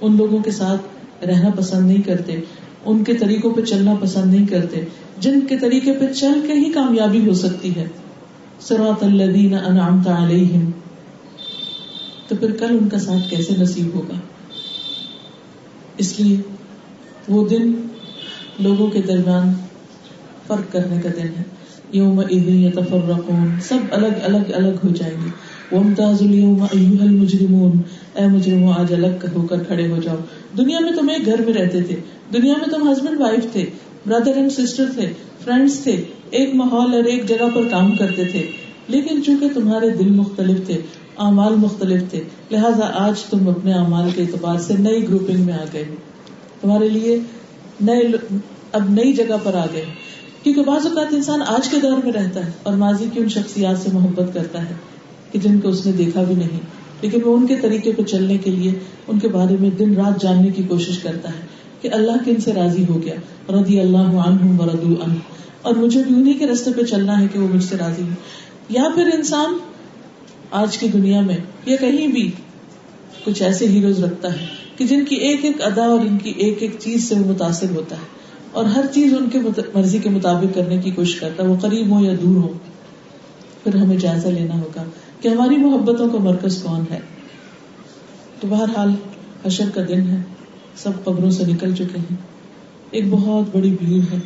ان 0.00 0.16
لوگوں 0.16 0.38
کے 0.38 0.50
ساتھ 0.50 1.24
رہنا 1.24 1.50
پسند 1.56 1.86
نہیں 1.86 2.02
کرتے، 2.02 2.40
ان 2.84 3.04
کے 3.04 3.14
طریقوں 3.14 3.54
پہ 3.54 3.60
چلنا 3.60 3.94
پسند 4.00 4.34
نہیں 4.34 4.46
کرتے، 4.46 4.84
جن 5.18 5.40
کے 5.40 5.58
طریقے 5.58 5.92
پہ 5.92 6.12
چل 6.12 6.40
کے 6.46 6.52
ہی 6.52 6.72
کامیابی 6.72 7.28
ہو 7.28 7.34
سکتی 7.34 7.76
ہے 7.76 7.88
سرات 8.60 9.02
الدین 9.02 9.54
انعامت 9.54 10.08
علیہم، 10.08 10.70
تو 12.28 12.36
پھر 12.36 12.50
کل 12.52 12.78
ان 12.80 12.88
کا 12.88 12.98
ساتھ 12.98 13.30
کیسے 13.30 13.54
نصیب 13.58 13.94
ہوگا؟ 13.94 14.14
اس 15.96 16.20
لیے 16.20 16.36
وہ 17.28 17.48
دن 17.48 17.72
لوگوں 18.60 18.90
کے 18.90 19.02
درمیان 19.02 19.52
فرق 20.46 20.72
کرنے 20.72 21.00
کا 21.02 21.08
دن 21.16 21.28
ہے۔ 21.38 21.42
یوم 21.92 22.22
یتفرقون، 22.30 23.60
سب 23.62 23.78
الگ 23.90 24.06
الگ 24.22 24.52
الگ 24.52 24.74
ہو 24.84 24.88
جائیں 24.88 25.14
گے۔ 25.24 25.30
ومتاز 25.76 26.22
اليوم 26.22 26.62
ایوہ 26.62 27.02
المجرمون، 27.02 27.72
اے 28.14 28.26
مجرموں 28.26 28.72
آج 28.78 28.94
الگ 28.94 29.26
ہو 29.34 29.46
کر 29.46 29.64
کھڑے 29.64 29.90
ہو 29.90 29.96
جاؤ۔ 29.96 30.16
دنیا 30.58 30.78
میں 30.80 30.92
تم 30.92 31.08
ایک 31.08 31.26
گھر 31.26 31.40
میں 31.44 31.52
رہتے 31.52 31.82
تھے۔ 31.82 31.96
دنیا 32.32 32.54
میں 32.58 32.66
تم 32.66 32.92
ہسبینڈ 32.92 33.20
وائف 33.20 33.52
تھے 33.52 33.66
بردر 34.06 34.36
اینڈ 34.36 34.52
سسٹر 34.52 34.84
تھے 34.94 35.12
فرینڈس 35.44 35.80
تھے۔ 35.80 36.02
ایک 36.30 36.54
ماحول 36.54 36.94
اور 36.94 37.04
ایک 37.04 37.28
جگہ 37.28 37.50
پر 37.54 37.62
کام 37.70 37.96
کرتے 37.96 38.24
تھے۔ 38.24 38.46
لیکن 38.88 39.22
چونکہ 39.24 39.48
تمہارے 39.54 39.88
دل 39.88 40.10
مختلف 40.10 40.66
تھے، 40.66 40.74
اعمال 41.18 41.54
مختلف 41.54 42.10
تھے، 42.10 42.22
لہٰذا 42.50 42.90
آج 42.94 43.24
تم 43.24 43.48
اپنے 43.48 43.72
اعمال 43.72 44.10
کے 44.14 44.22
اعتبار 44.22 44.58
سے 44.58 44.74
نئی 44.78 45.08
گروپنگ 45.08 45.40
میں 45.40 45.54
آ 45.54 45.64
گئے 45.72 45.84
تمہارے 46.60 46.88
لیے 46.88 47.18
نئے 47.80 48.02
اب 48.72 48.90
نئی 48.90 49.12
جگہ 49.12 49.36
پر 49.42 49.54
آ 49.54 49.66
گئے۔ 49.72 49.84
کیونکہ 50.42 50.62
بعض 50.62 50.86
اوقات 50.86 51.06
انسان 51.10 51.42
آج 51.42 51.68
کے 51.68 51.76
دور 51.82 52.04
میں 52.04 52.12
رہتا 52.12 52.46
ہے 52.46 52.50
اور 52.62 52.74
ماضی 52.74 53.04
کی 53.12 53.20
ان 53.20 53.28
شخصیات 53.28 53.78
سے 53.78 53.88
محبت 53.92 54.34
کرتا 54.34 54.68
ہے 54.68 54.74
کہ 55.32 55.38
جن 55.38 55.60
کو 55.60 55.68
اس 55.68 55.86
نے 55.86 55.92
دیکھا 55.92 56.22
بھی 56.22 56.34
نہیں۔ 56.34 56.60
لیکن 57.00 57.18
وہ 57.24 57.36
ان 57.36 57.46
کے 57.46 57.56
طریقے 57.56 57.92
پہ 57.92 58.02
چلنے 58.02 58.38
کے 58.38 58.50
لیے 58.50 58.72
ان 59.08 59.18
کے 59.18 59.28
بارے 59.28 59.56
میں 59.60 59.70
دن 59.70 59.94
رات 59.94 60.22
جاننے 60.22 60.48
کی 60.48 60.62
کوشش 60.62 60.98
کرتا 60.98 61.28
ہے 61.28 61.46
کہ 61.82 61.88
اللہ 61.92 62.12
کن 62.24 62.40
سے 62.40 62.52
راضی 62.52 62.84
ہو 62.88 63.02
گیا۔ 63.02 63.14
رضی 63.48 63.80
اللہ 63.80 63.98
عنہ 63.98 64.62
ردو 64.62 64.94
عنہ۔ 65.04 65.14
اور 65.62 65.74
مجھے 65.74 66.02
بھی 66.06 66.14
انہیں 66.14 66.38
کے 66.38 66.46
رستے 66.46 66.70
پہ 66.76 66.82
چلنا 66.82 67.20
ہے 67.20 67.26
کہ 67.32 67.38
وہ 67.38 67.48
مجھ 67.54 67.64
سے 67.64 67.76
راضی 67.76 68.02
ہو 68.02 68.08
یا 68.68 68.84
پھر 68.94 69.10
انسان 69.14 69.58
آج 70.50 70.78
کی 70.78 70.88
دنیا 70.88 71.20
میں 71.20 71.36
یا 71.66 71.76
کہیں 71.76 72.06
بھی 72.06 72.30
کچھ 73.24 73.42
ایسے 73.42 73.68
ہیروز 73.68 74.04
رکھتا 74.04 74.32
ہے 74.32 74.46
کہ 74.76 74.86
جن 74.86 75.04
کی 75.04 75.16
ایک 75.16 75.44
ایک 75.44 75.62
ادا 75.62 75.82
اور 75.82 76.00
ان 76.00 76.18
کی 76.18 76.30
ایک 76.30 76.56
ایک 76.60 76.76
چیز 76.78 77.08
سے 77.08 77.14
وہ 77.14 77.26
متاثر 77.26 77.70
ہوتا 77.70 77.96
ہے۔ 77.96 78.19
اور 78.52 78.64
ہر 78.64 78.84
چیز 78.94 79.14
ان 79.14 79.30
کے 79.30 79.38
مرضی 79.74 79.98
کے 79.98 80.08
مطابق 80.10 80.54
کرنے 80.54 80.78
کی 80.78 80.90
کوشش 80.90 81.14
کرتا 81.20 81.42
ہے۔ 81.42 81.48
وہ 81.48 81.56
قریب 81.60 82.00
ہو 82.00 82.04
یا 82.04 82.12
دور 82.22 82.36
ہو 82.36 82.52
پھر 83.64 83.74
ہمیں 83.74 83.96
جائزہ 83.96 84.28
لینا 84.28 84.60
ہوگا 84.60 84.84
کہ 85.20 85.28
ہماری 85.28 85.56
محبتوں 85.56 86.08
کا 86.08 86.18
مرکز 86.18 86.62
کون 86.62 86.84
ہے۔ 86.90 86.98
تو 88.40 88.48
بہرحال 88.48 88.90
حشر 89.46 89.70
کا 89.74 89.80
دن 89.88 90.00
ہے۔ 90.00 90.22
سب 90.76 90.90
قبروں 91.04 91.30
سے 91.30 91.44
نکل 91.46 91.74
چکے 91.74 91.98
ہیں۔ 91.98 92.16
ایک 92.90 93.04
بہت 93.10 93.56
بڑی 93.56 93.76
بھیڑ 93.80 94.14
ہے۔ 94.14 94.18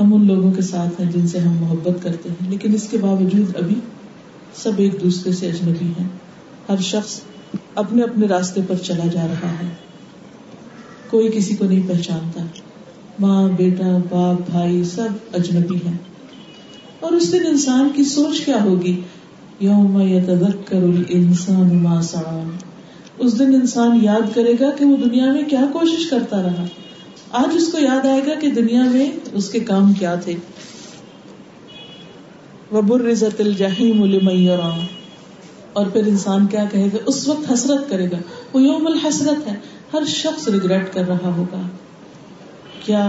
ہم 0.00 0.14
ان 0.14 0.26
لوگوں 0.26 0.52
کے 0.52 0.62
ساتھ 0.62 1.00
ہیں 1.00 1.12
جن 1.12 1.28
سے 1.28 1.38
ہم 1.38 1.56
محبت 1.60 2.02
کرتے 2.02 2.28
ہیں۔ 2.28 2.50
لیکن 2.50 2.74
اس 2.74 2.88
کے 2.90 2.98
باوجود 2.98 3.56
ابھی 3.56 3.74
سب 4.54 4.72
ایک 4.76 5.02
دوسرے 5.02 5.32
سے 5.32 5.48
اجنبی 5.48 5.86
ہیں۔ 6.00 6.08
ہر 6.68 6.76
شخص 6.76 7.20
اپنے 7.74 8.02
اپنے 8.02 8.26
راستے 8.26 8.60
پر 8.68 8.74
چلا 8.76 9.06
جا 9.06 9.26
رہا 9.26 9.50
ہے۔ 9.50 9.68
کوئی 11.10 11.30
کسی 11.32 11.56
کو 11.56 11.64
نہیں 11.64 11.88
پہچانتا۔ 11.88 12.44
ماں، 13.20 13.48
بیٹا، 13.56 13.98
باپ، 14.10 14.50
بھائی 14.50 14.84
سب 14.84 15.08
اجنبی 15.32 15.76
ہیں۔ 15.76 15.98
اور 17.00 17.12
اس 17.12 17.32
دن 17.32 17.46
انسان 17.46 17.88
کی 17.94 18.04
سوچ 18.04 18.40
کیا 18.40 18.64
ہوگی؟ 18.64 19.00
یوم 19.60 20.00
یتذکر 20.00 20.76
الانسان 20.76 21.82
ما 21.82 22.02
سعى 22.02 22.42
اس 23.18 23.38
دن 23.38 23.54
انسان 23.54 23.98
یاد 24.02 24.34
کرے 24.34 24.52
گا 24.60 24.70
کہ 24.70 24.84
وہ 24.84 24.96
دنیا 24.96 25.32
میں 25.32 25.42
کیا 25.42 25.64
کوشش 25.72 26.10
کرتا 26.10 26.42
رہا۔ 26.42 26.64
آج 27.30 27.56
اس 27.56 27.72
کو 27.72 27.78
یاد 27.78 28.06
آئے 28.06 28.20
گا 28.26 28.34
کہ 28.40 28.50
دنیا 28.50 28.84
میں 28.84 29.10
اس 29.32 29.50
کے 29.50 29.60
کام 29.60 29.92
کیا 29.92 30.14
تھے۔ 30.14 30.34
وبرزت 32.72 33.40
الجحیم 33.40 34.04
لمن 34.04 34.36
یرا 34.36 34.86
اور 35.72 35.86
پھر 35.86 36.06
انسان 36.06 36.46
کیا 36.46 36.64
کہے 36.72 36.86
گا؟ 36.86 36.96
اس 37.06 37.28
وقت 37.28 37.52
حسرت 37.52 37.90
کرے 37.90 38.10
گا۔ 38.10 38.16
وہ 38.52 38.62
یوم 38.62 38.86
الحسرت 38.86 39.46
ہے۔ 39.46 39.54
ہر 39.92 40.04
شخص 40.06 40.48
ریگریٹ 40.48 40.94
کر 40.94 41.08
رہا 41.08 41.34
ہوگا۔ 41.36 41.60
کیا 42.80 43.08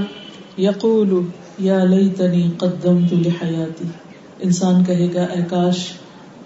یقول 0.58 1.26
یا 1.60 1.84
لیتنی 1.84 2.52
قدمت 2.58 3.14
لحیاتی؟ 3.14 3.88
انسان 4.40 4.84
کہے 4.84 5.14
گا، 5.14 5.24
اے 5.24 5.42
کاش، 5.50 5.76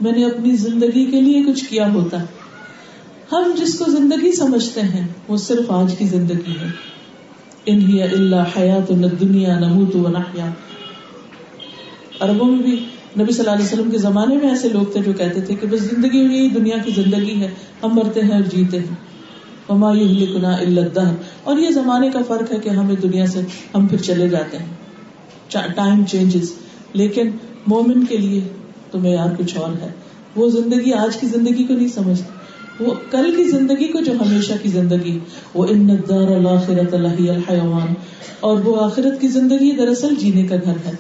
میں 0.02 0.12
نے 0.12 0.26
اپنی 0.26 0.56
زندگی 0.56 1.06
کے 1.06 1.22
لیے 1.22 1.44
کچھ 1.44 1.66
کیا 1.66 1.94
ہوتا۔ 1.94 2.18
ہم 3.32 3.52
جس 3.58 3.80
کو 3.80 3.92
زندگی 3.92 4.32
سمجھتے 4.32 4.82
ہیں، 4.82 5.08
وہ 5.28 5.38
صرف 5.38 5.72
آج 5.72 5.96
کی 5.98 6.06
زندگی 6.06 6.54
ہے۔ 6.62 6.68
انہی 7.66 8.02
اللہ 8.02 8.60
حیات 8.60 8.92
دنیا 9.22 9.60
نموت 9.60 9.96
و 9.96 10.10
نحیا۔ 10.10 10.52
عربوں 12.20 12.48
میں 12.48 12.64
بھی 12.64 12.86
نبی 13.20 13.32
صلی 13.32 13.40
اللہ 13.40 13.52
علیہ 13.52 13.66
وسلم 13.66 13.92
کے 13.92 13.98
زمانے 13.98 14.36
میں 14.36 14.50
ایسے 14.50 14.70
لوگ 14.70 14.92
تھے 14.92 15.02
جو 15.02 15.14
کہتے 15.14 15.42
تھے 15.42 15.56
کہ 15.56 15.68
بس 15.68 15.80
زندگی 15.80 16.18
یہی 16.18 16.50
دنیا 16.50 16.78
کی 16.86 16.92
زندگی 16.92 17.42
ہے، 17.42 17.50
ہم 17.84 17.96
مرتے 17.96 18.22
ہیں 18.22 18.32
اور 18.32 18.42
جیتے 18.42 18.80
ہیں۔ 18.80 19.15
وما 19.70 19.92
یہلکنا 19.92 20.56
الا 20.56 20.82
الدہر 20.82 21.14
اور 21.44 21.58
یہ 21.58 21.70
زمانے 21.70 22.10
کا 22.10 22.20
فرق 22.28 22.52
ہے 22.52 22.60
کہ 22.60 22.70
ہمیں 22.70 22.96
دنیا 22.96 23.26
سے 23.26 23.42
ہم 23.76 23.88
پھر 23.88 23.98
چلے 23.98 24.30
جاتے 24.30 24.58
ہیں۔ 24.58 24.74
ٹائم 25.76 26.06
چینجز 26.06 26.52
لیکن 26.94 27.30
مومن 27.68 28.06
کے 28.06 28.18
لیے 28.18 28.42
تو 28.92 29.00
معیار 29.00 29.36
کچھ 29.38 29.58
اور 29.58 29.74
ہے۔ 29.82 29.92
وہ 30.36 30.50
زندگی 30.50 30.94
آج 30.94 31.18
کی 31.18 31.28
زندگی 31.28 31.64
کو 31.64 31.74
نہیں 31.74 31.88
سمجھتا 31.88 32.34
وہ 32.80 32.94
کل 33.12 33.34
کی 33.38 33.44
زندگی 33.44 33.88
کو 33.88 34.02
جو 34.02 34.12
ہمیشہ 34.12 34.54
کی 34.62 34.70
زندگی۔ 34.70 35.20
وہ 35.54 35.66
ان 35.70 35.90
دار 36.10 36.28
الآخرت 36.28 36.94
اللہ 36.94 37.32
الحیوان 37.32 37.94
اور 38.40 38.58
وہ 38.58 38.86
آخرت 38.86 39.22
کی 39.22 39.28
زندگی 39.28 39.72
دراصل 39.72 40.16
جینے 40.16 40.48
کا 40.48 40.56
گھر 40.64 40.74
ہے۔ 40.86 40.92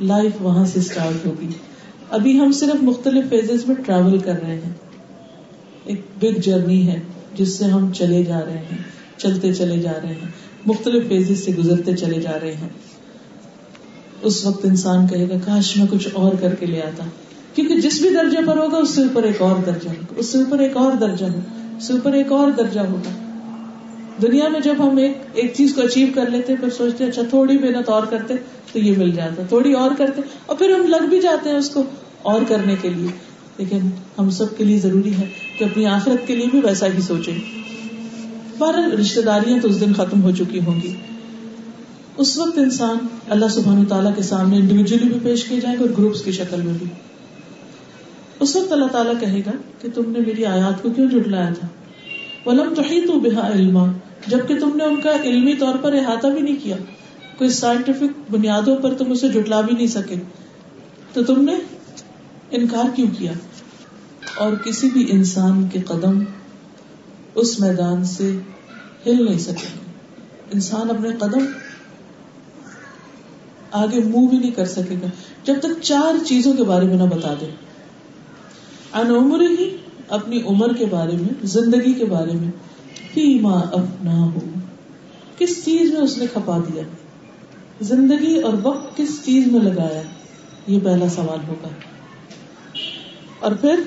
لائف 0.00 0.32
وہاں 0.40 0.66
سے 0.66 0.78
اسٹارٹ 0.78 1.26
ہوگی۔ 1.26 1.48
ابھی 2.10 2.40
ہم 2.40 2.52
صرف 2.52 2.82
مختلف 2.82 3.30
فیزز 3.30 3.66
میں 3.66 3.76
ٹریول 3.86 4.18
کر 4.18 4.42
رہے 4.42 4.54
ہیں۔ 4.54 4.72
ایک 5.84 6.00
بگ 6.20 6.40
جرنی 6.40 6.88
ہے 6.88 7.00
جس 7.34 7.58
سے 7.58 7.64
ہم 7.64 7.92
چلے 7.92 8.24
جا 8.24 8.40
رہے 8.44 8.58
ہیں، 8.58 8.78
چلتے 9.16 9.54
چلے 9.54 9.78
جا 9.78 9.92
رہے 10.02 10.12
ہیں، 10.12 10.28
مختلف 10.66 11.08
فیزز 11.08 11.44
سے 11.44 11.52
گزرتے 11.58 11.96
چلے 11.96 12.20
جا 12.20 12.38
رہے 12.42 12.54
ہیں۔ 12.54 12.68
اس 14.22 14.46
وقت 14.46 14.64
انسان 14.64 15.06
کہے 15.06 15.28
گا، 15.28 15.34
کاش 15.44 15.76
میں 15.76 15.86
کچھ 15.90 16.08
اور 16.12 16.32
کر 16.40 16.54
کے 16.54 16.66
لے 16.66 16.82
آتا۔ 16.82 17.04
کیونکہ 17.54 17.80
جس 17.80 18.00
بھی 18.00 18.10
درجے 18.10 18.36
پر 18.46 18.56
ہوگا، 18.56 18.76
اس 18.76 18.90
سے 18.90 19.00
اوپر 19.02 19.22
ایک 19.22 19.42
اور 19.42 19.56
درجہ 19.66 19.88
ہوگا۔ 19.88 20.14
اس 20.16 20.26
سے 20.26 20.38
اوپر 20.38 20.58
ایک 20.58 20.76
اور 20.76 20.92
درجہ 20.92 21.24
ہوگا۔ 21.24 21.76
اس 21.76 21.84
سے 21.84 21.92
اوپر 21.92 22.12
ایک 22.12 22.32
اور 22.32 22.50
درجہ 22.50 22.80
ہوگا۔ 22.80 23.10
دنیا 24.22 24.48
میں 24.48 24.60
جب 24.60 24.74
ہم 24.78 24.96
ایک 24.96 25.18
ایک 25.32 25.52
چیز 25.56 25.74
کو 25.74 25.82
اچیو 25.82 26.06
کر 26.14 26.30
لیتے، 26.30 26.56
پھر 26.56 26.70
سوچتے 26.70 27.04
اچھا 27.04 27.22
تھوڑی 27.30 27.58
محنت 27.58 27.88
اور 27.88 28.02
کرتے 28.10 28.34
تو 28.72 28.78
یہ 28.78 28.98
مل 28.98 29.10
جاتا، 29.10 29.42
تھوڑی 29.48 29.72
اور 29.72 29.90
کرتے۔ 29.98 30.22
اور 30.46 30.56
پھر 30.56 30.70
ہم 30.70 30.86
لگ 30.86 31.06
بھی 31.08 31.20
جاتے 31.20 31.50
ہیں 31.50 31.56
اس 31.56 31.70
کو 31.70 31.82
اور 32.22 32.40
کرنے 32.48 32.74
کے 32.82 32.88
لیے۔ 32.88 33.33
لیکن 33.58 33.78
ہم 34.18 34.30
سب 34.30 34.56
کے 34.56 34.64
لیے 34.64 34.78
ضروری 34.78 35.14
ہے 35.14 35.28
کہ 35.58 35.64
اپنی 35.64 35.86
آخرت 35.86 36.26
کے 36.26 36.36
لیے 36.36 36.46
بھی 36.46 36.60
ویسا 36.64 36.86
ہی 36.86 37.00
سوچیں۔ 37.00 37.38
بارہ 38.58 38.88
رشتے 39.00 39.22
داریاں 39.22 39.58
تو 39.58 39.68
اس 39.68 39.80
دن 39.80 39.94
ختم 39.94 40.22
ہو 40.22 40.30
چکی 40.30 40.60
ہوں 40.66 40.80
گی۔ 40.82 40.94
اس 42.16 42.38
وقت 42.38 42.58
انسان 42.58 42.96
اللہ 43.28 43.46
سبحانہ 43.46 43.88
تعالیٰ 43.88 44.14
کے 44.16 44.22
سامنے 44.22 44.56
انڈیویجلی 44.56 45.08
بھی 45.08 45.18
پیش 45.22 45.44
کیے 45.44 45.60
جائیں 45.60 45.78
گے 45.78 45.84
اور 45.84 45.90
گروپس 45.98 46.22
کی 46.22 46.32
شکل 46.32 46.60
میں 46.60 46.74
بھی۔ 46.78 46.86
اس 48.40 48.56
وقت 48.56 48.72
اللہ 48.72 48.86
تعالیٰ 48.86 49.20
کہے 49.20 49.40
گا 49.46 49.50
کہ 49.82 49.88
تم 49.94 50.10
نے 50.10 50.18
میری 50.18 50.44
آیات 50.44 50.82
کو 50.82 50.90
کیوں 50.90 51.10
جٹلایا 51.10 51.48
تھا؟ 51.60 51.68
ولم 52.46 52.74
تو 52.74 53.20
بحا 53.20 53.52
علما، 53.52 53.92
جبکہ 54.26 54.60
تم 54.60 54.70
نے 54.74 54.84
ان 54.84 55.00
کا 55.00 55.10
علمی 55.24 55.54
طور 55.54 55.74
پر 55.82 55.92
احاطہ 55.92 56.26
بھی 56.26 56.40
نہیں 56.40 56.56
کیا۔ 56.62 56.76
کوئی 57.38 57.50
سائنٹیفک 57.50 58.30
بنیادوں 58.30 58.76
پر 58.76 58.94
تم 58.94 59.12
اسے 59.12 59.28
جٹلا 59.28 59.60
بھی 59.60 59.76
نہیں 59.76 59.86
سکے۔ 59.86 60.14
تو 61.12 61.24
تم 61.24 61.44
نے 61.44 61.54
انکار 62.50 62.84
کیوں 62.96 63.08
کیا؟ 63.18 63.32
اور 64.36 64.52
کسی 64.52 64.90
بھی 64.90 65.06
انسان 65.10 65.68
کے 65.68 65.80
قدم 65.80 66.24
اس 67.34 67.60
میدان 67.60 68.04
سے 68.04 68.38
ہل 69.06 69.24
نہیں 69.24 69.38
سکے۔ 69.38 69.78
انسان 70.52 70.90
اپنے 70.90 71.08
قدم 71.18 71.46
آگے 73.70 74.00
منہ 74.04 74.26
بھی 74.28 74.38
نہیں 74.38 74.50
کر 74.50 74.64
سکے 74.64 74.94
گا۔ 75.02 75.06
جب 75.44 75.54
تک 75.60 75.82
چار 75.82 76.24
چیزوں 76.24 76.54
کے 76.54 76.64
بارے 76.64 76.86
میں 76.86 76.96
نہ 76.96 77.02
بتا 77.02 77.34
دے۔ 77.40 77.46
ان 78.92 79.10
عمر 79.10 79.40
ہی 79.40 79.76
اپنی 80.08 80.42
عمر 80.42 80.72
کے 80.72 80.86
بارے 80.86 81.12
میں، 81.12 81.46
زندگی 81.46 81.92
کے 81.92 82.04
بارے 82.04 82.32
میں، 82.32 82.50
فیما 83.14 83.60
افنا 83.60 84.24
ہو 84.24 84.40
کس 85.38 85.64
چیز 85.64 85.92
میں 85.92 86.00
اس 86.00 86.18
نے 86.18 86.26
کھپا 86.32 86.58
دیا؟ 86.58 86.82
زندگی 87.80 88.40
اور 88.40 88.54
وقت 88.62 88.96
کس 88.96 89.24
چیز 89.24 89.46
میں 89.46 89.60
لگایا؟ 89.60 90.02
یہ 90.66 90.78
پہلا 90.84 91.08
سوال 91.08 91.38
ہوگا۔ 91.48 91.68
اور 93.44 93.52
پھر 93.52 93.80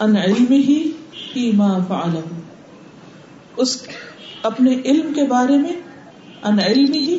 ان 0.00 0.16
علم 0.16 0.52
ہی 0.52 0.92
فیما 1.32 1.78
فعل 1.88 2.16
اس 3.56 3.82
اپنے 4.42 4.74
علم 4.84 5.12
کے 5.14 5.24
بارے 5.24 5.58
میں 5.58 5.72
ان 6.42 6.58
علم 6.58 6.92
ہی 6.92 7.18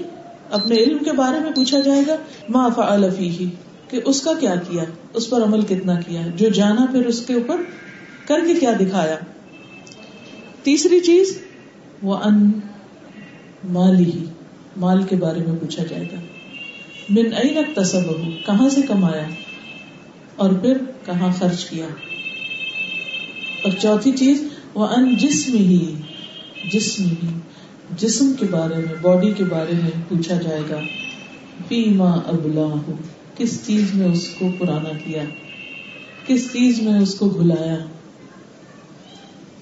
اپنے 0.49 0.76
علم 0.76 1.03
کے 1.03 1.12
بارے 1.12 1.39
میں 1.39 1.51
پوچھا 1.51 1.80
جائے 1.80 2.03
گا، 2.07 2.16
ما 2.49 2.70
فعل 2.70 3.10
فیہ، 3.18 3.45
کہ 3.89 3.99
اس 4.05 4.22
کا 4.22 4.32
کیا 4.39 4.55
کیا، 4.55 4.84
اس 5.14 5.30
پر 5.30 5.43
عمل 5.43 5.62
کتنا 5.62 5.99
کیا 6.01 6.22
جو 6.36 6.49
جانا 6.49 6.86
پھر 6.91 7.05
اس 7.05 7.26
کے 7.26 7.34
اوپر 7.34 7.62
کر 8.28 8.39
کے 8.47 8.53
کیا 8.53 8.72
دکھایا. 8.80 9.16
تیسری 10.64 10.99
چیز، 10.99 11.38
وہ 12.01 12.18
ان 12.18 12.49
مالی 13.70 14.12
ہی 14.12 14.26
مال 14.78 15.03
کے 15.03 15.16
بارے 15.16 15.39
میں 15.39 15.55
پوچھا 15.60 15.84
جائے 15.84 16.03
گا. 16.03 16.20
من 17.10 17.34
این 17.34 17.74
تصب 17.74 18.10
کہاں 18.45 18.70
سے 18.70 18.82
کمایا؟ 18.82 19.28
اور 20.40 20.50
پھر 20.50 20.78
کہاں 21.06 21.34
خرچ 21.40 21.66
کیا۔ 21.66 21.86
اور 23.64 23.72
چوتھی 23.72 24.12
چیز 24.12 24.44
وہ 24.74 24.88
ان 24.88 25.16
جسم 25.16 25.54
ہی 25.54 25.96
جسم 26.74 27.04
ہی 27.04 27.28
جسم 27.98 28.34
کے 28.40 28.46
بارے 28.52 28.76
میں 28.76 28.96
باڈی 29.02 29.34
کے 29.38 29.44
بارے 29.44 29.74
میں 29.84 29.92
پوچھا 30.10 30.36
جائے 30.36 30.62
گا۔ 30.70 30.80
پیما 31.68 32.12
ابلا 32.12 32.62
ہو 32.62 32.96
کس 33.38 33.68
چیز 33.68 33.94
میں 33.94 34.08
اس 34.08 34.28
کو 34.40 34.50
پرانا 34.60 34.90
کیا؟ 35.06 35.24
کس 36.28 36.54
چیز 36.54 36.82
میں 36.82 37.00
اس 37.00 37.16
کو 37.16 37.30
بھلایا؟ 37.30 37.78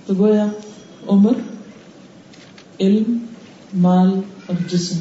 تو 0.05 0.13
گویا، 0.17 0.45
عمر، 1.07 1.33
علم، 2.79 3.17
مال 3.73 4.09
اور 4.45 4.55
جسم۔ 4.69 4.99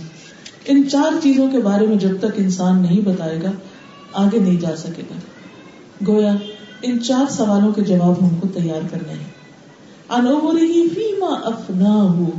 ان 0.66 0.88
چار 0.92 1.20
چیزوں 1.22 1.50
کے 1.50 1.58
بارے 1.58 1.86
میں 1.86 1.96
جب 1.96 2.18
تک 2.18 2.34
انسان 2.36 2.82
نہیں 2.82 3.00
بتائے 3.00 3.42
گا، 3.42 3.52
آگے 4.12 4.38
نہیں 4.38 4.60
جا 4.60 4.76
سکے 4.76 5.02
گا۔ 5.10 5.14
گویا 6.06 6.32
ان 6.82 7.02
چار 7.02 7.32
سوالوں 7.32 7.72
کے 7.72 7.82
جواب 7.82 8.22
ہم 8.22 8.36
کو 8.40 8.48
تیار 8.48 8.80
کرنے 8.90 9.12
ہیں۔ 9.12 9.30
انومر 10.08 10.62
ہی 10.62 10.88
فیما 10.88 11.34
افنا 11.44 11.94
ہو 11.94 12.30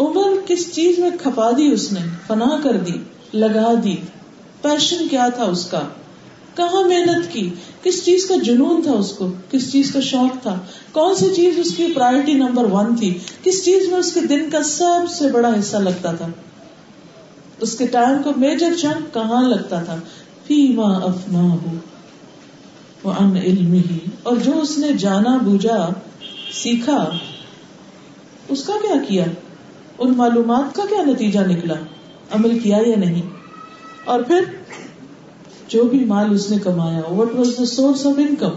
عمر 0.00 0.46
کس 0.46 0.74
چیز 0.74 0.98
میں 0.98 1.10
کھپا 1.22 1.50
دی 1.50 1.72
اس 1.72 1.92
نے؟ 1.92 2.00
فنا 2.26 2.60
کر 2.62 2.76
دی، 2.76 2.92
لگا 3.34 3.72
دی۔ 3.84 3.96
پیشن 4.62 5.08
کیا 5.08 5.28
تھا 5.28 5.44
اس 5.44 5.66
کا؟ 5.66 5.80
کہاں 6.54 6.88
محنت 6.88 7.32
کی؟ 7.32 7.50
کس 7.82 8.04
چیز 8.04 8.26
کا 8.26 8.34
جنون 8.36 8.82
تھا 8.82 8.92
اس 8.92 9.12
کو؟ 9.12 9.28
کس 9.50 9.72
چیز 9.72 9.92
کا 9.92 10.00
شوق 10.00 10.42
تھا؟ 10.42 10.58
کون 10.92 11.14
سی 11.14 11.34
چیز 11.36 11.58
اس 11.58 11.76
کی 11.76 11.86
پرائرٹی 11.94 12.32
نمبر 12.32 12.64
ون 12.64 12.96
تھی؟ 12.96 13.18
کس 13.44 13.64
چیز 13.64 13.88
میں 13.88 13.98
اس 13.98 14.12
کے 14.12 14.20
دن 14.20 14.50
کا 14.50 14.62
سب 14.62 15.10
سے 15.10 15.28
بڑا 15.28 15.58
حصہ 15.58 15.76
لگتا 15.76 16.12
تھا؟ 16.12 16.26
اس 17.60 17.78
کے 17.78 17.86
ٹائم 17.86 18.22
کو 18.22 18.32
میجر 18.36 18.74
چنک 18.80 19.14
کہاں 19.14 19.42
لگتا 19.42 19.82
تھا؟ 19.82 19.96
فیما 20.46 20.92
افنا 20.92 21.42
ہو 21.42 21.76
ان 23.10 23.36
علم 23.36 23.72
ہی 23.72 23.98
اور 24.22 24.36
جو 24.36 24.60
اس 24.60 24.78
نے 24.78 24.92
جانا 24.92 25.36
بوجھا، 25.36 25.92
سیکھا، 26.52 27.10
اس 28.48 28.64
کا 28.64 28.72
کیا 28.82 28.94
کیا؟ 29.08 29.24
ان 29.98 30.14
معلومات 30.16 30.74
کا 30.74 30.82
کیا 30.88 31.02
نتیجہ 31.02 31.40
نکلا؟ 31.40 31.74
عمل 32.30 32.58
کیا 32.58 32.78
یا 32.86 32.96
نہیں؟ 32.96 33.22
اور 34.04 34.20
پھر 34.20 34.40
جو 35.68 35.84
بھی 35.84 36.04
مال 36.04 36.26
اس 36.30 36.50
نے 36.50 36.58
کمایا 36.58 37.12
what 37.12 37.34
was 37.34 37.58
the 37.58 37.64
source 37.64 38.06
of 38.06 38.18
income 38.18 38.50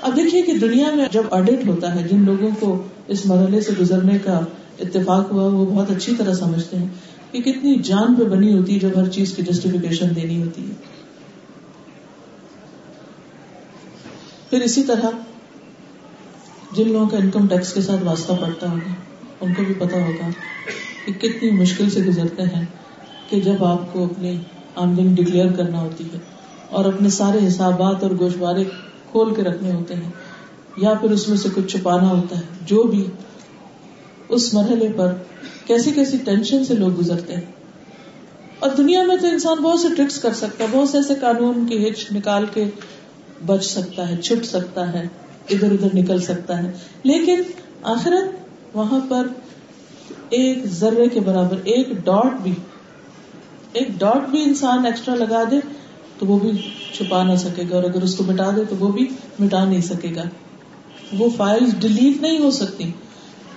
اب 0.00 0.16
دیکھیے 0.16 0.42
کہ 0.42 0.52
دنیا 0.52 0.94
میں 0.94 1.04
جب 1.10 1.22
آڈیٹ 1.30 1.68
ہوتا 1.68 1.94
ہے، 1.94 2.08
جن 2.08 2.24
لوگوں 2.24 2.50
کو 2.60 2.82
اس 3.08 3.26
مرحلے 3.26 3.60
سے 3.60 3.72
گزرنے 3.80 4.18
کا 4.18 4.40
اتفاق 4.80 5.32
ہوا، 5.32 5.42
وہ 5.42 5.66
بہت 5.66 5.90
اچھی 5.90 6.14
طرح 6.18 6.34
سمجھتے 6.34 6.76
ہیں 6.76 6.88
کہ 7.32 7.42
کتنی 7.42 7.74
جان 7.74 8.14
پہ 8.14 8.24
بنی 8.24 8.58
ہوتی 8.58 8.74
ہے 8.74 8.78
جب 8.78 8.88
ہر 8.96 9.08
چیز 9.08 9.32
کی 9.36 9.42
جسٹیفکیشن 9.42 10.06
دینی 10.16 10.42
ہوتی 10.42 10.62
ہے۔ 10.62 10.89
پھر 14.50 14.60
اسی 14.60 14.82
طرح 14.82 15.10
جن 16.72 16.88
لوگوں 16.92 17.06
کا 17.08 17.16
انکم 17.16 17.46
ٹیکس 17.46 17.72
کے 17.72 17.80
ساتھ 17.80 18.02
واسطہ 18.04 18.32
پڑتا 18.40 18.70
ہوگا، 18.70 18.92
ان 19.40 19.54
کو 19.54 19.62
بھی 19.64 19.74
پتا 19.74 19.96
ہوگا 19.96 20.28
کہ 21.06 21.12
کتنی 21.12 21.50
مشکل 21.50 21.90
سے 21.90 22.00
گزرتے 22.00 22.42
ہیں 22.42 22.64
کہ 23.30 23.40
جب 23.40 23.64
آپ 23.64 23.92
کو 23.92 24.04
اپنی 24.04 24.36
آمدنی 24.76 25.14
ڈکلیئر 25.14 25.52
کرنا 25.52 25.80
ہوتی 25.80 26.04
ہے 26.04 26.18
اور 26.70 26.84
اپنے 26.84 27.08
سارے 27.08 27.46
حسابات 27.46 28.02
اور 28.02 28.10
گوشوارے 28.18 28.64
کھول 29.10 29.34
کے 29.34 29.42
رکھنے 29.42 29.72
ہوتے 29.72 29.94
ہیں 29.94 30.10
یا 30.76 30.94
پھر 30.94 31.10
اس 31.10 31.28
میں 31.28 31.36
سے 31.36 31.48
کچھ 31.54 31.66
چھپانا 31.66 32.08
ہوتا 32.08 32.36
ہے، 32.36 32.66
جو 32.66 32.82
بھی 32.82 33.06
اس 34.28 34.54
مرحلے 34.54 34.88
پر 34.96 35.14
کیسی 35.66 35.90
کیسی 35.90 36.16
ٹینشن 36.24 36.64
سے 36.64 36.74
لوگ 36.74 36.98
گزرتے 36.98 37.34
ہیں۔ 37.34 37.48
اور 38.58 38.70
دنیا 38.70 39.02
میں 39.02 39.16
تو 39.16 39.26
انسان 39.26 39.62
بہت 39.62 39.80
سے 39.80 39.88
ٹرکس 39.96 40.22
کر 40.22 40.34
سکتا 40.34 40.64
ہے، 40.64 40.68
بہت 40.72 40.88
سے 40.88 40.96
ایسے 40.96 41.14
قانون 41.20 41.66
کی 41.66 41.88
ہچ 41.88 42.06
نکال 42.12 42.44
کے 42.54 42.64
بچ 43.46 43.64
سکتا 43.64 44.08
ہے، 44.08 44.16
چھٹ 44.16 44.44
سکتا 44.44 44.92
ہے، 44.92 45.08
ادھر 45.50 45.72
ادھر 45.72 45.88
نکل 45.94 46.20
سکتا 46.20 46.62
ہے۔ 46.62 46.72
لیکن 47.02 47.42
آخرت 47.82 48.36
وہاں 48.76 49.00
پر 49.08 49.26
ایک 50.30 50.66
ذرے 50.66 51.08
کے 51.08 51.20
برابر، 51.20 51.56
ایک 51.64 51.88
ڈاٹ 52.04 52.40
بھی، 52.42 52.54
ایک 53.72 53.88
ڈاٹ 53.98 54.28
بھی 54.28 54.42
انسان 54.42 54.86
ایکسٹرا 54.86 55.14
لگا 55.14 55.42
دے 55.50 55.56
تو 56.18 56.26
وہ 56.26 56.38
بھی 56.38 56.50
چھپا 56.92 57.22
نہ 57.22 57.34
سکے 57.34 57.62
گا۔ 57.70 57.76
اور 57.76 57.84
اگر 57.84 58.02
اس 58.02 58.16
کو 58.16 58.24
مٹا 58.24 58.50
دے 58.56 58.64
تو 58.68 58.76
وہ 58.78 58.92
بھی 58.92 59.06
مٹا 59.38 59.64
نہیں 59.64 59.80
سکے 59.80 60.08
گا۔ 60.16 60.22
وہ 61.18 61.28
فائل 61.36 61.64
ڈیلیٹ 61.80 62.22
نہیں 62.22 62.38
ہو 62.38 62.50
سکتی۔ 62.50 62.92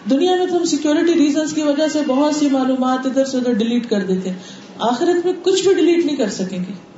دنیا 0.10 0.36
میں 0.36 0.46
تو 0.46 0.58
ہم 0.58 0.66
سیکورٹی 0.66 1.14
ریزنس 1.14 1.54
کی 1.54 1.62
وجہ 1.62 1.88
سے 1.88 2.00
بہت 2.08 2.36
سی 2.36 2.50
معلومات 2.50 3.06
ادھر 3.06 3.26
سے 3.26 3.38
ادھر 3.38 3.54
ڈیلیٹ 3.54 3.90
کر 3.90 4.02
دیتے 4.02 4.32
آخرت 4.80 5.26
میں 5.26 5.34
کچھ 5.44 5.68
بھی 5.68 5.74
ڈیلیٹ 5.74 6.06
نہیں 6.06 6.16
کر 6.16 6.30
سکیں 6.30 6.60
گے۔ 6.60 6.93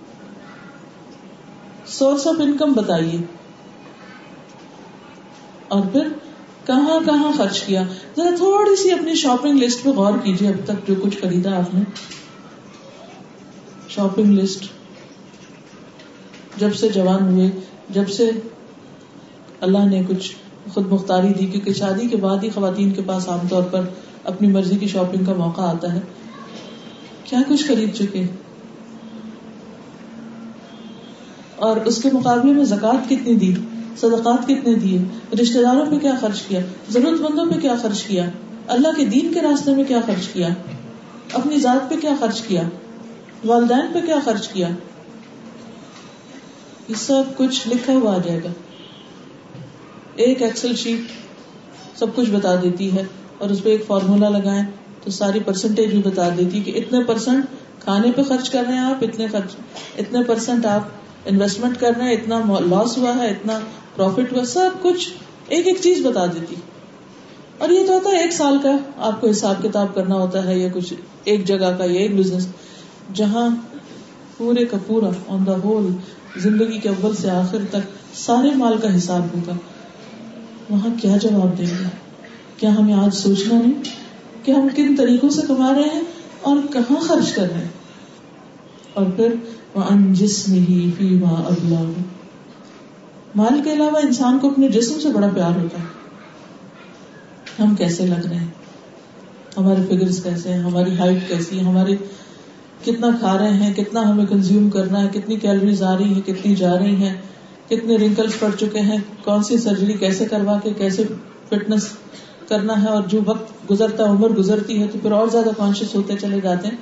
سورس 1.98 2.28
آف 2.28 2.36
انکم 2.40 2.74
بتائیے۔ 2.74 3.20
اور 5.68 5.82
پھر 5.92 6.08
کہاں 6.66 7.00
کہاں 7.06 7.32
خرچ 7.38 7.62
کیا؟ 7.62 7.84
ذرا 8.18 8.36
تھوڑی 8.38 8.76
سی 8.76 8.92
اپنی 8.92 9.16
شاپنگ 9.16 9.60
لسٹ 9.60 9.84
پہ 9.84 9.90
غور 9.90 10.14
کیجیے 10.24 10.50
اب 10.50 10.56
تک 10.66 10.88
جو 10.88 10.94
کچھ 11.04 11.18
خریدا 11.22 11.58
آپ 11.58 11.74
نے۔ 11.74 11.82
شاپنگ 13.90 14.26
لسٹ 14.26 14.66
جب 16.58 16.76
سے 16.76 16.90
جوان 16.90 17.34
ہوئے، 17.34 17.52
جب 17.90 18.10
سے 18.10 18.32
اللہ 19.62 19.86
نے 19.86 20.02
کچھ 20.08 20.36
خود 20.74 20.92
مختاری 20.92 21.34
دی، 21.34 21.46
کیونکہ 21.46 21.74
شادی 21.74 22.08
کے 22.08 22.18
بعد 22.18 22.44
ہی 22.44 22.50
خواتین 22.50 22.92
کے 22.92 23.02
پاس 23.06 23.30
عام 23.30 23.48
طور 23.50 23.64
پر 23.64 23.82
اپنی 24.24 24.48
مرضی 24.48 24.78
کی 24.78 24.88
شاپنگ 24.88 25.26
کا 25.26 25.34
موقع 25.34 25.62
آتا 25.62 25.94
ہے۔ 25.94 26.00
کیا 27.24 27.40
کچھ 27.50 27.68
خرید 27.68 27.94
چکے؟ 27.94 28.24
اور 31.66 31.78
اس 31.86 32.02
کے 32.02 32.10
مقابلے 32.14 32.54
میں 32.54 32.64
زکوٰۃ 32.64 33.10
کتنی 33.10 33.36
دی 33.36 33.54
صدقات 33.98 34.48
کتنے 34.48 34.74
دیے؟ 34.74 34.98
رشتے 35.42 35.62
داروں 35.62 35.86
پہ 35.92 35.98
کیا 35.98 36.12
خرچ 36.22 36.42
کیا؟ 36.42 36.60
ضرورت 36.90 37.22
مندوں 37.22 37.46
پہ 37.46 37.60
کیا 37.60 37.76
خرچ 37.82 38.04
کیا؟ 38.04 38.30
اللہ 38.68 38.88
کے 38.98 39.06
دین 39.06 39.34
کے 39.34 39.42
راستے 39.42 39.76
میں 39.76 39.84
کیا 39.84 40.00
خرچ 40.06 40.28
کیا؟ 40.28 40.48
اپنی 41.34 41.60
ذات 41.60 41.90
پہ 41.90 41.96
کیا 42.02 42.16
خرچ 42.20 42.42
کیا؟ 42.42 42.62
والدین 43.46 43.94
پہ 43.94 44.00
کیا 44.06 44.16
خرچ 44.26 44.48
کیا؟ 44.48 44.68
یہ 46.88 46.96
سب 46.98 47.24
کچھ 47.38 47.68
لکھا 47.68 47.94
ہوا 47.94 48.16
آ 48.16 48.18
جائے 48.18 48.40
گا۔ 48.44 48.50
ایک 50.16 50.42
ایکسل 50.42 50.76
شیٹ 50.76 51.12
سب 52.00 52.16
کچھ 52.16 52.30
بتا 52.30 52.56
دیتی 52.56 52.92
ہے 52.96 53.04
اور 53.38 53.50
اس 53.50 53.64
پہ 53.64 53.70
ایک 53.70 53.86
فارمولا 53.88 54.30
لگائیں 54.30 54.64
تو 55.04 55.12
ساری 55.12 55.40
پرسنٹیج 55.40 55.90
بھی 55.90 56.02
بتا 56.06 56.30
دیتی 56.38 56.62
کہ 56.62 56.72
اتنے 56.76 57.04
پرسینٹ 57.04 57.46
کھانے 57.80 58.12
پہ 58.12 58.24
خرچ 58.24 58.50
کر 58.50 58.64
رہے 58.68 58.74
ہیں 58.74 58.86
آپ، 58.86 59.04
اتنے 59.04 59.28
خرچ 59.28 59.56
اتنے 59.98 60.24
پرسینٹ 60.24 60.66
آپ 60.66 60.82
انویسٹمنٹ 61.26 61.78
کر 61.80 61.92
رہے 61.98 62.06
ہیں 62.06 62.14
اتنا 62.14 62.40
لاس 62.60 62.98
ہوا 62.98 63.16
ہے، 63.16 63.28
اتنا 63.28 63.60
پروفٹ 63.96 64.34
ہوا، 64.34 64.46
سب 64.46 64.70
کچھ 64.82 65.10
ایک 65.48 65.68
ایک 65.68 65.78
چیز 65.82 66.06
بتا 66.06 66.26
دیتی۔ 66.26 66.56
اور 67.58 67.70
یہ 67.70 67.88
تو 67.88 67.94
ہوتا 67.94 68.10
ہے 68.10 68.22
ایک 68.22 68.32
سال 68.32 68.58
کا، 68.64 68.78
آپ 68.98 69.22
کو 69.22 69.30
حساب 69.30 69.64
کتاب 69.64 69.96
کرنا 69.96 70.16
ہوتا 70.16 70.46
ہے 70.46 70.60
یا 70.60 70.68
کچھ 70.74 70.94
ایک 71.24 71.46
جگہ 71.46 71.76
کا 71.78 71.86
یا 71.86 72.00
ایک 72.02 72.16
بزنس 72.16 72.48
جہاں 73.14 73.50
پورے 74.38 74.66
کا 74.66 74.78
پورا 74.88 75.10
آن 75.28 75.46
دا 75.46 75.56
ہول 75.64 75.88
زندگی 76.38 76.78
کے 76.78 76.90
اول 76.90 77.16
سے 77.16 77.30
آخر 77.30 77.58
تک 77.70 78.18
سارے 78.18 78.50
مال 78.56 78.78
کا 78.78 78.98
حساب 78.98 79.22
ہوگا۔ 79.24 79.54
وہاں 80.70 80.90
کیا 81.02 81.18
جواب 81.18 81.58
دیں 81.58 81.66
گے؟ 81.66 81.84
کیا 82.58 82.76
ہمیں 82.76 82.94
آج 82.94 83.16
سوچنا 83.16 83.60
نہیں 83.60 83.82
کہ 84.44 84.52
ہم 84.52 84.68
کن 84.76 84.96
طریقوں 84.96 85.30
سے 85.30 85.42
کما 85.48 85.74
رہے 85.74 85.90
ہیں؟ 85.94 86.02
اور 86.42 86.58
کہاں 86.74 86.96
خرچ 86.96 87.32
کر 87.34 87.44
رہے 87.44 87.58
ہیں؟ 87.58 87.85
اور 88.96 89.06
پھر 89.16 89.36
ان 89.74 90.14
جسم 90.14 90.54
ہی 90.54 90.92
فی 90.98 91.10
ماں 91.10 91.44
ابلا 91.44 91.92
مال 93.36 93.62
کے 93.64 93.74
علاوہ 93.74 93.98
انسان 94.04 94.40
کو 94.40 94.50
اپنے 94.50 94.68
جسم 94.68 95.00
سے 95.00 95.10
بڑا 95.10 95.28
پیار 95.28 95.60
ہوتا 95.60 95.78
ہے۔ 95.80 95.86
ہم 97.60 97.76
کیسے 97.76 98.06
لگ 98.06 98.28
رہے 98.30 98.36
ہیں؟ 98.36 98.48
ہمارے 99.58 99.82
فگر 99.86 100.24
کیسے 100.24 100.54
ہیں؟ 100.54 100.60
ہماری 100.60 100.98
ہائٹ 101.00 101.30
کیسی 101.30 101.60
ہے؟ 101.60 101.64
ہمارے 101.64 101.96
کتنا 102.86 103.08
کھا 103.20 103.38
رہے 103.38 103.54
ہیں؟ 103.54 103.74
کتنا 103.74 104.10
ہمیں 104.10 104.26
کنزیوم 104.26 104.70
کرنا 104.70 105.02
ہے؟ 105.02 105.08
کتنی 105.14 105.36
کیلریز 105.36 105.84
آ 105.84 105.98
رہی 105.98 106.14
ہیں؟ 106.14 106.22
کتنی 106.22 106.56
جا 106.56 106.80
رہی 106.80 106.96
ہیں؟ 106.96 107.14
کتنے 107.70 107.98
رنکلس 107.98 108.40
پڑ 108.40 108.50
چکے 108.60 108.80
ہیں؟ 108.80 108.98
کون 109.24 109.44
سی 109.44 109.58
سرجری 109.58 109.94
کیسے 109.94 110.26
کروا 110.26 110.60
کے 110.64 110.70
کیسے 110.78 111.04
فٹنس 111.50 111.90
کرنا 112.50 112.84
ہے؟ 112.84 112.88
اور 112.88 113.04
جو 113.04 113.20
وقت 113.26 113.72
گزرتا 113.72 114.04
عمر 114.04 114.30
گزرتی 114.30 114.82
ہے، 114.82 114.88
تو 114.88 115.00
پھر 115.02 115.12
اور 115.12 115.28
زیادہ 115.28 115.50
کانشیس 115.58 115.96
ہوتے 115.96 116.14
چلے 116.22 116.42
جاتے 116.42 116.68
ہیں۔ 116.68 116.76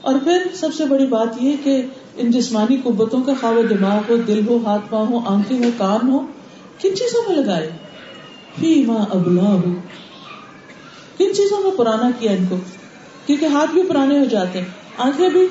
اور 0.00 0.14
پھر 0.24 0.46
سب 0.54 0.74
سے 0.74 0.84
بڑی 0.84 1.06
بات 1.06 1.42
یہ 1.42 1.56
کہ 1.64 1.80
ان 2.16 2.30
جسمانی 2.30 2.76
قوتوں 2.84 3.22
کا 3.22 3.32
خواب 3.40 3.70
دماغ 3.70 4.10
ہو، 4.10 4.16
دل 4.16 4.46
ہو، 4.48 4.58
ہاتھ 4.64 4.90
پاؤں 4.90 5.06
ہو، 5.06 5.20
آنکھیں 5.26 5.58
ہو، 5.58 5.70
کان 5.78 6.08
ہو، 6.10 6.20
کن 6.80 6.96
چیزوں 6.96 7.22
میں 7.28 7.36
لگائے؟ 7.36 7.70
فی 8.60 8.84
ماں 8.86 9.04
ابلا 9.10 9.52
ہو 9.54 9.72
کن 11.18 11.34
چیزوں 11.34 11.62
میں 11.62 11.70
پرانا 11.76 12.10
کیا 12.18 12.32
ان 12.32 12.44
کو؟ 12.48 12.56
کیونکہ 13.26 13.44
ہاتھ 13.44 13.70
بھی 13.70 13.82
پرانے 13.88 14.18
ہو 14.18 14.24
جاتے 14.24 14.60
ہیں 14.60 14.68
آنکھیں 14.98 15.28
بھی 15.28 15.46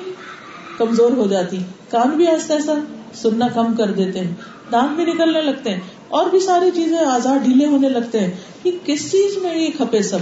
کمزور 0.78 1.10
ہو 1.10 1.26
جاتی، 1.26 1.58
کان 1.90 2.08
بھی 2.08 2.26
ایسا 2.26 2.54
ایسا 2.54 2.74
سننا 3.14 3.48
کم 3.54 3.74
کر 3.74 3.92
دیتے 3.92 4.20
ہیں، 4.20 4.32
دانت 4.72 4.96
بھی 4.96 5.04
نکلنے 5.04 5.42
لگتے 5.42 5.70
ہیں، 5.70 5.80
اور 6.08 6.30
بھی 6.30 6.40
ساری 6.40 6.70
چیزیں 6.74 6.98
آزاد 6.98 7.44
ڈھیلے 7.44 7.66
ہونے 7.66 7.88
لگتے 7.88 8.20
ہیں۔ 8.20 8.30
یہ 8.64 8.72
کس 8.84 9.10
چیز 9.12 9.38
میں 9.42 9.56
یہ 9.58 9.68
کھپے 9.76 10.02
سب؟ 10.02 10.18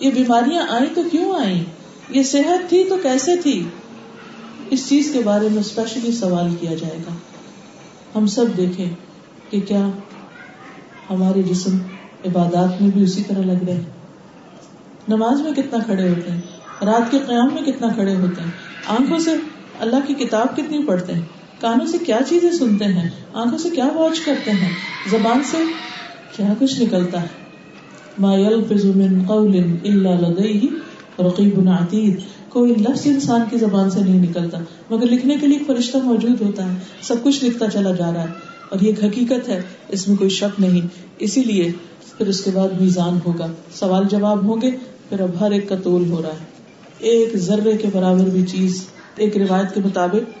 یہ 0.00 0.10
بیماریاں 0.10 0.66
آئیں 0.68 0.94
تو 0.94 1.02
کیوں 1.10 1.34
آئیں؟ 1.40 1.64
یہ 2.10 2.22
صحت 2.22 2.68
تھی 2.68 2.84
تو 2.88 2.96
کیسے 3.02 3.36
تھی؟ 3.36 3.64
اس 4.70 4.88
چیز 4.88 5.10
کے 5.12 5.20
بارے 5.24 5.48
میں 5.48 5.60
اسپیشلی 5.60 6.12
سوال 6.12 6.54
کیا 6.60 6.74
جائے 6.74 6.96
گا۔ 6.96 7.14
ہم 8.14 8.26
سب 8.26 8.44
دیکھیں 8.56 8.88
کہ 9.50 9.60
کیا 9.60 9.88
ہمارے 11.10 11.42
جسم 11.42 11.76
عبادات 12.26 12.82
میں 12.82 12.90
بھی 12.90 13.02
اسی 13.02 13.22
طرح 13.22 13.42
لگ 13.42 13.64
رہے 13.66 13.72
ہیں۔ 13.72 13.90
نماز 15.08 15.40
میں 15.40 15.52
کتنا 15.52 15.78
کھڑے 15.86 16.08
ہوتے 16.08 16.30
ہیں؟ 16.30 16.40
رات 16.84 17.10
کے 17.10 17.18
قیام 17.26 17.54
میں 17.54 17.62
کتنا 17.62 17.88
کھڑے 17.88 18.14
ہوتے 18.14 18.42
ہیں؟ 18.42 18.50
آنکھوں 18.86 19.18
سے 19.18 19.30
اللہ 19.80 19.96
کی 20.06 20.14
کتاب 20.14 20.56
کتنی 20.56 20.82
پڑھتے 20.86 21.12
ہیں؟ 21.12 21.22
کانوں 21.60 21.86
سے 21.86 21.98
کیا 21.98 22.18
چیزیں 22.28 22.50
سنتے 22.50 22.84
ہیں؟ 22.84 23.10
آنکھوں 23.32 23.58
سے 23.58 23.70
کیا 23.70 23.86
واچ 23.94 24.20
کرتے 24.20 24.50
ہیں؟ 24.50 24.70
زبان 25.10 25.42
سے 25.44 25.58
کیا 26.36 26.54
کچھ 26.58 26.82
نکلتا 26.82 27.22
ہے؟ 27.22 27.26
ما 28.18 28.34
يلفظ 28.34 28.84
من 28.84 29.26
قول 29.26 29.56
الا 29.84 30.20
لديه 30.20 30.68
رقيب 31.18 31.68
عتيد 31.68 32.16
کوئی 32.48 32.74
لفظ 32.74 33.06
انسان 33.06 33.40
کی 33.50 33.58
زبان 33.58 33.90
سے 33.90 34.00
نہیں 34.00 34.20
نکلتا، 34.20 34.58
مگر 34.90 35.06
لکھنے 35.06 35.36
کے 35.40 35.46
لیے 35.46 35.58
فرشتہ 35.66 35.98
موجود 35.98 36.40
ہوتا 36.40 36.72
ہے، 36.72 36.78
سب 37.02 37.14
کچھ 37.22 37.44
لکھتا 37.44 37.70
چلا 37.70 37.90
جا 37.90 38.12
رہا 38.12 38.22
ہے۔ 38.22 38.54
اور 38.68 38.80
یہ 38.80 38.88
ایک 38.88 39.04
حقیقت 39.04 39.48
ہے، 39.48 39.62
اس 39.88 40.08
میں 40.08 40.16
کوئی 40.16 40.30
شک 40.30 40.60
نہیں۔ 40.60 40.86
اسی 41.18 41.44
لیے 41.44 41.72
پھر 42.18 42.26
اس 42.26 42.44
کے 42.44 42.50
بعد 42.54 42.68
میزان 42.80 43.18
ہوگا۔ 43.26 43.46
سوال 43.74 44.04
جواب 44.10 44.44
ہوں 44.44 44.62
گے، 44.62 44.70
پھر 45.08 45.20
اب 45.20 45.30
ہر 45.40 45.50
ایک 45.50 45.68
کا 45.68 45.76
تول 45.76 46.10
ہو 46.10 46.22
رہا 46.22 46.28
ہے۔ 46.28 46.44
ایک 46.98 47.36
ذرے 47.36 47.76
کے 47.76 47.88
برابر 47.92 48.24
بھی 48.24 48.46
چیز، 48.46 48.84
ایک 49.16 49.36
روایت 49.36 49.74
کے 49.74 49.80
مطابق 49.84 50.38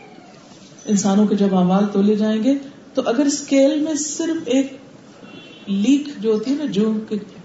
انسانوں 0.86 1.26
کے 1.26 1.34
جب 1.34 1.56
اعمال 1.56 1.84
تولے 1.92 2.14
جائیں 2.14 2.44
گے، 2.44 2.54
تو 2.94 3.02
اگر 3.06 3.24
اسکیل 3.24 3.80
میں 3.80 3.94
صرف 3.94 4.42
ایک 4.44 4.76
لیک 5.66 6.08
جو 6.22 6.32
ہوتی 6.32 6.50
ہے 6.50 6.56
نا، 6.56 6.64
جو 6.64 6.92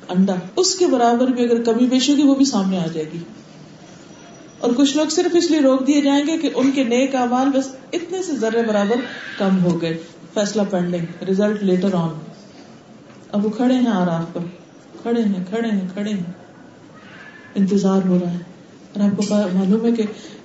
انڈا 0.10 0.34
اس 0.56 0.76
کے 0.76 0.88
برابر 0.88 1.28
بھی 1.28 1.44
اگر 1.44 1.64
کمی 1.64 1.86
بیش 1.86 2.10
ہوگی، 2.10 2.24
وہ 2.24 2.36
بھی 2.36 2.46
سامنے 2.46 2.78
آ 2.78 2.88
جائے 2.94 3.06
گی۔ 3.14 3.18
اور 4.60 4.72
کچھ 4.78 4.98
لوگ 4.98 5.08
صرف 5.08 5.36
اس 5.36 5.52
لیے 5.52 5.60
روک 5.60 5.88
دیے 5.88 6.02
جائیں 6.02 6.28
گے 6.28 6.38
کہ 6.38 6.50
ان 6.56 6.72
کے 6.72 6.84
نیک 6.84 7.16
اعمال 7.16 7.50
بس 7.50 7.68
اتنے 7.94 8.24
سے 8.24 8.36
ذرے 8.36 8.64
برابر 8.68 8.96
کم 9.38 9.66
ہو 9.66 9.82
گئے۔ 9.82 9.98
فیصلہ 10.34 10.62
پینڈنگ 10.70 11.24
ریزلٹ 11.24 11.64
لیٹر 11.64 11.90
آن 11.94 12.10
اب 13.32 13.46
وہ 13.46 13.50
کھڑے 13.50 13.74
ہیں 13.74 13.88
آراف 13.88 14.34
پر۔ 14.34 14.42
کھڑے 15.02 15.24
ہیں 15.24 15.46
کھڑے 15.50 15.70
ہیں 15.70 15.88
کھڑے 15.94 16.12
ہیں۔ 16.12 16.24
انتظار 17.56 18.08
ہو 18.08 18.20
رہا 18.24 18.34
ہے۔ 18.34 18.38
اور 18.94 19.04
آپ 19.04 19.18
کو 19.18 19.24
معلوم 19.30 19.86
ہے 19.86 19.92
کہ 19.92 20.04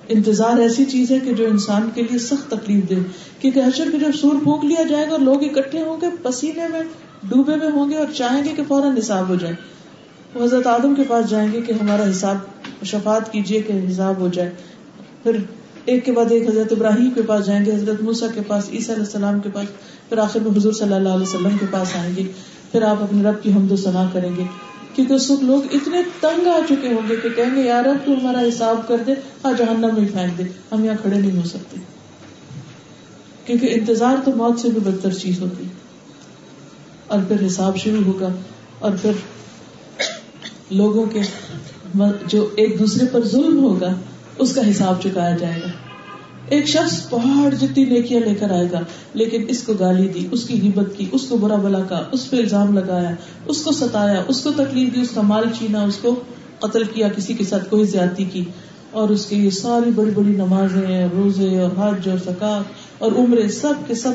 انتظار 0.09 0.57
ایسی 0.57 0.85
چیز 0.85 1.11
ہے 1.11 1.19
کہ 1.19 1.33
جو 1.33 1.45
انسان 1.45 1.89
کے 1.93 2.01
لیے 2.01 2.19
سخت 2.19 2.51
تکلیف 2.51 2.89
دے۔ 2.89 2.95
کیونکہ 3.39 3.59
حشر 3.59 3.91
کے 3.91 3.97
جب 3.97 4.11
سور 4.21 4.35
پھونک 4.43 4.65
لیا 4.65 4.83
جائے 4.83 5.05
گا 5.05 5.11
اور 5.11 5.19
لوگ 5.19 5.43
اکٹھے 5.43 5.81
ہوں 5.81 6.01
گے، 6.01 6.05
پسینے 6.23 6.67
میں 6.67 6.81
ڈوبے 7.29 7.55
میں 7.55 7.69
ہوں 7.71 7.89
گے 7.89 7.95
اور 7.95 8.05
چاہیں 8.15 8.43
گے 8.43 8.49
کہ 8.55 8.63
فوراً 8.67 8.97
حساب 8.97 9.29
ہو 9.29 9.35
جائے 9.35 9.53
وہ 10.33 10.43
حضرت 10.43 10.67
آدم 10.67 10.95
کے 10.95 11.03
پاس 11.07 11.29
جائیں 11.29 11.51
گے 11.51 11.61
کہ 11.61 11.71
ہمارا 11.71 12.09
حساب 12.09 12.37
شفات 12.85 13.31
کیجیے 13.31 13.61
کہ 13.61 13.73
حساب 13.91 14.17
ہو 14.17 14.27
جائے۔ 14.27 14.51
پھر 15.23 15.37
ایک 15.85 16.05
کے 16.05 16.11
بعد 16.11 16.25
ایک 16.29 16.49
حضرت 16.49 16.71
ابراہیم 16.71 17.09
کے 17.09 17.21
پاس 17.21 17.45
جائیں 17.45 17.65
گے، 17.65 17.75
حضرت 17.75 18.01
موسا 18.01 18.25
کے 18.35 18.41
پاس، 18.47 18.69
عیسیٰ 18.69 18.95
علیہ 18.95 19.05
السلام 19.05 19.39
کے 19.39 19.49
پاس، 19.53 19.65
پھر 20.09 20.17
آخر 20.17 20.39
میں 20.39 20.57
حضور 20.57 20.73
صلی 20.73 20.93
اللہ 20.93 21.09
علیہ 21.09 21.27
وسلم 21.27 21.57
کے 21.57 21.65
پاس 21.71 21.95
آئیں 21.95 22.15
گے۔ 22.15 22.23
پھر 22.71 22.81
آپ 22.81 23.03
اپنے 23.03 23.23
رب 23.23 23.43
کی 23.43 23.53
حمد 23.53 23.71
و 23.71 23.75
ثنا 23.75 24.09
کریں 24.13 24.35
گے۔ 24.35 24.43
کیونکہ 24.95 25.13
اس 25.13 25.31
وقت 25.31 25.43
لوگ 25.43 25.61
اتنے 25.71 26.01
تنگ 26.19 26.47
آ 26.47 26.59
چکے 26.69 26.87
ہوں 26.87 27.09
گے 27.09 27.15
کہ 27.15 27.29
کہیں 27.29 27.55
گے 27.55 27.61
یار 27.61 27.85
اب 27.85 27.95
تو 28.05 28.11
ہمارا 28.11 28.39
حساب 28.41 28.87
کر 28.87 28.97
دے 29.07 29.11
ہاں 29.45 29.53
جہنم 29.57 29.89
میں 29.97 30.07
پھینک 30.11 30.37
دے۔ 30.37 30.43
ہم 30.71 30.85
یہاں 30.85 30.95
کھڑے 31.01 31.19
نہیں 31.19 31.37
ہو 31.37 31.47
سکتے۔ 31.47 31.77
کیونکہ 33.45 33.69
انتظار 33.71 34.15
تو 34.25 34.31
موت 34.35 34.59
سے 34.59 34.69
بھی 34.69 34.79
بدتر 34.79 35.11
چیز 35.13 35.41
ہوتی۔ 35.41 35.63
اور 37.07 37.19
پھر 37.27 37.45
حساب 37.45 37.77
شروع 37.77 38.03
ہوگا 38.03 38.29
اور 38.79 38.91
پھر 39.01 39.11
لوگوں 40.71 41.05
کے 41.05 41.19
جو 42.27 42.49
ایک 42.55 42.79
دوسرے 42.79 43.05
پر 43.11 43.27
ظلم 43.27 43.59
ہوگا، 43.59 43.93
اس 44.37 44.55
کا 44.55 44.71
حساب 44.71 45.01
چکایا 45.03 45.37
جائے 45.37 45.61
گا۔ 45.63 45.67
ایک 46.49 46.67
شخص 46.67 47.09
پہاڑ 47.09 47.53
جتنی 47.53 47.85
نیکیاں 47.85 48.19
لے 48.19 48.35
کر 48.35 48.51
آئے 48.51 48.67
گا، 48.71 48.79
لیکن 49.13 49.45
اس 49.47 49.63
کو 49.63 49.73
گالی 49.73 50.07
دی، 50.07 50.27
اس 50.31 50.43
کی 50.43 50.67
ہمت 50.67 50.97
کی، 50.97 51.05
اس 51.11 51.21
کو 51.29 51.37
برا 51.37 51.55
بلا 51.55 51.79
کا، 51.79 52.03
اس 52.11 52.29
پہ 52.29 52.37
الزام 52.37 52.77
لگایا، 52.77 53.11
اس 53.45 53.63
کو 53.63 53.71
ستایا، 53.71 54.23
اس 54.27 54.41
کو 54.41 54.51
تکلیف 54.51 54.95
دی، 54.95 55.01
اس 55.01 55.09
کا 55.15 55.21
مال 55.21 55.43
چھینا، 55.57 55.83
اس 55.83 55.97
کو 55.97 56.15
قتل 56.59 56.83
کیا، 56.83 57.07
کسی 57.09 57.33
کے 57.33 57.43
ساتھ 57.43 57.69
کوئی 57.69 57.85
زیادتی 57.85 58.23
کی۔ 58.23 58.43
اور 58.91 59.09
اس 59.09 59.25
کے 59.25 59.35
یہ 59.35 59.49
ساری 59.49 59.91
بڑی 59.91 60.11
بڑی 60.11 60.31
نمازیں، 60.31 61.07
روزے 61.13 61.59
اور 61.59 61.71
حج 61.77 62.09
اور 62.09 62.17
سکاط 62.17 62.71
اور 62.97 63.11
عمرے 63.11 63.49
سب 63.49 63.73
کے 63.87 63.95
سب 63.95 64.11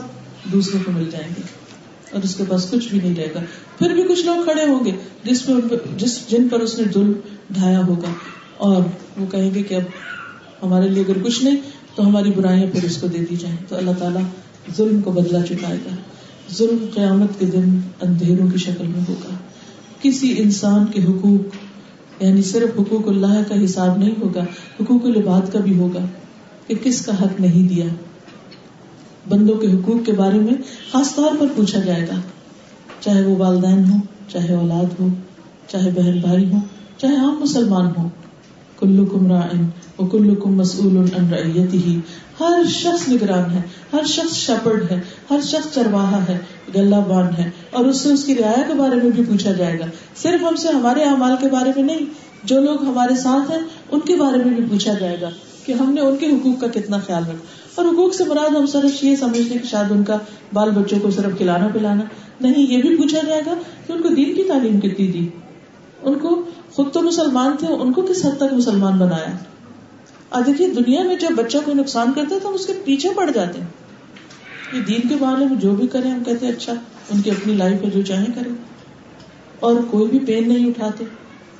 دوسرے 0.52 0.78
کو 0.84 0.92
مل 0.92 1.10
جائیں 1.10 1.28
گے۔ 1.38 1.59
اور 2.12 2.22
اس 2.22 2.34
کے 2.34 2.44
پاس 2.48 2.70
کچھ 2.70 2.88
بھی 2.88 2.98
نہیں 3.02 3.16
رہے 3.16 3.28
گا۔ 3.34 3.40
پھر 3.78 3.90
بھی 3.90 4.02
کچھ 4.02 4.26
لوگ 4.26 4.44
کھڑے 4.44 4.72
ہوں 4.72 4.84
گے، 4.84 4.90
جس 5.24 5.46
پہ 5.46 5.52
جس 5.96 6.28
جن 6.28 6.48
پر 6.48 6.60
اس 6.60 6.78
نے 6.78 6.84
ظلم 6.94 7.12
ڈھایا 7.50 7.86
ہوگا۔ 7.86 8.12
اور 8.56 8.82
وہ 9.20 9.26
کہیں 9.26 9.54
گے 9.54 9.62
کہ 9.62 9.74
اب 9.74 9.82
ہمارے 10.66 10.88
لیے 10.88 11.04
اگر 11.08 11.22
کچھ 11.22 11.44
نہیں، 11.44 11.56
تو 11.94 12.06
ہماری 12.06 12.30
برائیاں 12.36 12.66
پھر 12.72 12.84
اس 12.84 12.96
کو 12.96 13.06
دے 13.06 13.18
دی 13.30 13.36
جائیں۔ 13.36 13.56
تو 13.68 13.76
اللہ 13.76 13.90
تعالیٰ 13.98 14.22
ظلم 14.76 15.00
کو 15.00 15.10
بدلا 15.10 15.46
چکائے 15.46 15.78
گا 15.86 15.96
ظلم 16.54 16.86
قیامت 16.94 17.40
کے 17.40 17.46
دن 17.46 17.80
اندھیروں 18.00 18.50
کی 18.50 18.58
شکل 18.58 18.86
میں 18.86 19.00
ہوگا۔ 19.08 19.34
کسی 20.02 20.34
انسان 20.38 20.86
کے 20.86 21.04
حقوق 21.04 21.56
یعنی 22.22 22.42
صرف 22.42 22.80
حقوق 22.80 23.08
اللہ 23.08 23.42
کا 23.48 23.64
حساب 23.64 23.98
نہیں 23.98 24.14
ہوگا، 24.20 24.42
حقوق 24.80 25.04
العباد 25.04 25.52
کا 25.52 25.60
بھی 25.60 25.78
ہوگا 25.78 26.06
کہ 26.66 26.74
کس 26.82 27.06
کا 27.06 27.22
حق 27.22 27.40
نہیں 27.40 27.68
دیا۔ 27.68 27.84
بندوں 29.30 29.56
کے 29.56 29.66
حقوق 29.66 30.06
کے 30.06 30.12
بارے 30.12 30.38
میں 30.38 30.54
خاص 30.92 31.14
طور 31.14 31.32
پر 31.38 31.46
پوچھا 31.56 31.80
جائے 31.80 32.02
گا۔ 32.02 32.20
چاہے 33.00 33.26
وہ 33.26 33.36
والدین 33.36 33.84
ہو 33.84 33.96
چاہے 34.28 34.54
اولاد 34.54 35.00
ہو 35.00 35.08
چاہے 35.68 35.90
بہن 35.96 36.18
بھائی 36.20 36.52
ہو 36.52 36.58
چاہے 36.96 37.16
عام 37.16 37.40
مسلمان 37.40 37.86
ہو 37.98 38.08
کلو 38.78 39.06
کم 39.06 39.32
رائن 39.32 39.66
وہ 39.98 40.06
کلو 40.06 40.34
کم 40.34 40.54
مسول 40.54 41.04
ہی 41.72 42.00
ہر 42.40 42.62
شخص 42.68 43.08
نگران 43.08 43.50
ہے، 43.50 43.62
ہر 43.92 44.04
شخص 44.06 44.36
شپرڈ 44.36 44.92
ہے، 44.92 45.00
ہر 45.30 45.38
شخص 45.42 45.74
چرواہا 45.74 46.24
ہے 46.28 46.38
گلہ 46.74 46.96
بان 47.08 47.26
ہے۔ 47.38 47.50
اور 47.70 47.84
اس 47.84 48.00
سے 48.00 48.12
اس 48.12 48.24
کی 48.24 48.34
رعایا 48.34 48.62
کے 48.68 48.74
بارے 48.74 48.96
میں 48.96 49.10
بھی 49.10 49.22
پوچھا 49.28 49.52
جائے 49.52 49.78
گا۔ 49.78 49.84
صرف 50.16 50.42
ہم 50.42 50.56
سے 50.56 50.68
ہمارے 50.68 51.02
اعمال 51.02 51.34
کے 51.40 51.48
بارے 51.48 51.70
میں 51.76 51.84
نہیں، 51.84 52.06
جو 52.44 52.60
لوگ 52.60 52.84
ہمارے 52.84 53.14
ساتھ 53.14 53.50
ہیں، 53.50 53.58
ان 53.90 54.00
کے 54.00 54.16
بارے 54.16 54.44
میں 54.44 54.54
بھی 54.54 54.64
پوچھا 54.70 54.92
جائے 55.00 55.16
گا 55.20 55.30
کہ 55.66 55.72
ہم 55.72 55.92
نے 55.92 56.00
ان 56.00 56.16
کے 56.16 56.26
حقوق 56.26 56.60
کا 56.60 56.66
کتنا 56.66 56.98
خیال 56.98 57.22
رکھا۔ 57.22 57.59
اور 57.74 57.84
حقوق 57.84 58.14
سے 58.14 58.24
مراد 58.24 58.56
ہم 58.56 58.66
صرف 58.66 59.04
یہ 59.04 59.16
سمجھتے 59.16 59.58
کہ 59.58 59.66
شاید 59.66 59.90
ان 59.90 60.04
کا 60.04 60.16
بال 60.52 60.70
بچوں 60.70 60.98
کو 61.00 61.10
صرف 61.10 61.36
کھلانا 61.38 61.68
پلانا 61.68 62.02
نہیں، 62.40 62.72
یہ 62.72 62.82
بھی 62.82 62.96
پوچھا 62.96 63.18
جائے 63.26 63.42
گا 63.46 63.54
کہ 63.86 63.92
ان 63.92 64.02
کو 64.02 64.08
دین 64.08 64.34
کی 64.34 64.42
تعلیم 64.42 64.80
کتنی 64.80 65.06
دی؟ 65.06 65.28
ان 66.02 66.18
کو 66.18 66.42
خود 66.72 66.92
تو 66.92 67.00
مسلمان 67.00 67.56
تھے، 67.58 67.66
ان 67.66 67.92
کو 67.92 68.02
کس 68.02 68.24
حد 68.26 68.36
تک 68.36 68.52
مسلمان 68.52 68.98
بنایا؟ 68.98 69.36
اور 70.28 70.42
دیکھیے، 70.42 70.68
دنیا 70.68 71.02
میں 71.02 71.16
جب 71.16 71.28
بچہ 71.36 71.58
کوئی 71.64 71.76
نقصان 71.76 72.12
کرتا 72.12 72.34
ہے 72.34 72.40
تو 72.40 72.48
ہم 72.48 72.54
اس 72.54 72.66
کے 72.66 72.72
پیچھے 72.84 73.08
پڑ 73.16 73.30
جاتے 73.30 73.60
ہیں۔ 73.60 73.66
یہ 74.72 74.80
دین 74.80 75.08
کے 75.08 75.14
بارے 75.18 75.44
میں 75.44 75.56
جو 75.56 75.70
بھی 75.70 75.86
کریں، 75.86 76.10
ہم 76.10 76.24
کہتے 76.24 76.46
ہیں 76.46 76.52
اچھا 76.52 76.72
ان 77.10 77.20
کی 77.20 77.30
اپنی 77.30 77.54
لائف 77.54 77.80
میں 77.80 77.90
جو 77.90 78.02
چاہیں 78.02 78.32
کریں۔ 78.34 78.52
اور 79.60 79.76
کوئی 79.90 80.10
بھی 80.10 80.18
پین 80.18 80.48
نہیں 80.48 80.68
اٹھاتے، 80.68 81.04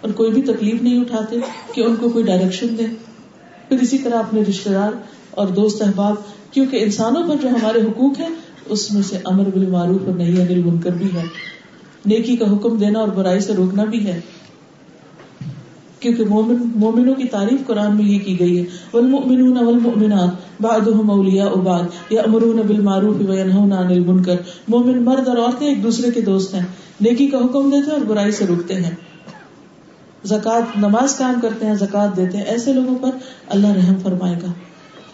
اور 0.00 0.10
کوئی 0.10 0.30
بھی 0.30 0.42
تکلیف 0.42 0.82
نہیں 0.82 1.00
اٹھاتے 1.00 1.36
کہ 1.74 1.80
ان 1.80 1.96
کو 1.96 2.08
کوئی 2.08 2.24
ڈائریکشن 2.24 2.78
دے۔ 2.78 2.86
پھر 3.68 3.80
اسی 3.80 3.98
طرح 3.98 4.18
اپنے 4.18 4.42
رشتے 4.48 4.70
دار 4.70 4.92
اور 5.30 5.46
دوست 5.46 5.82
احباب، 5.82 6.14
کیونکہ 6.50 6.76
انسانوں 6.82 7.28
پر 7.28 7.34
جو 7.42 7.48
ہمارے 7.48 7.80
حقوق 7.80 8.20
ہیں، 8.20 8.28
اس 8.66 8.92
میں 8.92 9.02
سے 9.02 9.18
امر 9.24 9.44
بالمعروف 9.44 10.00
اور 10.06 10.14
نہیں 10.14 10.40
انل 10.40 10.62
بنکر 10.62 10.90
بھی 10.90 11.08
ہے۔ 11.14 11.22
نیکی 12.06 12.36
کا 12.36 12.56
حکم 12.56 12.76
دینا 12.76 12.98
اور 12.98 13.08
برائی 13.08 13.40
سے 13.40 13.54
روکنا 13.54 13.84
بھی 13.84 14.06
ہے۔ 14.06 14.20
کیونکہ 16.00 16.24
مومن، 16.24 16.56
مومنوں 16.74 17.14
کی 17.14 17.24
تعریف 17.24 17.66
قرآن 17.66 17.96
میں 17.96 18.04
یہ 18.04 18.18
کی 18.18 18.40
گئی 18.40 18.58
ہے۔ 18.58 18.64
والمؤمنون 18.94 19.56
والمؤمنات، 19.56 20.62
بعضهم 20.62 21.10
اولیاء 21.10 21.48
بعض 21.48 21.84
یامرون 22.10 22.60
بالمعروف 22.66 23.16
وینهون 23.18 23.72
عن 23.72 23.86
المنکر۔ 23.86 24.34
مومن 24.68 25.02
مرد 25.02 25.28
اور 25.28 25.36
عورتیں 25.36 25.66
ایک 25.66 25.82
دوسرے 25.82 26.10
کے 26.10 26.20
دوست 26.20 26.54
ہیں۔ 26.54 26.66
نیکی 27.00 27.28
کا 27.28 27.38
حکم 27.38 27.70
دیتے 27.70 27.90
ہیں 27.90 27.98
اور 27.98 28.06
برائی 28.06 28.32
سے 28.32 28.46
روکتے 28.46 28.74
ہیں۔ 28.74 28.94
زکات 30.24 30.78
نماز 30.78 31.14
کام 31.14 31.34
کرتے 31.42 31.66
ہیں 31.66 31.74
زکات 31.74 32.16
دیتے 32.16 32.38
ہیں۔ 32.38 32.44
ایسے 32.44 32.72
لوگوں 32.72 32.98
پر 33.00 33.10
اللہ 33.48 33.66
رحم 33.66 33.94
فرمائے 34.02 34.34
گا۔ 34.34 34.52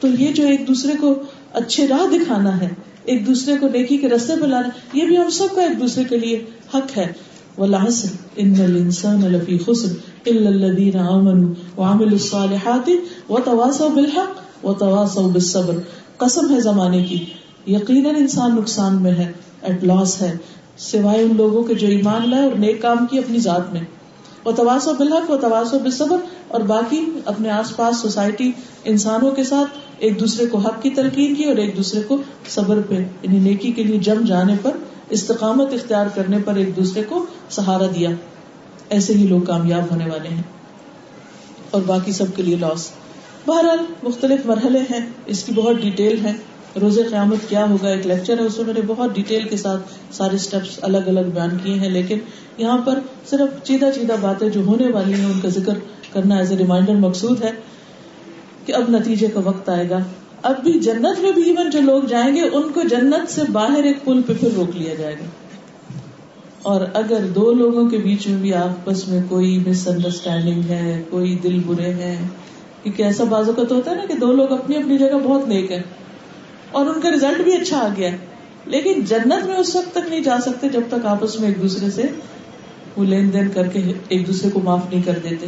تو 0.07 0.23
یہ 0.23 0.33
جو 0.33 0.47
ایک 0.47 0.69
دوسرے 0.69 0.93
کو 1.01 1.15
اچھے 1.53 1.89
راہ 1.89 2.07
دکھانا 2.13 2.61
ہے، 2.61 2.69
ایک 3.05 3.27
دوسرے 3.27 3.57
کو 3.57 3.69
نیکی 3.69 3.97
کے 3.97 4.09
رستے 4.09 4.33
پہ 4.41 4.47
لانا، 4.47 4.99
یہ 4.99 5.07
بھی 5.07 5.19
ہم 5.19 5.31
سب 5.31 5.47
کا 5.55 5.63
ایک 5.63 5.81
دوسرے 5.81 6.05
کے 6.05 6.19
لیے 6.19 6.45
حق 6.75 6.99
ہے۔ 6.99 7.13
والعصر 7.59 8.09
بالصبر۔ 15.19 15.75
قسم 16.17 16.55
ہے 16.55 16.61
زمانے 16.61 17.05
کی۔ 17.05 17.25
یقینا 17.67 18.09
انسان 18.09 18.57
نقصان 18.57 19.03
میں 19.03 19.13
ہے 19.13 19.33
ایٹ 19.63 19.85
لاس 19.85 20.23
ہے۔ 20.23 20.37
سوائے 20.79 21.23
ان 21.23 21.37
لوگوں 21.37 21.63
کے 21.63 21.75
جو 21.75 21.87
ایمان 21.87 22.31
لائے 22.31 22.45
اور 22.45 22.53
نیک 22.53 22.83
کام 22.83 23.07
کی 23.11 23.19
اپنی 23.19 23.39
ذات 23.39 23.73
میں۔ 23.73 23.83
وہ 24.45 24.53
تواسو 24.53 24.93
بالحق 24.99 25.31
و 25.31 25.37
تواسو 25.37 25.79
بالصبر 25.79 26.17
اور 26.49 26.61
باقی 26.61 27.21
اپنے 27.25 27.51
آس 27.51 27.77
پاس 27.77 27.97
سوسائٹی 27.97 28.53
انسانوں 28.85 29.31
کے 29.31 29.45
ساتھ 29.45 29.86
ایک 29.99 30.21
دوسرے 30.21 30.47
کو 30.47 30.59
حق 30.59 30.83
کی 30.83 30.91
تلقین 30.91 31.35
کی 31.35 31.45
اور 31.45 31.57
ایک 31.57 31.77
دوسرے 31.77 32.01
کو 32.01 32.23
صبر 32.49 32.81
پہ 32.89 32.95
یعنی 32.95 33.39
نیکی 33.39 33.73
کے 33.73 33.83
لیے 33.83 33.99
جم 33.99 34.25
جانے 34.25 34.55
پر، 34.63 34.71
استقامت 35.11 35.73
اختیار 35.73 36.07
کرنے 36.15 36.37
پر 36.45 36.55
ایک 36.55 36.77
دوسرے 36.77 37.03
کو 37.03 37.27
سہارا 37.51 37.87
دیا۔ 37.87 38.11
ایسے 38.89 39.15
ہی 39.15 39.27
لوگ 39.27 39.41
کامیاب 39.41 39.83
ہونے 39.91 40.05
والے 40.11 40.29
ہیں۔ 40.29 40.43
اور 41.71 41.83
باقی 41.87 42.13
سب 42.13 42.25
کے 42.37 42.43
لیے 42.43 42.57
لاس۔ 42.57 42.91
بہرحال، 43.47 43.79
مختلف 44.03 44.47
مرحلے 44.47 44.79
ہیں۔ 44.79 45.07
اس 45.27 45.45
کی 45.45 45.53
بہت 45.53 45.77
ڈیٹیل 45.77 46.27
ہے۔ 46.27 46.33
روز 46.81 46.99
قیامت 47.11 47.49
کیا 47.49 47.69
ہوگا؟ 47.71 47.89
ایک 47.89 48.07
لیکچر 48.07 48.39
ہے۔ 48.39 48.45
اس 48.45 48.57
میں 48.57 48.67
میں 48.67 48.75
نے 48.75 48.81
بہت 48.87 49.15
ڈیٹیل 49.15 49.49
کے 49.49 49.57
ساتھ 49.57 49.83
سارے 50.15 50.37
اسٹیپس 50.37 50.79
الگ 50.83 50.97
الگ 50.97 51.21
بیان 51.21 51.59
کیے 51.63 51.75
ہیں، 51.75 51.91
لیکن 51.91 52.19
یہاں 52.59 52.79
پر 52.79 52.99
صرف 53.31 53.65
چیدہ 53.65 53.91
چیدہ 53.95 54.15
باتیں 54.21 54.49
جو 54.49 54.61
ہونے 54.61 54.89
والی 54.89 55.15
ہیں، 55.15 55.27
ان 55.27 55.41
کا 55.41 55.49
ذکر 55.49 55.73
کرنا 56.13 56.37
ایز 56.37 56.51
اے 56.51 56.57
ریمائنڈر 56.57 56.95
مقصود 56.95 57.45
ہے۔ 57.45 57.51
کہ 58.67 58.73
اب 58.73 58.85
نتیجے 58.89 59.27
کا 59.27 59.41
وقت 59.45 59.69
آئے 59.69 59.91
گا۔ 59.91 59.99
اب 60.43 60.65
بھی 60.65 60.73
جنت 60.73 61.21
میں 61.21 61.33
بھی 61.33 61.43
ایون 61.43 61.71
جو 61.71 61.81
لوگ 61.81 62.03
جائیں 62.03 62.37
گے، 62.37 62.41
ان 62.41 62.73
کو 62.75 62.81
جنت 62.91 63.31
سے 63.31 63.41
باہر 63.53 63.85
ایک 63.85 64.05
پل 64.05 64.23
پہ 64.27 64.33
پھر 64.41 64.49
روک 64.57 64.77
لیا 64.77 64.95
جائے 64.95 65.15
گا۔ 65.15 65.25
اور 66.63 66.81
اگر 66.95 67.27
دو 67.27 67.53
لوگوں 67.53 67.91
کے 67.91 67.99
بیچ 67.99 68.27
میں 68.27 68.41
بھی 68.41 68.55
آپس 68.55 69.09
میں 69.09 69.21
کوئی 69.29 69.59
مس 69.67 69.89
انڈرسٹینڈنگ 69.89 70.63
ہے، 70.69 71.03
کوئی 71.11 71.39
دل 71.43 71.61
برے 71.67 71.93
ہیں، 71.95 72.29
کیونکہ 72.83 73.03
ایسا 73.03 73.25
بازو 73.25 73.53
کا 73.53 73.63
تو 73.65 73.75
ہوتا 73.75 73.91
ہے 73.91 73.97
نا 73.97 74.05
کہ 74.05 74.15
دو 74.15 74.33
لوگ 74.33 74.53
اپنی 74.53 74.77
اپنی 74.77 74.99
جگہ 74.99 75.19
بہت 75.25 75.49
نیک 75.49 75.73
ہیں 75.73 75.83
اور 76.73 76.87
ان 76.87 77.01
کا 77.01 77.11
ریزلٹ 77.11 77.41
بھی 77.41 77.53
اچھا 77.53 77.79
آ 77.79 77.89
گیا 77.97 78.13
ہے۔ 78.13 78.19
لیکن 78.67 79.05
جنت 79.05 79.47
میں 79.47 79.57
اس 79.57 79.77
وقت 79.77 79.91
تک 79.91 80.09
نہیں 80.09 80.21
جا 80.21 80.39
سکتے 80.41 80.69
جب 80.69 80.81
تک 80.89 81.07
آپس 81.07 81.41
میں 81.41 81.49
ایک 81.49 81.63
دوسرے 81.63 81.91
سے 81.91 82.03
وہ 82.97 83.05
لین 83.05 83.33
دین 83.33 83.49
کر 83.49 83.67
کے 83.67 83.93
ایک 84.09 84.27
دوسرے 84.27 84.51
کو 84.51 84.61
معاف 84.61 84.81
نہیں 84.91 85.03
کر 85.03 85.19
دیتے۔ 85.31 85.47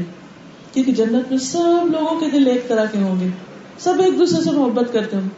کیونکہ 0.82 1.04
جنت 1.04 1.30
میں 1.30 1.38
سب 1.38 1.88
لوگوں 1.92 2.20
کے 2.20 2.26
دل 2.32 2.46
ایک 2.46 2.68
طرح 2.68 2.84
کے 2.84 2.98
ہوں 2.98 3.20
گے۔ 3.20 3.28
سب 3.78 3.94
ایک 4.04 4.18
دوسرے 4.18 4.42
سے 4.42 4.50
محبت 4.50 4.92
کرتے 4.92 5.16
ہوں 5.16 5.28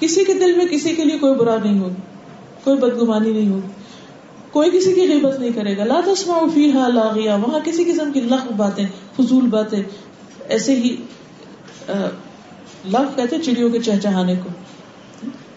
کسی 0.00 0.24
کے 0.24 0.34
دل 0.34 0.56
میں 0.56 0.66
کسی 0.66 0.94
کے 0.94 1.04
لیے 1.04 1.18
کوئی 1.18 1.34
برا 1.34 1.56
نہیں 1.64 1.78
ہوگی 1.78 2.00
کوئی 2.64 2.78
بدگمانی 2.78 3.32
نہیں 3.32 3.48
ہوگی۔ 3.48 3.68
کوئی 4.50 4.70
کسی 4.70 4.92
کی 4.92 5.00
غیبت 5.00 5.40
نہیں 5.40 5.50
کرے 5.50 5.76
گا۔ 5.76 5.84
لا 5.84 6.00
تسما 6.06 6.38
فیہا 6.54 6.88
لاغیا 6.88 7.34
وہاں 7.34 7.60
کسی 7.64 7.84
قسم 7.84 8.12
کی 8.12 8.20
لغ 8.20 8.52
باتیں، 8.56 8.86
فضول 9.16 9.46
باتیں، 9.46 9.82
ایسے 10.48 10.74
ہی 10.74 10.96
لغ 12.84 13.02
کہتے 13.16 13.38
چڑیوں 13.38 13.70
کے 13.70 13.78
چہچہانے 13.78 14.34
کو۔ 14.36 14.48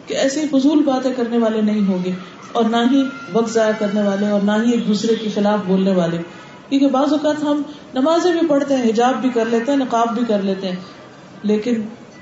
کہ 0.07 0.13
ایسی 0.13 0.41
فضول 0.51 0.84
باتیں 0.84 1.11
کرنے 1.15 1.38
والے 1.38 1.61
نہیں 1.61 1.88
ہوں 1.88 2.05
گے۔ 2.05 2.11
اور 2.51 2.63
نہ 2.63 2.78
ہی 2.91 3.03
وقت 3.34 3.53
ضائع 3.53 3.71
کرنے 3.80 4.01
والے 4.01 4.28
اور 4.28 4.41
نہ 4.41 4.51
ہی 4.51 4.71
ایک 4.71 4.88
دوسرے 4.88 5.15
کے 5.15 5.30
خلاف 5.34 5.59
بولنے 5.67 5.91
والے۔ 5.91 6.17
کیونکہ 6.70 6.88
بعض 6.88 7.11
اوقات 7.11 7.43
ہم 7.43 7.61
نمازیں 7.93 8.32
بھی 8.32 8.47
پڑھتے 8.47 8.76
ہیں، 8.76 8.84
حجاب 8.84 9.22
بھی 9.22 9.30
کر 9.30 9.45
لیتے 9.45 9.72
ہیں، 9.72 9.80
نقاب 9.80 10.15
بھی 10.15 10.22
کر 10.28 10.41
لیتے 10.41 10.68
ہیں۔ 10.68 10.76
لیکن 11.43 11.82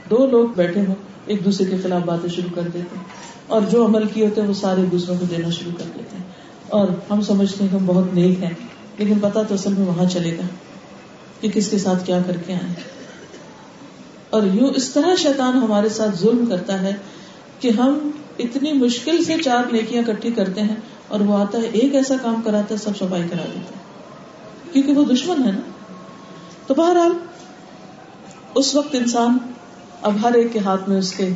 دو 0.10 0.28
لوگ 0.28 0.50
بیٹھے 0.56 0.82
ہوں، 0.82 0.96
ایک 1.26 1.46
دوسرے 1.46 1.72
کے 1.72 1.78
خلاف 1.84 2.02
باتیں 2.02 2.30
شروع 2.30 2.56
کر 2.56 2.62
دیتے 2.62 2.80
ہیں۔ 2.80 3.04
اور 3.48 3.62
جو 3.72 3.86
عمل 3.86 4.08
کیے 4.08 4.26
ہوتے 4.26 4.42
ہیں، 4.42 4.48
وہ 4.48 4.54
سارے 4.54 4.82
دوسروں 4.92 5.16
کو 5.20 5.26
دینا 5.26 5.50
شروع 5.50 5.72
کر 5.78 5.86
دیتے 5.96 6.18
ہیں۔ 6.18 6.24
اور 6.70 6.88
ہم 7.10 7.22
سمجھتے 7.22 7.64
ہیں 7.64 7.72
کہ 7.72 7.78
ہم 7.78 7.86
بہت 7.86 8.14
نیک 8.14 8.44
ہیں، 8.44 8.54
لیکن 8.98 9.20
پتا 9.20 9.44
تو 9.44 9.54
اصل 9.54 9.74
میں 9.74 9.88
وہاں 9.88 10.10
چلے 10.10 10.38
گا 10.38 10.48
کہ 11.42 11.50
کس 11.50 11.70
کے 11.70 11.78
ساتھ 11.78 12.06
کیا 12.06 12.20
کر 12.26 12.38
کے 12.38 12.54
آئے 12.54 12.74
اور 14.30 14.42
یوں 14.54 14.70
اس 14.76 14.90
طرح 14.90 15.16
شیطان 15.16 15.58
ہمارے 15.58 15.90
ساتھ 15.90 16.18
ظلم 16.18 16.46
کرتا 16.46 16.82
ہے 16.82 16.94
کہ 17.60 17.70
ہم 17.70 18.12
اتنی 18.40 18.74
مشکل 18.74 19.24
سے 19.24 19.36
چار 19.46 19.74
نیکیاں 19.74 20.04
کٹھی 20.08 20.32
کرتے 20.32 20.62
ہیں 20.62 20.76
اور 21.08 21.20
وہ 21.20 21.38
آتا 21.38 21.58
ہے، 21.58 21.64
ایک 21.64 21.96
ایسا 21.96 22.16
کام 22.22 22.42
کراتا 22.44 22.74
ہے، 22.76 22.80
سب 22.80 22.98
صفائی 22.98 23.24
کرا 23.32 23.46
دیتا 23.56 23.76
ہے۔ 23.76 23.95
کیونکہ 24.76 24.94
وہ 24.94 25.06
دشمن 25.06 25.46
ہے 25.46 25.52
نا۔ 25.52 25.60
تو 26.68 26.74
بہرحال 26.74 27.12
اس 28.56 28.76
وقت 28.76 28.96
انسان 28.96 29.38
اب 30.02 30.14
ہر 30.24 30.34
ایک 30.34 30.54
کے 30.54 30.60
ہاتھ 30.60 30.90
میں 30.90 30.98
اس 30.98 31.14
کے، 31.14 31.30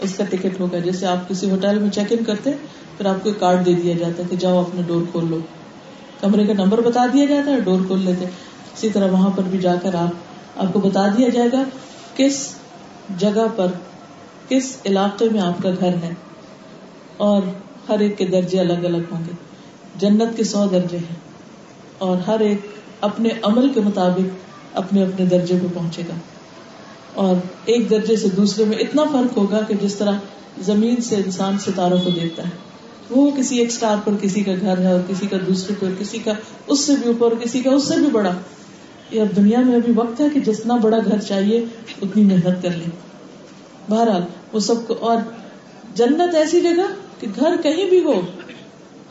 اس 0.00 0.14
کا 0.14 0.24
ٹکٹ 0.24 0.60
ہوگا 0.60 0.78
جیسے 0.78 1.06
آپ 1.06 1.28
کسی 1.28 1.50
ہوٹل 1.50 1.78
میں 1.78 1.90
چیک 1.90 2.12
ان 2.12 2.24
کرتے، 2.24 2.50
پھر 2.96 3.06
آپ 3.06 3.24
کو 3.24 3.30
کارڈ 3.38 3.66
دے 3.66 3.72
دیا 3.72 3.94
جاتا 3.98 4.22
ہے 4.22 4.28
کہ 4.30 4.36
جاؤ 4.36 4.60
اپنا 4.60 4.80
ڈور 4.86 5.02
کھول 5.10 5.30
لو۔ 5.30 5.38
کمرے 6.20 6.46
کا 6.46 6.52
نمبر 6.52 6.80
بتا 6.80 7.06
دیا 7.12 7.24
جاتا 7.24 7.50
ہے 7.50 7.60
ڈور 7.60 7.80
کھول 7.86 8.00
لیتے۔ 8.00 8.24
اسی 8.24 8.90
طرح 8.90 9.10
وہاں 9.10 9.30
پر 9.30 9.42
بھی 9.42 9.58
جا 9.58 9.74
کر 9.82 9.94
آپ 9.94 10.08
آپ 10.56 10.72
کو 10.72 10.78
بتا 10.80 11.06
دیا 11.06 11.28
جائے 11.28 11.48
گا 11.52 11.62
کس 12.16 12.54
جگہ 13.18 13.46
پر، 13.56 13.66
کس 14.48 14.76
علاقے 14.84 15.28
میں 15.28 15.40
آپ 15.40 15.62
کا 15.62 15.70
گھر 15.80 15.94
ہے۔ 16.02 16.14
اور 17.16 17.42
ہر 17.88 17.98
ایک 17.98 18.18
کے 18.18 18.26
درجے 18.26 18.60
الگ 18.60 18.86
الگ 18.86 19.02
ہوں 19.10 19.24
گے۔ 19.26 19.32
جنت 19.96 20.36
کے 20.36 20.44
سو 20.44 20.64
درجے 20.66 20.98
ہیں۔ 20.98 21.29
اور 22.00 22.16
ہر 22.16 22.40
ایک 22.40 22.58
اپنے 23.00 23.28
عمل 23.42 23.72
کے 23.72 23.80
مطابق 23.80 24.28
اپنے 24.74 25.02
اپنے 25.02 25.26
درجے 25.26 25.54
پہ 25.62 25.66
پہنچے 25.74 26.02
گا۔ 26.08 26.14
اور 27.14 27.36
ایک 27.64 27.90
درجے 27.90 28.16
سے 28.16 28.28
دوسرے 28.28 28.64
میں 28.64 28.78
اتنا 28.78 29.02
فرق 29.12 29.36
ہوگا 29.36 29.60
کہ 29.68 29.74
جس 29.82 29.94
طرح 29.94 30.12
زمین 30.58 30.96
سے 31.00 31.16
انسان 31.16 31.58
ستاروں 31.58 31.98
کو 32.04 32.10
دیکھتا 32.10 32.42
ہے، 32.42 32.50
وہ 33.10 33.30
کسی 33.36 33.58
ایک 33.58 33.68
اسٹار 33.68 33.96
پر 34.04 34.12
کسی 34.20 34.42
کا 34.42 34.52
گھر 34.60 34.78
ہے 34.78 34.92
اور 34.92 35.00
کسی 35.08 35.26
کا 35.26 35.36
دوسرے 35.48 35.74
پر، 35.80 35.88
کسی 35.98 36.18
کا 36.18 36.32
اس 36.66 36.80
سے 36.80 36.92
بھی 36.94 37.10
اوپر، 37.10 37.34
کسی 37.34 37.60
کا 37.60 37.70
اس 37.70 37.84
سے 37.84 37.94
بھی 37.96 38.06
بڑا۔ 38.06 38.30
یہ 39.10 39.20
اب 39.20 39.36
دنیا 39.36 39.60
میں 39.60 39.74
ابھی 39.74 39.92
وقت 39.96 40.20
ہے 40.20 40.26
کہ 40.34 40.40
جتنا 40.40 40.76
بڑا 40.76 40.98
گھر 41.04 41.18
چاہیے، 41.18 41.64
اتنی 42.02 42.24
محنت 42.24 42.62
کر 42.62 42.70
لیں۔ 42.70 42.90
بہرحال، 43.90 44.22
وہ 44.52 44.60
سب 44.60 44.86
کو، 44.86 44.94
اور 45.00 45.16
جنت 45.94 46.34
ایسی 46.34 46.60
جگہ 46.60 46.94
کہ 47.20 47.26
گھر 47.40 47.56
کہیں 47.62 47.90
بھی 47.90 48.04
ہو 48.04 48.20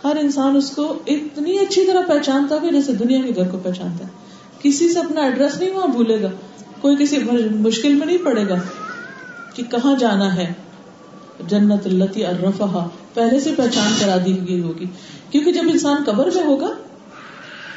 ہر 0.04 0.16
انسان 0.22 0.56
اس 0.56 0.72
کو 0.72 0.94
اتنی 1.08 1.60
اچھی 1.60 1.88
طرح 1.88 2.02
پہچانتا 2.08 2.56
ہوگا 2.56 2.72
جیسے 2.72 2.94
دنیا 2.94 3.22
کے 3.22 3.32
گھر 3.36 3.48
کو 3.48 3.60
پہچانتا 3.64 4.04
ہے۔ 4.06 4.10
کسی 4.62 4.94
سے 4.94 5.00
اپنا 5.00 5.22
ایڈریس 5.22 5.60
نہیں 5.60 5.72
وہاں 5.72 5.88
بھولے 5.88 6.22
گا۔ 6.22 6.28
کوئی 6.82 6.96
کسی 7.00 7.18
مشکل 7.56 7.94
میں 7.94 8.06
نہیں 8.06 8.18
پڑے 8.18 8.50
گا 8.50 8.56
کہ 9.54 9.64
کہاں 9.64 9.96
جانا 10.00 10.36
ہے۔ 10.36 10.54
جنت 11.48 11.86
التی 11.86 12.26
الرفا 12.26 12.88
پہلے 13.14 13.40
سے 13.40 13.52
پہچان 13.58 13.94
کرا 14.00 14.18
دی 14.26 14.38
گئی 14.48 14.62
ہوگی۔ 14.62 14.86
کیونکہ 15.30 15.52
جب 15.52 15.62
انسان 15.66 16.04
قبر 16.06 16.30
میں 16.36 16.44
ہوگا 16.44 16.70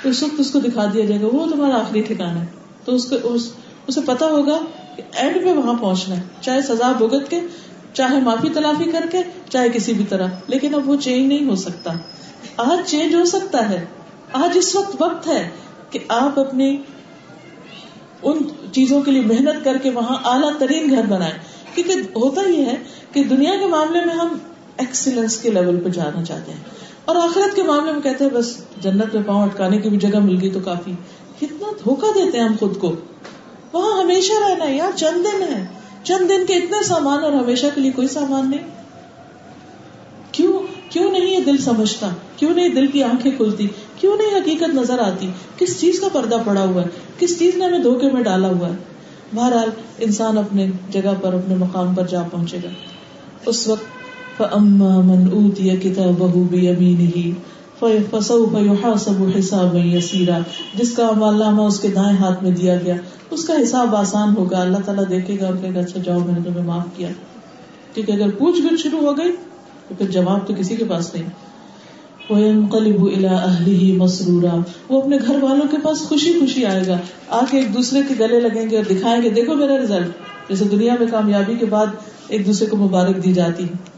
تو 0.03 0.09
اس 0.09 0.23
وقت 0.23 0.35
اس 0.39 0.51
کو 0.51 0.59
دکھا 0.59 0.87
دیا 0.95 1.05
جائے 1.05 1.21
گا 1.21 1.27
وہ 1.33 1.47
تمہارا 1.47 1.77
آخری 1.77 2.03
ٹھکانا 2.03 2.41
ہے۔ 2.41 2.47
تو 2.85 2.95
اس 2.95 3.05
کو 3.05 3.17
اس, 3.23 3.53
اسے 3.87 4.01
پتا 4.07 4.27
ہوگا 4.27 4.59
کہ 4.97 5.03
اینڈ 5.13 5.37
میں 5.37 5.53
وہاں 5.53 5.75
پہنچنا 5.75 6.17
ہے۔ 6.17 6.23
چاہے 6.41 6.63
سزا 6.63 6.93
بھگت 6.93 7.31
کے 7.31 7.41
چاہے 7.93 8.21
معافی 8.21 8.49
تلافی 8.49 8.91
کر 8.91 9.07
کے، 9.11 9.19
چاہے 9.49 9.69
کسی 9.69 9.93
بھی 9.93 10.05
طرح، 10.09 10.27
لیکن 10.47 10.75
اب 10.75 10.89
وہ 10.89 10.97
چینج 10.97 11.33
نہیں 11.33 11.49
ہو 11.49 11.57
سکتا۔ 11.57 11.93
آج 12.57 12.91
چینج 12.91 13.15
ہو 13.15 13.25
سکتا 13.25 13.71
ہے۔ 13.71 13.85
آج 14.33 14.59
اس 14.59 14.77
وقت 14.77 15.03
وقت 15.03 15.27
ہے 15.27 15.51
کہ 15.91 15.99
آپ 16.09 16.41
اپنی 16.41 16.77
ان 18.23 18.39
چیزوں 18.73 19.03
کے 19.03 19.11
لیے 19.11 19.21
محنت 19.21 19.65
کر 19.65 19.79
کے 19.79 19.91
وہاں 19.91 20.17
اعلیٰ 20.25 20.51
ترین 20.59 20.91
گھر 20.91 21.03
بنائے 21.03 21.33
کیونکہ 21.75 21.93
ہوتا 21.93 22.43
یہ 22.49 22.65
ہے 22.67 22.75
کہ 23.13 23.25
دنیا 23.25 23.51
کے 23.61 23.67
معاملے 23.67 24.05
میں 24.05 24.15
ہم 24.15 24.39
ایکسیلنس 24.77 25.37
کے 25.37 25.51
لیول 25.51 25.81
پہ 25.81 25.89
جانا 25.89 26.25
چاہتے 26.25 26.53
ہیں۔ 26.53 26.61
اور 27.05 27.17
آخرت 27.17 27.57
کے 27.57 27.63
معاملے 27.63 27.93
میں 27.93 28.01
کہتے 28.01 28.25
ہیں، 28.25 28.31
بس 28.31 28.57
جنت 28.81 29.15
میں 29.15 29.23
پاؤں 29.27 29.43
اٹکانے 29.43 29.79
کی 29.79 29.89
بھی 29.89 29.99
جگہ 29.99 30.19
مل 30.19 30.39
گئی 30.41 30.51
تو 30.51 30.61
کافی۔ 30.61 30.93
کتنا 31.41 31.73
دھوکا 31.85 32.07
دیتے 32.15 32.39
ہیں 32.39 32.49
ہم 32.49 32.55
خود 32.61 32.79
کو۔ 32.79 32.97
وہاں 33.73 34.03
ہمیشہ 34.03 34.33
رہنا 34.49 34.65
ہے، 34.65 34.77
یار 34.77 34.97
چند 34.97 35.25
دن 35.25 35.43
ہے۔ 35.43 35.67
چند 36.05 36.29
دن 36.29 36.47
کے 36.47 36.55
اتنے 36.55 36.85
سامان 36.85 37.25
اور 37.25 37.33
ہمیشہ 37.33 37.67
کے 37.75 37.81
لیے 37.81 37.91
کوئی 37.91 38.09
سامان 38.09 38.51
نہیں۔ 38.51 38.69
کیوں؟ 40.33 40.59
کیوں 40.89 41.11
نہیں 41.13 41.27
یہ 41.27 41.39
دل 41.47 41.59
سمجھتا؟ 41.59 42.09
کیوں 42.37 42.55
نہیں 42.55 42.69
دل 42.69 42.87
کی 42.87 43.03
آنکھیں 43.03 43.33
کھلتی؟ 43.37 43.69
کیوں 44.01 44.17
نہیں 44.17 44.41
حقیقت 44.41 44.75
نظر 44.75 44.99
آتی؟ 44.99 45.31
کس 45.59 45.81
چیز 45.81 46.01
کا 46.01 46.09
پردہ 46.13 46.37
پڑا 46.45 46.65
ہوا 46.65 46.83
ہے؟ 46.83 46.87
کس 47.19 47.39
چیز 47.39 47.55
نے 47.55 47.65
ہمیں 47.65 47.79
دھوکے 47.79 48.11
میں 48.11 48.23
ڈالا 48.23 48.49
ہوا 48.49 48.69
ہے؟ 48.69 48.75
بہرحال 49.35 49.71
انسان 49.99 50.39
اپنے 50.39 50.67
جگہ 50.91 51.15
پر، 51.23 51.33
اپنے 51.33 51.55
مقام 51.55 51.95
پر 51.95 52.07
جا 52.07 52.23
پہنچے 52.23 52.59
گا۔ 52.65 52.69
اس 53.47 53.69
وقت 53.69 53.85
من 54.41 55.29
اوتی 55.33 55.71
کتابه 55.71 56.43
بيمينه 56.51 57.31
فسوف 58.11 58.57
يحاسب 58.61 59.25
حسابا 59.39 59.79
يسيرا۔ 59.79 60.39
جس 60.75 60.93
کا 60.93 61.09
عمل 61.09 61.43
اس 61.67 61.81
کے 61.81 61.89
دائیں 61.89 62.17
ہاتھ 62.19 62.43
میں 62.43 62.51
دیا 62.51 62.77
گیا۔ 62.77 62.95
اس 63.31 63.45
کا 63.45 63.55
حساب 63.63 63.97
آسان 63.97 64.37
ہوگا۔ 64.37 64.61
اللہ 64.61 64.77
تعالیٰ 64.85 65.05
دیکھے 65.11 65.37
گا 65.41 65.47
اور 65.47 65.55
کہے 65.61 65.75
گا 65.75 65.81
اچھا 65.81 66.01
جاؤ، 66.05 66.19
میں 66.19 66.35
نے 66.35 66.41
تمہیں 66.45 66.67
معاف 66.67 66.97
کیا۔ 66.97 67.09
کیونکہ 67.95 68.13
اگر 68.13 68.31
پوچھ 68.31 68.61
گچھ 68.61 68.83
شروع 68.83 69.01
ہو 69.01 69.17
گئی، 69.17 69.33
تو 69.89 69.95
پھر 69.99 70.11
جواب 70.11 70.47
تو 70.47 70.55
کسی 70.59 70.77
کے 70.77 70.85
پاس 70.85 71.15
نہیں۔ 71.15 71.29
وَيَنْقَلِبُ 72.33 73.11
إِلَىٰ 73.11 73.47
أَهْلِهِ 73.47 73.97
مَسْرُورًا۔ 73.97 74.63
وہ 74.89 75.03
اپنے 75.03 75.19
گھر 75.27 75.43
والوں 75.43 75.69
کے 75.71 75.77
پاس 75.83 75.99
خوشی 75.99 76.33
خوشی 76.41 76.65
آئے 76.65 76.87
گا۔ 76.87 76.99
آ 77.29 77.41
کے 77.51 77.59
ایک 77.59 77.75
دوسرے 77.75 78.01
کے 78.09 78.15
گلے 78.21 78.41
لگیں 78.41 78.71
گے 78.71 78.77
اور 78.77 78.85
دکھائیں 78.85 79.23
گے، 79.23 79.31
دیکھو 79.31 79.55
میرا 79.55 79.79
ریزلٹ 79.79 80.09
جیسے 80.49 80.65
دنیا 80.65 80.95
میں 81.01 81.07
کامیابی 81.11 81.55
کے 81.55 81.67
بعد 81.67 81.87
ایک 82.29 82.47
دوسرے 82.47 82.67
کو 82.67 82.77
مبارک 82.77 83.25
دی 83.25 83.33
جاتی۔ 83.33 83.65
ہے 83.65 83.93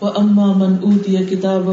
اما 0.00 0.46
من 0.46 0.76
اوتی 0.82 1.16
کتاب 1.30 1.68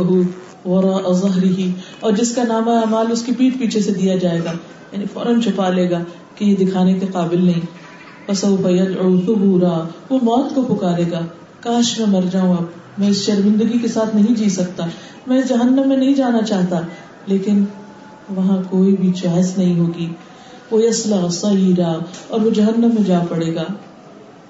ورا 0.67 1.11
ظہری 1.11 1.71
اور 1.99 2.11
جس 2.11 2.35
کا 2.35 2.43
نامہ 2.43 2.71
اعمال 2.71 3.11
اس 3.11 3.23
کی 3.23 3.31
پیٹ 3.31 3.59
پیچھے 3.59 3.81
سے 3.81 3.91
دیا 3.91 4.15
جائے 4.15 4.39
گا 4.45 4.51
یعنی 4.91 5.05
فوراً 5.13 5.41
چھپا 5.41 5.69
لے 5.69 5.89
گا 5.89 5.99
کہ 6.35 6.45
یہ 6.45 6.55
دکھانے 6.55 6.93
کے 6.93 7.05
قابل 7.11 7.45
نہیں۔ 7.45 7.65
وہ 10.09 10.19
موت 10.21 10.55
کو 10.55 10.75
پکارے 10.75 11.03
گا۔ 11.11 11.19
کاش 11.61 11.99
میں 11.99 12.07
مر 12.07 12.21
جاؤں 12.31 12.57
اب، 12.57 12.63
میں 12.97 13.07
اس 13.07 13.25
شرمندگی 13.25 13.79
کے 13.79 13.87
ساتھ 13.87 14.15
نہیں 14.15 14.35
جی 14.35 14.49
سکتا۔ 14.49 14.85
میں 15.27 15.41
جہنم 15.41 15.89
میں 15.89 15.97
نہیں 15.97 16.13
جانا 16.13 16.41
چاہتا، 16.41 16.79
لیکن 17.25 17.65
وہاں 18.35 18.57
کوئی 18.69 18.95
بھی 18.95 19.11
چوائس 19.11 19.57
نہیں 19.57 19.79
ہوگی۔ 19.79 20.07
وہ 20.71 20.79
اسلح 20.79 21.27
سعیرا 21.29 21.93
اور 22.27 22.41
وہ 22.41 22.49
جہنم 22.49 22.89
میں 22.93 23.03
جا 23.03 23.19
پڑے 23.29 23.55
گا۔ 23.55 23.63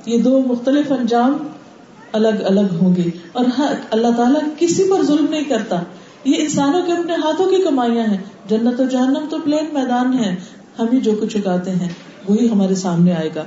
یہ 0.06 0.18
دو 0.18 0.42
مختلف 0.48 0.92
انجام 0.92 1.38
الگ 2.12 2.44
الگ 2.44 2.76
ہوں 2.82 2.96
گے، 2.96 3.10
اور 3.32 3.46
ہاں 3.58 3.68
اللہ 3.92 4.08
تعالیٰ 4.18 4.42
کسی 4.60 4.84
پر 4.92 5.04
ظلم 5.04 5.26
نہیں 5.30 5.44
کرتا۔ 5.44 5.82
یہ 6.28 6.36
انسانوں 6.38 6.82
کے 6.86 6.92
اپنے 6.92 7.14
ہاتھوں 7.14 7.46
کی 7.46 7.62
کمائیاں 7.62 8.06
ہیں۔ 8.06 8.18
جنت 8.48 8.80
و 8.80 8.84
جہنم 8.86 9.26
تو 9.30 9.38
پلین 9.44 9.66
میدان 9.74 10.20
ہے 10.20 10.36
ہم 10.80 10.86
ہی 10.94 10.98
جو 10.98 11.12
کچھ 11.22 11.38
اگاتے 11.38 11.72
ہیں، 11.72 11.90
وہی 12.28 12.50
ہمارے 12.50 12.76
سامنے 12.76 13.14
آئے 13.14 13.30
گا۔ 13.36 13.44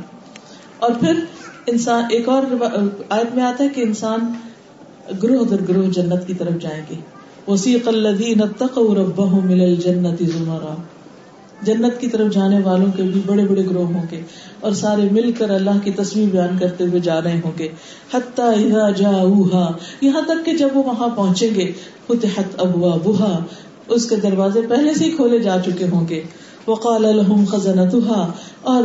اور 0.78 0.90
پھر 1.00 1.24
انسان، 1.66 2.04
ایک 2.10 2.28
اور 2.28 2.42
آیت 3.08 3.34
میں 3.34 3.44
آتا 3.44 3.64
ہے 3.64 3.68
کہ 3.68 3.80
انسان 3.80 4.32
گروہ 5.22 5.44
در 5.44 5.56
گروہ 5.68 5.84
جنت 5.84 6.26
کی 6.26 6.34
طرف 6.34 6.62
جائیں 6.62 6.82
گے۔ 6.90 6.94
وسیق 7.48 7.88
الذین 7.88 8.42
اتقوا 8.42 8.94
ربهم 8.94 9.46
من 9.46 9.60
الجنت 9.60 10.22
زمرا۔ 10.22 10.74
جنت 11.62 12.00
کی 12.00 12.08
طرف 12.08 12.32
جانے 12.32 12.60
والوں 12.64 12.86
کے 12.96 13.02
بھی 13.02 13.20
بڑے 13.26 13.44
بڑے 13.44 13.66
گروہ 13.66 13.86
ہوں 13.86 14.02
گے 14.10 14.22
اور 14.60 14.72
سارے 14.72 15.08
مل 15.10 15.32
کر 15.32 15.50
اللہ 15.50 15.78
کی 15.84 15.90
تصویر 15.90 16.28
بیان 16.30 16.58
کرتے 16.58 16.84
ہوئے 16.84 17.00
جا 17.00 17.22
رہے 17.22 17.40
ہوں 17.44 17.52
گے۔ 17.58 17.68
یہاں 20.00 20.20
تک 20.26 20.46
کہ 20.46 20.52
جب 20.56 20.68
وہ 20.74 20.82
وہاں 20.82 21.08
پہنچیں 21.08 21.54
گے، 21.54 21.72
فتحت 22.06 22.60
ابوا 22.60 22.96
بہا 23.04 23.44
اس 23.88 24.08
کے 24.08 24.16
دروازے 24.16 24.60
پہلے 24.68 24.94
سے 24.94 25.04
ہی 25.04 25.10
کھولے 25.10 25.38
جا 25.38 25.56
چکے 25.66 25.86
ہوں 25.92 26.08
گے۔ 26.08 26.22
وقال 26.66 27.04
الحم 27.04 27.44
خزنتها 27.44 28.30
اور 28.62 28.82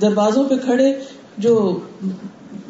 دروازوں 0.00 0.44
پہ 0.48 0.54
کھڑے 0.64 0.94
جو 1.38 1.78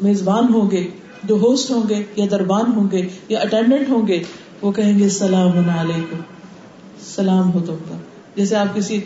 میزبان 0.01 0.53
ہوں 0.53 0.71
گے، 0.71 0.87
جو 1.23 1.35
ہوسٹ 1.35 1.71
ہوں 1.71 1.89
گے، 1.89 2.03
یا 2.15 2.25
دربان 2.31 2.71
ہوں 2.75 2.87
گے، 2.91 3.07
یا 3.29 3.39
اٹینڈنٹ 3.39 3.89
ہوں 3.89 4.07
گے، 4.07 4.23
وہ 4.61 4.71
کہیں 4.71 4.99
گے 4.99 5.03
السلام 5.03 5.69
علیکم۔ 5.79 6.17
سلام 7.15 7.53
ہو 7.53 7.59
تم 7.59 7.75
کا 7.89 7.97
جیسے 8.35 8.55
آپ 8.55 8.75
کسی 8.75 9.01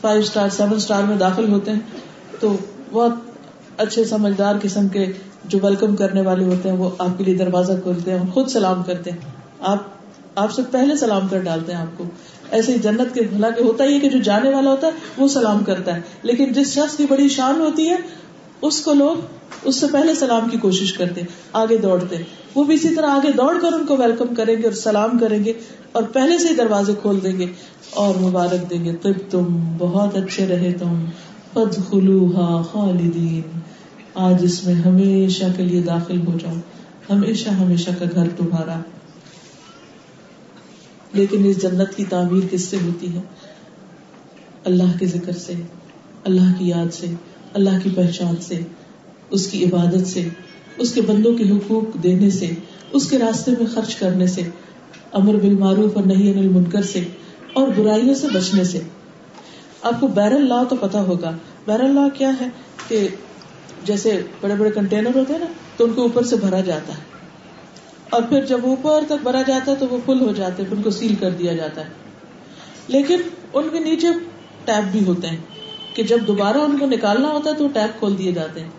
فائیو 0.00 0.20
اسٹار، 0.20 0.48
سیون 0.48 0.74
اسٹار 0.74 1.02
میں 1.02 1.16
داخل 1.16 1.52
ہوتے 1.52 1.70
ہیں، 1.70 1.78
تو 2.40 2.56
بہت 2.92 3.12
اچھے 3.76 4.04
سمجھدار 4.04 4.54
قسم 4.62 4.88
کے 4.88 5.06
جو 5.44 5.58
ویلکم 5.62 5.96
کرنے 5.96 6.20
والے 6.20 6.44
ہوتے 6.44 6.68
ہیں، 6.68 6.76
وہ 6.76 6.90
آپ 6.98 7.18
کے 7.18 7.24
لیے 7.24 7.34
دروازہ 7.34 7.72
کھولتے 7.82 8.10
ہیں 8.10 8.30
خود 8.34 8.48
سلام 8.48 8.82
کرتے 8.82 9.10
ہیں۔ 9.10 9.18
آپ 9.60 9.82
آپ 10.34 10.52
سے 10.52 10.62
پہلے 10.70 10.96
سلام 10.96 11.28
کر 11.28 11.38
ڈالتے 11.38 11.72
ہیں 11.72 11.80
آپ 11.80 11.98
کو۔ 11.98 12.04
ایسے 12.50 12.72
ہی 12.72 12.78
جنت 12.78 13.14
کے، 13.14 13.22
بھلا 13.22 13.50
کے 13.50 13.62
ہوتا 13.62 13.84
ہی 13.84 13.94
ہے 13.94 13.98
کہ 13.98 14.08
جو 14.08 14.18
جانے 14.18 14.50
والا 14.50 14.70
ہوتا 14.70 14.86
ہے، 14.86 14.92
وہ 15.16 15.28
سلام 15.28 15.64
کرتا 15.64 15.96
ہے۔ 15.96 16.00
لیکن 16.22 16.52
جس 16.52 16.74
شخص 16.74 16.96
کی 16.96 17.06
بڑی 17.08 17.28
شان 17.28 17.60
ہوتی 17.60 17.90
ہے، 17.90 17.96
اس 18.62 18.80
کو 18.80 18.92
لوگ 18.92 19.16
اس 19.64 19.80
سے 19.80 19.86
پہلے 19.92 20.14
سلام 20.14 20.48
کی 20.48 20.58
کوشش 20.58 20.92
کرتے 20.92 21.20
آگے 21.52 21.76
دوڑتے 21.76 22.16
وہ 22.54 22.64
بھی 22.64 22.74
اسی 22.74 22.94
طرح 22.94 23.06
آگے 23.06 23.32
دوڑ 23.32 23.58
کر 23.62 23.72
ان 23.72 23.86
کو 23.86 23.96
ویلکم 23.96 24.34
کریں 24.34 24.56
گے 24.56 24.62
اور 24.62 24.72
سلام 24.72 25.18
کریں 25.18 25.44
گے 25.44 25.52
اور 25.92 26.02
پہلے 26.02 26.38
سے 26.38 26.48
ہی 26.48 26.54
دروازے 26.54 26.92
کھول 27.02 27.18
دیں 27.24 27.38
گے۔ 27.38 27.46
اور 27.94 28.14
مبارک 28.14 28.70
دیں 28.70 28.84
گے 28.84 28.92
تب 28.92 29.12
تم، 29.30 29.76
بہت 29.78 30.16
اچھے 30.16 30.46
رہے 30.46 30.72
تم 30.72 31.04
پد 31.52 31.90
خلوہ 31.90 32.62
خالدین۔ 32.62 33.58
آج 34.14 34.34
اس 34.40 34.64
میں 34.64 34.74
ہمیشہ 34.74 35.44
کے 35.56 35.62
لیے 35.62 35.82
داخل 35.82 36.26
ہو 36.26 36.32
جاؤ، 36.42 36.54
ہمیشہ 37.10 37.48
ہمیشہ 37.48 37.90
کا 37.98 38.04
گھر 38.14 38.28
تمہارا۔ 38.36 38.80
لیکن 41.12 41.46
اس 41.46 41.62
جنت 41.62 41.96
کی 41.96 42.04
تعمیر 42.04 42.42
کس 42.50 42.64
سے 42.64 42.76
ہوتی 42.86 43.14
ہے؟ 43.14 43.20
اللہ 44.64 44.98
کے 44.98 45.06
ذکر 45.06 45.32
سے، 45.32 45.52
اللہ 46.24 46.58
کی 46.58 46.68
یاد 46.68 46.94
سے، 46.94 47.06
اللہ 47.52 47.70
کی 47.82 47.90
پہچان 47.94 48.34
سے، 48.40 48.60
اس 49.30 49.46
کی 49.46 49.64
عبادت 49.64 50.06
سے، 50.06 50.28
اس 50.78 50.94
کے 50.94 51.00
بندوں 51.00 51.34
کے 51.34 51.44
حقوق 51.44 52.02
دینے 52.02 52.30
سے، 52.30 52.50
اس 52.92 53.10
کے 53.10 53.18
راستے 53.18 53.50
میں 53.50 53.66
خرچ 53.74 53.94
کرنے 53.94 54.26
سے، 54.26 54.42
امر 55.12 55.34
بالمعروف 55.34 55.96
اور 55.96 56.04
نہیں 56.04 56.32
انل 56.32 56.48
منکر 56.48 56.82
سے۔ 56.82 57.04
اور 57.54 57.68
برائیوں 57.68 58.14
سے 58.14 58.26
بچنے 58.34 58.64
سے۔ 58.64 58.80
آپ 59.82 60.00
کو 60.00 60.06
بیر 60.06 60.32
اللہ 60.32 60.64
تو 60.70 60.76
پتا 60.76 61.00
ہوگا۔ 61.00 61.32
بیر 61.66 61.80
اللہ 61.80 62.08
کیا 62.14 62.30
ہے 62.40 62.48
کہ 62.88 63.08
جیسے 63.84 64.22
بڑے 64.40 64.54
بڑے 64.54 64.70
کنٹینر 64.70 65.16
ہوتے 65.16 65.32
ہیں 65.32 65.40
نا، 65.40 65.46
تو 65.76 65.84
ان 65.84 65.92
کو 65.92 66.02
اوپر 66.02 66.22
سے 66.22 66.36
بھرا 66.36 66.60
جاتا 66.60 66.92
ہے۔ 66.92 67.02
اور 68.10 68.22
پھر 68.22 68.44
جب 68.44 68.60
اوپر 68.64 69.04
تک 69.06 69.22
بھرا 69.22 69.42
جاتا 69.42 69.70
ہے 69.70 69.76
تو 69.76 69.86
وہ 69.90 69.98
فل 70.06 70.20
ہو 70.20 70.32
جاتے 70.32 70.62
ہیں، 70.62 70.68
پھر 70.68 70.76
ان 70.76 70.82
کو 70.82 70.90
سیل 70.90 71.14
کر 71.14 71.30
دیا 71.30 71.52
جاتا 71.52 71.80
ہے۔ 71.80 71.90
لیکن 72.88 73.16
ان 73.52 73.68
کے 73.72 73.78
نیچے 73.78 74.06
ٹیپ 74.64 74.84
بھی 74.92 75.04
ہوتے 75.04 75.26
ہیں 75.26 75.36
کہ 75.94 76.02
جب 76.02 76.18
دوبارہ 76.26 76.58
ان 76.58 76.78
کو 76.78 76.86
نکالنا 76.86 77.28
ہوتا 77.28 77.50
ہے 77.50 77.54
تو 77.54 77.68
ٹیپ 77.68 77.98
کھول 77.98 78.18
دیے 78.18 78.32
جاتے 78.32 78.60
ہیں۔ 78.60 78.70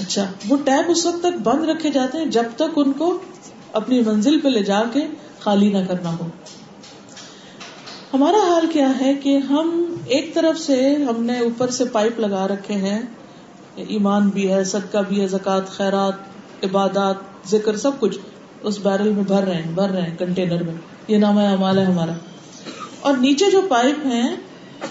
اچھا 0.00 0.32
وہ 0.48 0.56
ٹیپ 0.64 0.90
اس 0.90 1.06
وقت 1.06 1.20
تک 1.20 1.40
بند 1.42 1.64
رکھے 1.64 1.90
جاتے 1.90 2.18
ہیں 2.18 2.26
جب 2.26 2.42
تک 2.56 2.72
ان 2.76 2.92
کو 2.92 3.18
اپنی 3.72 4.00
منزل 4.00 4.40
پہ 4.40 4.48
لے 4.48 4.62
جا 4.62 4.82
کے 4.92 5.00
خالی 5.40 5.72
نہ 5.72 5.78
کرنا 5.88 6.16
ہو۔ 6.16 6.26
ہمارا 8.14 8.36
حال 8.36 8.66
کیا 8.72 8.92
ہے 9.00 9.14
کہ 9.14 9.38
ہم 9.38 9.94
ایک 10.06 10.34
طرف 10.34 10.60
سے 10.60 10.94
ہم 10.94 11.24
نے 11.24 11.38
اوپر 11.38 11.70
سے 11.70 11.84
پائپ 11.84 12.20
لگا 12.20 12.48
رکھے 12.48 12.74
ہیں، 12.74 13.02
ایمان 13.74 14.28
بھی 14.28 14.50
ہے، 14.52 14.64
صدقہ 14.64 14.98
بھی 15.08 15.20
ہے 15.20 15.26
زکات 15.26 15.68
خیرات، 15.68 16.12
عبادات، 16.64 17.14
ذکر، 17.48 17.76
سب 17.76 17.90
کچھ 18.00 18.18
اس 18.62 18.78
بیرل 18.78 19.12
میں 19.12 19.22
بھر 19.22 19.42
رہے 19.42 19.62
ہیں، 19.62 19.72
بھر 19.74 19.90
رہے 19.90 20.02
ہیں، 20.02 20.16
کنٹینر 20.16 20.62
میں۔ 20.62 20.74
یہ 21.08 21.18
نام 21.18 21.40
ہے 21.40 21.46
امال 21.46 21.78
ہے 21.78 21.84
ہمارا۔ 21.84 22.12
اور 23.00 23.16
نیچے 23.16 23.50
جو 23.50 23.60
پائپ 23.68 24.06
ہیں، 24.06 24.36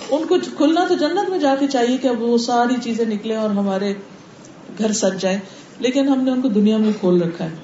ان 0.10 0.28
کو 0.28 0.36
کھلنا 0.58 0.86
تو 0.88 0.96
جنت 0.96 1.30
میں 1.30 1.40
جا 1.40 1.56
کے 1.60 1.68
چاہیے 1.68 1.98
کہ 1.98 2.08
اب 2.08 2.22
وہ 2.22 2.38
ساری 2.38 2.76
چیزیں 2.84 3.06
نکلے 3.06 3.36
اور 3.36 3.50
ہمارے 3.50 3.94
گھر 4.78 4.92
سج 4.92 5.22
جائے 5.22 5.40
لیکن 5.80 6.08
ہم 6.08 6.24
نے 6.24 6.32
ان 6.32 6.42
کو 6.42 6.50
دنیا 6.50 6.78
میں 6.78 6.94
کھول 7.00 7.22
رکھا 7.22 7.46
ہے۔ 7.46 7.56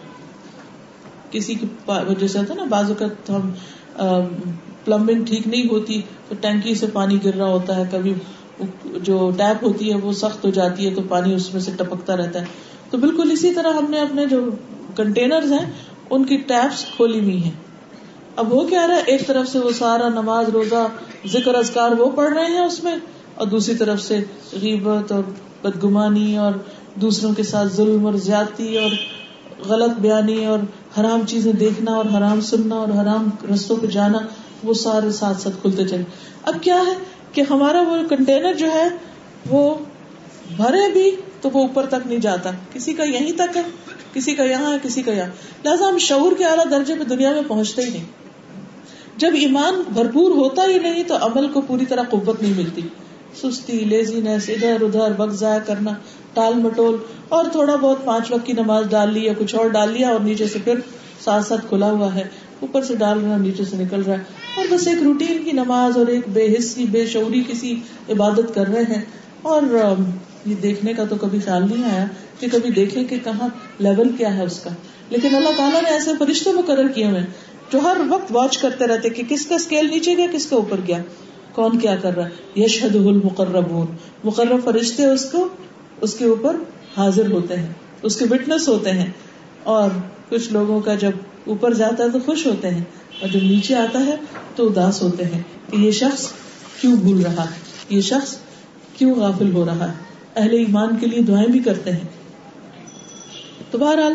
کسی 1.32 1.54
کی 1.54 1.66
وجہ 1.88 2.28
سے 2.28 2.40
ہوتا 2.40 2.54
ہے 2.54 2.60
نا 2.60 2.66
بازو 2.66 2.94
کا 2.94 3.06
ہم 3.30 3.52
پلمبنگ 4.86 5.26
ٹھیک 5.26 5.48
نہیں 5.48 5.68
ہوتی، 5.70 6.02
تو 6.30 6.36
ٹینکی 6.42 6.76
سے 6.76 6.88
پانی 6.94 7.18
گر 7.26 7.36
رہا 7.36 7.48
ہوتا 7.48 7.76
ہے۔ 7.76 7.84
کبھی 7.92 8.14
جو 9.04 9.32
ٹیپ 9.38 9.64
ہوتی 9.64 9.90
ہے 9.90 9.96
وہ 9.96 10.14
سخت 10.14 10.46
ہو 10.46 10.50
جاتی 10.50 10.90
ہے 10.90 10.96
تو 10.96 11.02
پانی 11.08 11.34
اس 11.34 11.54
میں 11.54 11.62
سے 11.62 11.72
ٹپکتا 11.78 12.18
رہتا 12.18 12.40
ہے۔ 12.40 12.46
تو 12.90 12.98
بالکل 12.98 13.32
اسی 13.32 13.54
طرح 13.54 13.74
ہم 13.74 13.86
نے 13.90 14.00
اپنے 14.00 14.26
جو 14.26 14.50
کنٹینر 14.96 15.44
ہیں، 15.44 15.72
ان 16.10 16.26
کی 16.26 16.38
ٹیپس 16.38 16.86
کھولی 16.96 17.20
ہوئی 17.20 17.44
ہیں۔ 17.44 17.52
اب 18.36 18.54
وہ 18.54 18.68
کیا 18.68 18.88
رہا 18.88 18.96
ہے؟ 18.96 19.02
ایک 19.06 19.28
طرف 19.28 19.48
سے 19.48 19.60
وہ 19.60 19.72
سارا 19.78 20.10
نماز، 20.10 20.50
روزہ، 20.50 20.88
ذکر 21.28 21.56
ازکار 21.56 21.92
وہ 21.92 22.10
پڑھ 22.10 22.34
رہے 22.34 22.46
ہیں 22.46 22.60
اس 22.60 22.84
میں، 22.84 22.96
اور 23.36 23.48
دوسری 23.48 23.76
طرف 23.76 24.02
سے 24.02 24.20
غیبت 24.54 25.12
اور 25.12 25.24
بدگمانی 25.62 26.38
اور 26.38 26.54
دوسروں 26.96 27.34
کے 27.34 27.44
ساتھ 27.44 27.74
ظلم 27.74 28.06
اور 28.06 28.14
زیادتی 28.14 28.78
اور 28.78 28.92
غلط 29.68 30.00
بیانی 30.00 30.46
اور 30.46 30.60
حرام 31.00 31.22
چیزیں 31.28 31.54
دیکھنا 31.54 31.92
اور 31.92 32.06
حرام 32.18 32.42
سننا 32.42 32.76
اور 32.76 32.88
حرام 32.88 33.30
رستوں 33.54 33.78
پہ 33.78 33.88
جانا۔ 33.88 34.18
وہ 34.64 34.74
سارے 34.74 35.12
ساتھ 35.12 35.42
ساتھ 35.42 35.56
کھلتے 35.62 35.88
چلے۔ 35.88 36.04
اب 36.44 36.56
کیا 36.62 36.76
ہے 36.76 36.94
کہ 37.32 37.44
ہمارا 37.50 37.82
وہ 37.82 38.08
کنٹینر 38.10 38.54
جو 38.54 38.72
ہے، 38.72 38.88
وہ 39.50 39.76
بھرے 40.58 40.92
بھی 40.92 41.12
تو 41.42 41.50
وہ 41.54 41.62
اوپر 41.62 41.86
تک 41.86 42.08
نہیں 42.08 42.20
جاتا۔ 42.20 42.52
کسی 42.74 42.94
کا 42.94 43.04
یہیں 43.04 43.32
تک 43.32 43.58
ہے، 43.58 43.62
کسی 44.14 44.36
کا 44.36 44.44
یہاں 44.44 44.74
ہے 44.74 44.78
کسی 44.84 45.02
کا 45.02 45.12
یہاں۔ 45.12 45.30
لہٰذا 45.66 45.90
ہم 45.90 45.98
شعور 45.98 46.32
کے 46.38 46.46
اعلیٰ 46.46 46.66
درجے 46.72 46.96
پہ 46.96 47.04
دنیا 47.04 47.32
میں 47.32 47.42
پہنچتے 47.48 47.84
ہی 47.84 47.90
نہیں۔ 47.90 48.06
جب 49.18 49.32
ایمان 49.34 49.84
بھرپور 49.94 50.32
ہوتا 50.32 50.62
ہی 50.68 50.80
نہیں 50.80 51.04
تو 51.04 51.16
عمل 51.22 51.48
کو 51.48 51.62
پوری 51.62 51.86
طرح 51.86 52.04
قوت 52.10 52.42
نہیں 52.42 52.54
ملتی۔ 52.58 52.82
سستی 53.36 53.74
لیزینس 53.74 54.50
ادھر 54.50 54.82
ادھر، 54.82 55.12
وقت 55.18 55.34
ضائع 55.34 55.60
کرنا، 55.60 55.92
ٹال 56.34 56.54
مٹول۔ 56.54 56.98
اور 57.30 57.46
تھوڑا 57.52 57.76
بہت 57.76 58.06
پانچ 58.06 58.32
وقت 58.32 58.46
کی 58.46 58.54
نماز 58.54 58.86
ڈال 58.90 59.14
لی 59.14 59.26
یا 59.26 59.34
کچھ 59.38 59.56
اور 59.56 59.68
ڈال 59.68 59.92
لیا 59.92 60.10
اور 60.10 60.20
نیچے 60.20 60.48
سے 60.48 60.60
پھر 60.64 60.80
ساتھ 61.24 61.46
ساتھ 61.46 61.66
کھلا 61.70 61.92
ہوا 61.92 62.16
ہے۔ 62.16 62.28
اوپر 62.60 62.84
سے 62.84 62.96
ڈال 62.96 63.20
رہا 63.20 63.38
نیچے 63.38 63.66
سے 63.66 63.76
نکل 63.76 64.02
رہا 64.02 64.14
ہے۔ 64.14 64.24
اور 64.56 64.66
بس 64.72 64.88
ایک 64.88 65.04
روٹین 65.04 65.44
کی 65.44 65.52
نماز 65.52 65.98
اور 65.98 66.08
ایک 66.08 66.30
بے 66.30 66.56
حصی 66.60 66.86
بے 66.86 67.06
شعوری 67.06 67.44
کسی 67.48 67.80
عبادت 68.10 68.56
کر 68.56 68.68
رہے 68.68 68.82
ہیں۔ 68.82 69.02
اور 69.42 69.62
یہ 70.46 70.56
دیکھنے 70.56 70.94
کا 70.94 71.04
تو 71.06 71.16
کبھی 71.16 71.40
خیال 71.40 71.64
نہیں 71.70 71.92
آیا 71.92 72.06
کہ 72.40 72.48
کبھی 72.52 72.70
دیکھیں 72.70 73.04
کہ 73.04 73.18
کہاں 73.24 73.48
لیول 73.80 74.10
کیا 74.18 74.38
ہے 74.38 74.44
اس 74.44 74.60
کا۔ 74.60 74.70
لیکن 75.10 75.36
اللہ 75.36 75.50
تعالیٰ 75.58 75.84
نے 75.84 75.90
ایسے 75.90 76.12
فرشتے 76.20 76.52
مقرر 76.52 76.88
کیے 76.88 77.10
ہوئے 77.10 77.22
جو 77.74 77.80
ہر 77.80 77.98
وقت 78.10 78.32
واچ 78.32 78.58
کرتے 78.58 78.88
رہتے 78.88 79.10
کہ 79.10 79.24
کس 79.30 79.46
کا 79.46 79.56
اسکیل 79.56 79.90
نیچے 79.90 80.18
گیا، 80.18 80.26
کس 80.34 80.46
کا 80.46 80.56
اوپر 80.56 80.78
گیا۔ 80.88 80.98
کون 81.54 81.80
کیا 81.80 81.96
کر 81.96 82.16
رہا 82.16 82.26
ہے؟ 82.26 82.62
یشہد 82.62 82.96
المقربون۔ 82.96 83.88
مقرر 84.24 84.60
فرشتے 84.64 85.06
اس 85.06 85.32
کو، 85.32 85.48
اس 86.02 86.14
کے 86.14 86.26
اوپر 86.26 86.56
حاضر 86.98 87.32
ہوتے 87.32 87.56
ہیں، 87.56 87.74
اس 88.02 88.16
کے 88.16 88.26
وٹنس 88.32 88.68
ہوتے 88.68 88.92
ہیں۔ 88.92 89.12
اور 89.64 89.90
کچھ 90.30 90.54
لوگوں 90.54 90.80
کا 90.80 90.96
جب 90.96 91.12
اوپر 91.50 91.74
جاتا 91.74 92.04
ہے 92.04 92.10
تو 92.10 92.20
خوش 92.26 92.46
ہوتے 92.46 92.70
ہیں 92.70 92.84
اور 93.22 93.30
جب 93.30 93.44
نیچے 93.44 93.76
آتا 93.76 94.00
ہے 94.00 94.16
تو 94.56 94.68
اداس 94.68 95.02
ہوتے 95.02 95.24
ہیں 95.26 95.42
کہ 95.72 95.78
یہ 95.78 95.92
شخص 95.92 96.28
کیوں 96.82 96.98
بھول 96.98 97.22
رہا 97.22 97.44
ہے؟ 97.44 97.60
یہ 97.90 98.02
شخص 98.02 98.36
کیوں 98.98 99.16
غافل 99.16 99.54
ہو 99.54 99.66
رہا 99.66 99.88
ہے؟ 99.88 99.94
اہل 100.36 100.54
ایمان 100.54 100.98
کے 101.00 101.08
لیے 101.08 101.22
دعائیں 101.22 101.48
بھی 101.48 101.60
کرتے 101.60 101.92
ہیں۔ 101.92 102.08
تو 103.72 103.78
بہرحال 103.78 104.14